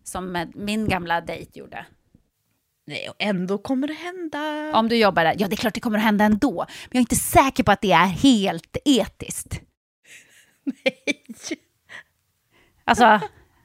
[0.04, 1.86] som min gamla dejt gjorde.
[2.86, 4.72] Nej, och ändå kommer det hända.
[4.74, 6.54] Om du jobbar där, ja det är klart det kommer att hända ändå.
[6.68, 9.60] Men jag är inte säker på att det är helt etiskt.
[10.64, 11.24] Nej.
[12.84, 13.20] Alltså,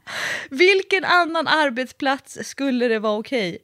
[0.49, 3.57] Vilken annan arbetsplats skulle det vara okej?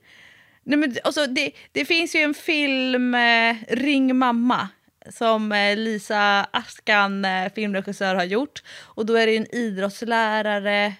[0.63, 4.69] Nej, men, alltså, det, det finns ju en film, eh, Ring mamma,
[5.09, 8.63] som eh, Lisa Askan, eh, filmregissör, har gjort.
[8.81, 10.93] Och då är det en idrottslärare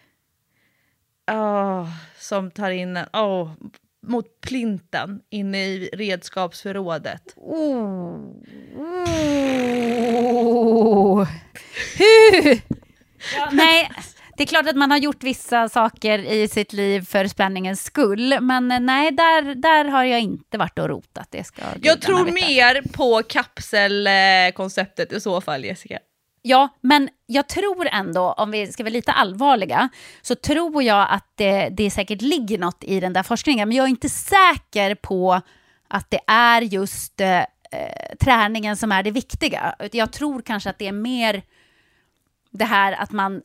[1.32, 1.90] åh,
[2.20, 3.52] som tar in en, åh,
[4.04, 7.22] mot plinten inne i redskapsförrådet.
[7.36, 8.20] Oh.
[11.98, 12.60] Hu.
[13.38, 13.90] Ja, nej,
[14.38, 18.38] det är klart att man har gjort vissa saker i sitt liv för spänningens skull,
[18.42, 21.28] men nej, där, där har jag inte varit och rotat.
[21.32, 22.48] Det ska Jag tror veta.
[22.48, 26.00] mer på kapselkonceptet i så fall, Jessica.
[26.46, 29.90] Ja, men jag tror ändå, om vi ska vara lite allvarliga,
[30.22, 33.84] så tror jag att det, det säkert ligger något i den där forskningen, men jag
[33.84, 35.42] är inte säker på
[35.88, 37.46] att det är just eh, eh
[38.20, 39.76] träningen som är det viktiga.
[39.92, 41.44] Jag tror kanske att det är mer
[42.52, 43.42] det här att man...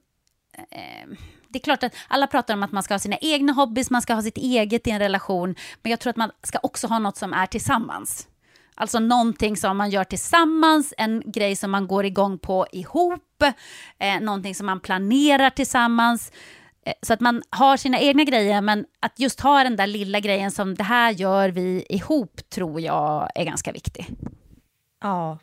[0.70, 1.08] Eh,
[1.48, 4.02] det är klart att alla pratar om att man ska ha sina egna hobbys, man
[4.02, 6.98] ska ha sitt eget i en relation, men jag tror att man ska också ha
[6.98, 8.28] något som är tillsammans.
[8.80, 13.42] Alltså någonting som man gör tillsammans, en grej som man går igång på ihop,
[13.98, 16.32] eh, någonting som man planerar tillsammans.
[16.86, 20.20] Eh, så att man har sina egna grejer, men att just ha den där lilla
[20.20, 24.06] grejen som det här gör vi ihop tror jag är ganska viktig.
[25.02, 25.38] Ja.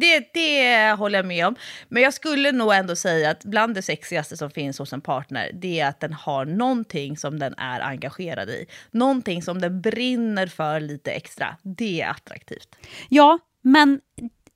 [0.00, 1.56] Det, det håller jag med om.
[1.88, 5.50] Men jag skulle nog ändå säga att bland det sexigaste som finns hos en partner,
[5.54, 8.66] det är att den har någonting som den är engagerad i.
[8.90, 11.56] Någonting som den brinner för lite extra.
[11.62, 12.76] Det är attraktivt.
[13.08, 14.00] Ja, men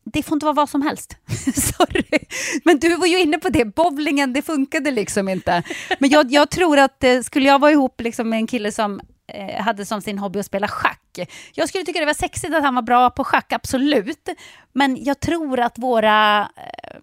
[0.04, 1.16] det får inte vara vad som helst.
[1.54, 2.18] Sorry.
[2.64, 5.62] Men du var ju inne på det, bowlingen, det funkade liksom inte.
[5.98, 9.00] Men jag, jag tror att eh, skulle jag vara ihop liksom med en kille som
[9.28, 11.18] Eh, hade som sin hobby att spela schack.
[11.54, 14.28] Jag skulle tycka det var sexigt att han var bra på schack, absolut.
[14.72, 16.48] Men jag tror att våra...
[16.56, 17.00] Eh,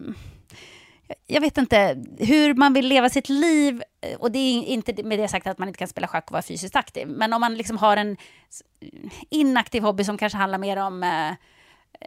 [1.26, 3.82] jag vet inte hur man vill leva sitt liv.
[4.00, 6.32] Eh, och det är inte med det sagt att man inte kan spela schack och
[6.32, 7.08] vara fysiskt aktiv.
[7.08, 8.16] Men om man liksom har en
[9.30, 11.04] inaktiv hobby som kanske handlar mer om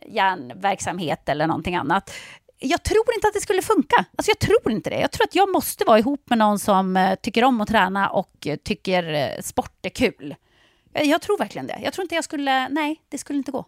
[0.05, 2.11] hjärnverksamhet eller någonting annat.
[2.59, 4.05] Jag tror inte att det skulle funka.
[4.15, 4.99] Alltså jag tror inte det.
[4.99, 8.09] Jag tror att jag måste vara ihop med någon som eh, tycker om att träna
[8.09, 10.35] och eh, tycker eh, sport är kul.
[10.93, 11.79] Jag, tror verkligen det.
[11.83, 12.69] Jag tror inte jag skulle...
[12.69, 13.65] Nej, det skulle inte gå.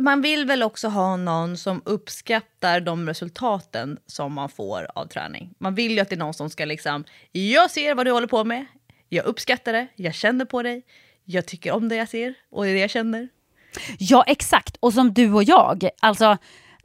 [0.00, 5.54] Man vill väl också ha någon som uppskattar de resultaten som man får av träning.
[5.58, 8.26] Man vill ju att det är någon som ska liksom, jag ser vad du håller
[8.26, 8.66] på med,
[9.08, 10.82] jag uppskattar det, jag känner på dig,
[11.24, 13.28] jag tycker om det jag ser och det jag känner.
[13.98, 14.76] Ja, exakt.
[14.80, 15.88] Och som du och jag.
[16.00, 16.36] Alltså,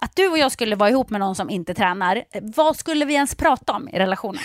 [0.02, 3.14] att du och jag skulle vara ihop med någon som inte tränar, vad skulle vi
[3.14, 4.44] ens prata om i relationen?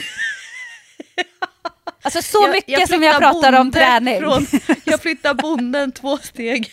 [2.02, 4.20] Alltså så mycket som jag pratar om träning.
[4.20, 4.46] Från,
[4.84, 6.70] jag flyttar bonden två steg.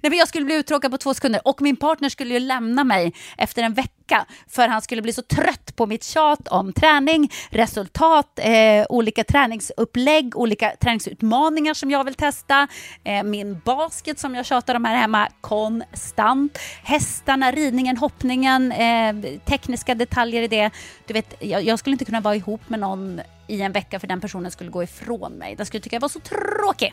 [0.00, 2.84] Nej, men jag skulle bli uttråkad på två sekunder och min partner skulle ju lämna
[2.84, 7.32] mig efter en vecka för han skulle bli så trött på mitt tjat om träning,
[7.50, 12.68] resultat, eh, olika träningsupplägg, olika träningsutmaningar som jag vill testa,
[13.04, 19.94] eh, min basket som jag tjatar om här hemma konstant, hästarna, ridningen, hoppningen, eh, tekniska
[19.94, 20.70] detaljer i det.
[21.06, 24.06] Du vet, jag, jag skulle inte kunna vara ihop med någon i en vecka för
[24.06, 25.56] den personen skulle gå ifrån mig.
[25.56, 26.92] Den skulle tycka jag var så tråkig.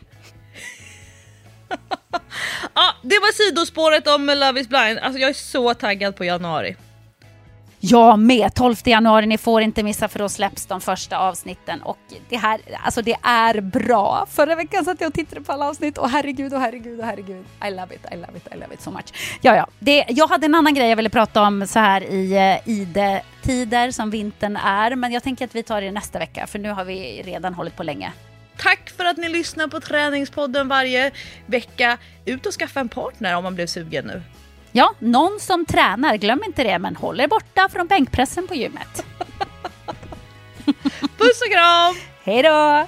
[2.75, 4.99] Ja, det var sidospåret om Love is blind.
[4.99, 6.75] Alltså jag är så taggad på januari.
[7.83, 8.53] Jag med!
[8.53, 11.81] 12 januari, ni får inte missa för då släpps de första avsnitten.
[11.81, 11.97] Och
[12.29, 14.25] det här, alltså det är bra.
[14.31, 17.45] Förra veckan satt jag och tittade på alla avsnitt och herregud och herregud och herregud.
[17.67, 19.05] I love it, I love it, I love it so much.
[19.41, 19.67] Ja, ja.
[19.79, 23.91] Det, jag hade en annan grej jag ville prata om så här i eh, ide-tider
[23.91, 24.95] som vintern är.
[24.95, 27.75] Men jag tänker att vi tar det nästa vecka för nu har vi redan hållit
[27.75, 28.11] på länge.
[28.57, 31.11] Tack för att ni lyssnar på Träningspodden varje
[31.45, 31.97] vecka.
[32.25, 34.21] Ut och skaffa en partner om man blev sugen nu.
[34.71, 39.05] Ja, någon som tränar, glöm inte det, men håll er borta från bänkpressen på gymmet.
[41.17, 41.95] Puss och kram!
[42.23, 42.87] Hej då!